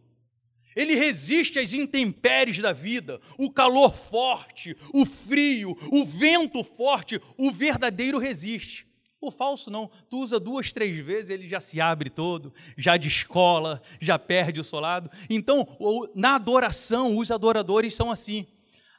Ele 0.75 0.93
resiste 0.93 1.57
às 1.57 1.73
intempéries 1.73 2.59
da 2.59 2.71
vida, 2.71 3.19
o 3.35 3.49
calor 3.49 3.95
forte, 3.95 4.77
o 4.93 5.07
frio, 5.07 5.75
o 5.91 6.05
vento 6.05 6.63
forte, 6.63 7.19
o 7.35 7.49
verdadeiro 7.49 8.19
resiste. 8.19 8.85
O 9.25 9.31
falso 9.31 9.71
não, 9.71 9.89
tu 10.09 10.19
usa 10.19 10.37
duas, 10.37 10.73
três 10.73 10.97
vezes, 10.97 11.29
ele 11.29 11.47
já 11.47 11.61
se 11.61 11.79
abre 11.79 12.09
todo, 12.09 12.53
já 12.77 12.97
descola, 12.97 13.81
já 14.01 14.19
perde 14.19 14.59
o 14.59 14.65
solado. 14.65 15.09
Então, 15.29 15.65
na 16.13 16.35
adoração, 16.35 17.17
os 17.17 17.31
adoradores 17.31 17.95
são 17.95 18.11
assim. 18.11 18.45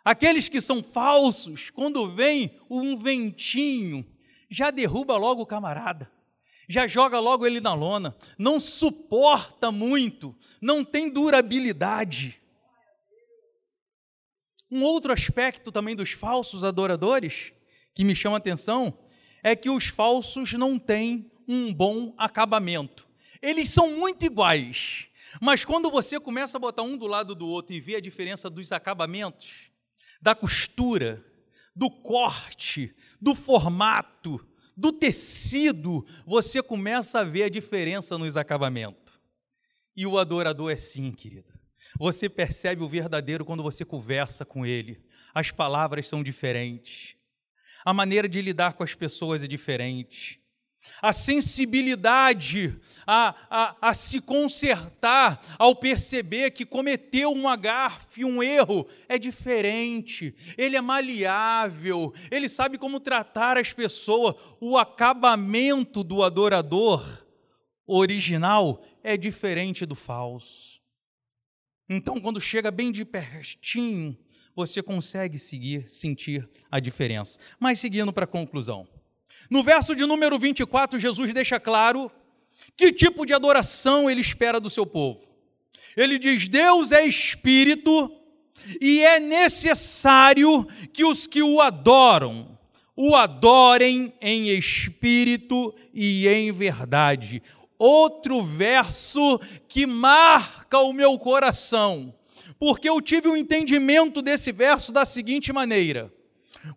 Aqueles 0.03 0.49
que 0.49 0.63
são 0.63 0.83
falsos, 0.83 1.69
quando 1.69 2.11
vem 2.11 2.59
um 2.71 2.97
ventinho, 2.97 4.03
já 4.51 4.71
derruba 4.71 5.19
logo 5.19 5.43
o 5.43 5.47
camarada 5.47 6.11
já 6.67 6.87
joga 6.87 7.19
logo 7.19 7.47
ele 7.47 7.61
na 7.61 7.75
lona, 7.75 8.17
não 8.39 8.59
suporta 8.59 9.71
muito, 9.71 10.35
não 10.63 10.83
tem 10.83 11.11
durabilidade. 11.11 12.41
Um 14.71 14.83
outro 14.83 15.13
aspecto 15.13 15.71
também 15.71 15.95
dos 15.95 16.13
falsos 16.13 16.65
adoradores 16.65 17.53
que 17.95 18.03
me 18.03 18.15
chama 18.15 18.37
a 18.37 18.39
atenção 18.39 19.04
é 19.45 19.55
que 19.55 19.69
os 19.69 19.89
falsos 19.89 20.55
não 20.55 20.79
têm 20.79 21.31
um 21.47 21.73
bom 21.73 22.15
acabamento. 22.17 23.07
Eles 23.43 23.69
são 23.69 23.95
muito 23.95 24.25
iguais, 24.25 25.07
mas 25.39 25.67
quando 25.67 25.91
você 25.91 26.19
começa 26.19 26.57
a 26.57 26.61
botar 26.61 26.83
um 26.83 26.97
do 26.97 27.07
lado 27.07 27.35
do 27.35 27.47
outro 27.47 27.75
e 27.75 27.81
vê 27.81 27.97
a 27.97 28.01
diferença 28.01 28.49
dos 28.49 28.73
acabamentos, 28.73 29.71
da 30.21 30.35
costura, 30.35 31.23
do 31.77 31.91
corte, 31.91 32.95
do 33.21 33.35
formato, 33.35 34.41
do 34.75 34.91
tecido, 34.91 36.07
você 36.25 36.63
começa 36.63 37.21
a 37.21 37.25
ver 37.25 37.43
a 37.43 37.49
diferença 37.51 38.17
nos 38.17 38.39
acabamentos. 38.39 39.13
E 39.95 40.07
o 40.07 40.19
adorador 40.19 40.73
é 40.73 40.77
sim, 40.77 41.13
querida. 41.13 41.53
Você 41.99 42.31
percebe 42.31 42.83
o 42.83 42.89
verdadeiro 42.89 43.45
quando 43.45 43.63
você 43.63 43.85
conversa 43.85 44.45
com 44.45 44.65
ele. 44.65 45.05
As 45.35 45.51
palavras 45.51 46.09
são 46.09 46.23
diferentes. 46.23 47.15
A 47.85 47.93
maneira 47.93 48.29
de 48.29 48.41
lidar 48.41 48.73
com 48.75 48.83
as 48.83 48.95
pessoas 48.95 49.43
é 49.43 49.47
diferente 49.47 50.43
a 51.01 51.13
sensibilidade 51.13 52.77
a, 53.07 53.35
a, 53.51 53.77
a, 53.91 53.95
se 53.95 54.21
consertar 54.21 55.41
ao 55.59 55.77
perceber 55.77 56.53
que 56.53 56.65
cometeu 56.65 57.31
um 57.31 57.49
agarfe, 57.49 58.25
um 58.25 58.43
erro, 58.43 58.87
é 59.09 59.19
diferente. 59.19 60.35
Ele 60.57 60.77
é 60.77 60.81
maleável, 60.81 62.13
ele 62.31 62.49
sabe 62.49 62.79
como 62.79 63.01
tratar 63.01 63.57
as 63.59 63.73
pessoas. 63.73 64.35
O 64.61 64.79
acabamento 64.79 66.03
do 66.03 66.23
adorador 66.23 67.25
original 67.87 68.83
é 69.03 69.17
diferente 69.17 69.85
do 69.85 69.95
falso. 69.95 70.81
Então, 71.89 72.19
quando 72.19 72.41
chega 72.41 72.71
bem 72.71 72.91
de 72.91 73.05
pertinho, 73.05 74.17
você 74.55 74.83
consegue 74.83 75.39
seguir, 75.39 75.89
sentir 75.89 76.49
a 76.71 76.81
diferença. 76.81 77.39
Mas 77.59 77.79
seguindo 77.79 78.13
para 78.13 78.25
a 78.25 78.29
conclusão. 78.29 78.87
No 79.51 79.63
verso 79.63 79.95
de 79.95 80.07
número 80.07 80.39
24, 80.39 80.99
Jesus 80.99 81.35
deixa 81.35 81.59
claro 81.59 82.11
que 82.77 82.93
tipo 82.93 83.27
de 83.27 83.35
adoração 83.35 84.09
ele 84.09 84.21
espera 84.21 84.61
do 84.61 84.71
seu 84.71 84.87
povo. 84.87 85.29
Ele 85.97 86.19
diz: 86.19 86.49
Deus 86.49 86.93
é 86.93 87.05
espírito 87.05 88.11
e 88.81 89.01
é 89.01 89.19
necessário 89.19 90.67
que 90.93 91.05
os 91.05 91.27
que 91.27 91.43
o 91.43 91.61
adoram 91.61 92.55
o 92.97 93.15
adorem 93.15 94.13
em 94.21 94.49
espírito 94.49 95.75
e 95.93 96.29
em 96.29 96.53
verdade. 96.53 97.43
Outro 97.79 98.43
verso 98.43 99.41
que 99.67 99.85
marca 99.85 100.79
o 100.79 100.93
meu 100.93 101.19
coração, 101.19 102.15
porque 102.59 102.89
eu 102.89 103.01
tive 103.01 103.29
o 103.29 103.33
um 103.33 103.37
entendimento 103.37 104.23
desse 104.23 104.53
verso 104.53 104.93
da 104.93 105.05
seguinte 105.05 105.53
maneira: 105.53 106.13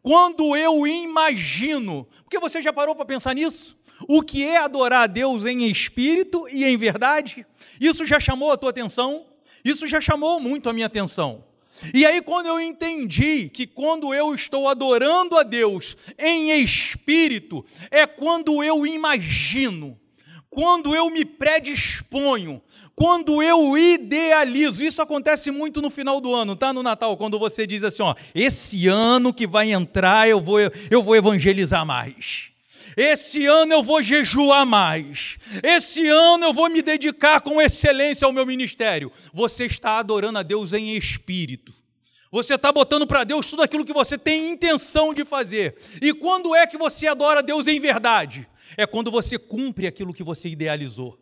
quando 0.01 0.55
eu 0.55 0.85
imagino, 0.85 2.07
porque 2.23 2.39
você 2.39 2.61
já 2.61 2.73
parou 2.73 2.95
para 2.95 3.05
pensar 3.05 3.33
nisso? 3.35 3.77
O 4.07 4.21
que 4.21 4.43
é 4.43 4.57
adorar 4.57 5.03
a 5.03 5.07
Deus 5.07 5.45
em 5.45 5.69
espírito 5.69 6.47
e 6.49 6.63
em 6.63 6.77
verdade? 6.77 7.45
Isso 7.81 8.05
já 8.05 8.19
chamou 8.19 8.51
a 8.51 8.57
tua 8.57 8.69
atenção? 8.69 9.25
Isso 9.65 9.87
já 9.87 9.99
chamou 9.99 10.39
muito 10.39 10.69
a 10.69 10.73
minha 10.73 10.85
atenção. 10.85 11.43
E 11.93 12.05
aí, 12.05 12.21
quando 12.21 12.47
eu 12.47 12.59
entendi 12.59 13.49
que 13.49 13.67
quando 13.67 14.13
eu 14.13 14.33
estou 14.33 14.67
adorando 14.67 15.37
a 15.37 15.43
Deus 15.43 15.95
em 16.17 16.61
espírito, 16.61 17.65
é 17.91 18.05
quando 18.05 18.63
eu 18.63 18.85
imagino, 18.85 19.99
quando 20.49 20.95
eu 20.95 21.09
me 21.09 21.25
predisponho, 21.25 22.61
quando 22.95 23.43
eu 23.43 23.77
idealizo. 23.77 24.83
Isso 24.83 25.01
acontece 25.01 25.51
muito 25.51 25.81
no 25.81 25.89
final 25.89 26.19
do 26.19 26.33
ano, 26.33 26.55
tá? 26.55 26.73
No 26.73 26.81
Natal, 26.81 27.15
quando 27.17 27.37
você 27.37 27.67
diz 27.67 27.83
assim: 27.83 28.01
ó, 28.01 28.15
esse 28.33 28.87
ano 28.87 29.33
que 29.33 29.45
vai 29.45 29.71
entrar, 29.71 30.27
eu 30.27 30.41
vou, 30.41 30.59
eu 30.59 31.03
vou 31.03 31.15
evangelizar 31.15 31.85
mais. 31.85 32.49
Esse 32.97 33.45
ano 33.45 33.73
eu 33.73 33.83
vou 33.83 34.01
jejuar 34.01 34.65
mais. 34.65 35.37
Esse 35.61 36.07
ano 36.07 36.45
eu 36.45 36.53
vou 36.53 36.67
me 36.67 36.81
dedicar 36.81 37.41
com 37.41 37.61
excelência 37.61 38.25
ao 38.25 38.33
meu 38.33 38.43
ministério. 38.43 39.11
Você 39.31 39.65
está 39.65 39.99
adorando 39.99 40.39
a 40.39 40.43
Deus 40.43 40.73
em 40.73 40.95
espírito. 40.95 41.71
Você 42.31 42.55
está 42.55 42.71
botando 42.71 43.05
para 43.05 43.23
Deus 43.23 43.45
tudo 43.45 43.61
aquilo 43.61 43.85
que 43.85 43.93
você 43.93 44.17
tem 44.17 44.51
intenção 44.51 45.13
de 45.13 45.23
fazer. 45.23 45.77
E 46.01 46.11
quando 46.11 46.55
é 46.55 46.65
que 46.65 46.77
você 46.77 47.05
adora 47.05 47.39
a 47.39 47.43
Deus 47.43 47.67
em 47.67 47.79
verdade? 47.79 48.47
É 48.75 48.85
quando 48.85 49.11
você 49.11 49.37
cumpre 49.37 49.87
aquilo 49.87 50.13
que 50.13 50.23
você 50.23 50.49
idealizou. 50.49 51.17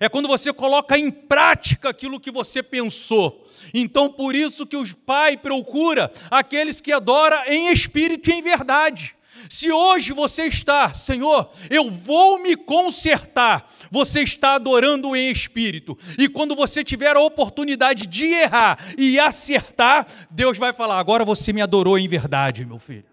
É 0.00 0.08
quando 0.08 0.28
você 0.28 0.52
coloca 0.52 0.98
em 0.98 1.10
prática 1.10 1.88
aquilo 1.88 2.20
que 2.20 2.30
você 2.30 2.62
pensou. 2.62 3.46
Então, 3.72 4.12
por 4.12 4.34
isso 4.34 4.66
que 4.66 4.76
o 4.76 4.96
Pai 4.96 5.36
procura 5.36 6.12
aqueles 6.30 6.80
que 6.80 6.92
adoram 6.92 7.44
em 7.46 7.72
espírito 7.72 8.30
e 8.30 8.34
em 8.34 8.42
verdade. 8.42 9.14
Se 9.48 9.70
hoje 9.70 10.12
você 10.12 10.44
está, 10.44 10.92
Senhor, 10.94 11.50
eu 11.70 11.90
vou 11.90 12.38
me 12.38 12.56
consertar, 12.56 13.72
você 13.90 14.22
está 14.22 14.54
adorando 14.54 15.14
em 15.14 15.30
espírito. 15.30 15.96
E 16.18 16.28
quando 16.28 16.54
você 16.54 16.82
tiver 16.82 17.16
a 17.16 17.20
oportunidade 17.20 18.06
de 18.06 18.26
errar 18.26 18.78
e 18.96 19.18
acertar, 19.18 20.06
Deus 20.30 20.58
vai 20.58 20.72
falar: 20.72 20.98
agora 20.98 21.24
você 21.24 21.52
me 21.52 21.62
adorou 21.62 21.98
em 21.98 22.08
verdade, 22.08 22.64
meu 22.64 22.78
filho. 22.78 23.07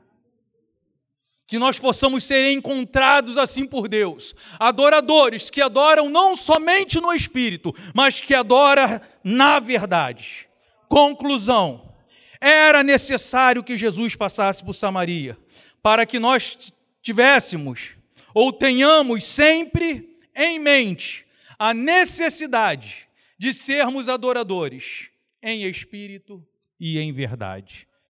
Que 1.47 1.59
nós 1.59 1.79
possamos 1.79 2.23
ser 2.23 2.51
encontrados 2.51 3.37
assim 3.37 3.65
por 3.65 3.87
Deus, 3.87 4.33
adoradores 4.59 5.49
que 5.49 5.61
adoram 5.61 6.09
não 6.09 6.35
somente 6.35 6.99
no 6.99 7.13
espírito, 7.13 7.73
mas 7.93 8.19
que 8.19 8.33
adoram 8.33 8.99
na 9.23 9.59
verdade. 9.59 10.47
Conclusão: 10.87 11.93
era 12.41 12.83
necessário 12.83 13.63
que 13.63 13.77
Jesus 13.77 14.15
passasse 14.15 14.63
por 14.63 14.73
Samaria 14.73 15.37
para 15.81 16.05
que 16.05 16.17
nós 16.17 16.73
tivéssemos 17.01 17.91
ou 18.33 18.51
tenhamos 18.51 19.23
sempre 19.23 20.17
em 20.35 20.59
mente 20.59 21.25
a 21.57 21.73
necessidade 21.73 23.07
de 23.37 23.53
sermos 23.53 24.09
adoradores 24.09 25.09
em 25.41 25.63
espírito 25.63 26.45
e 26.79 26.99
em 26.99 27.13
verdade. 27.13 27.84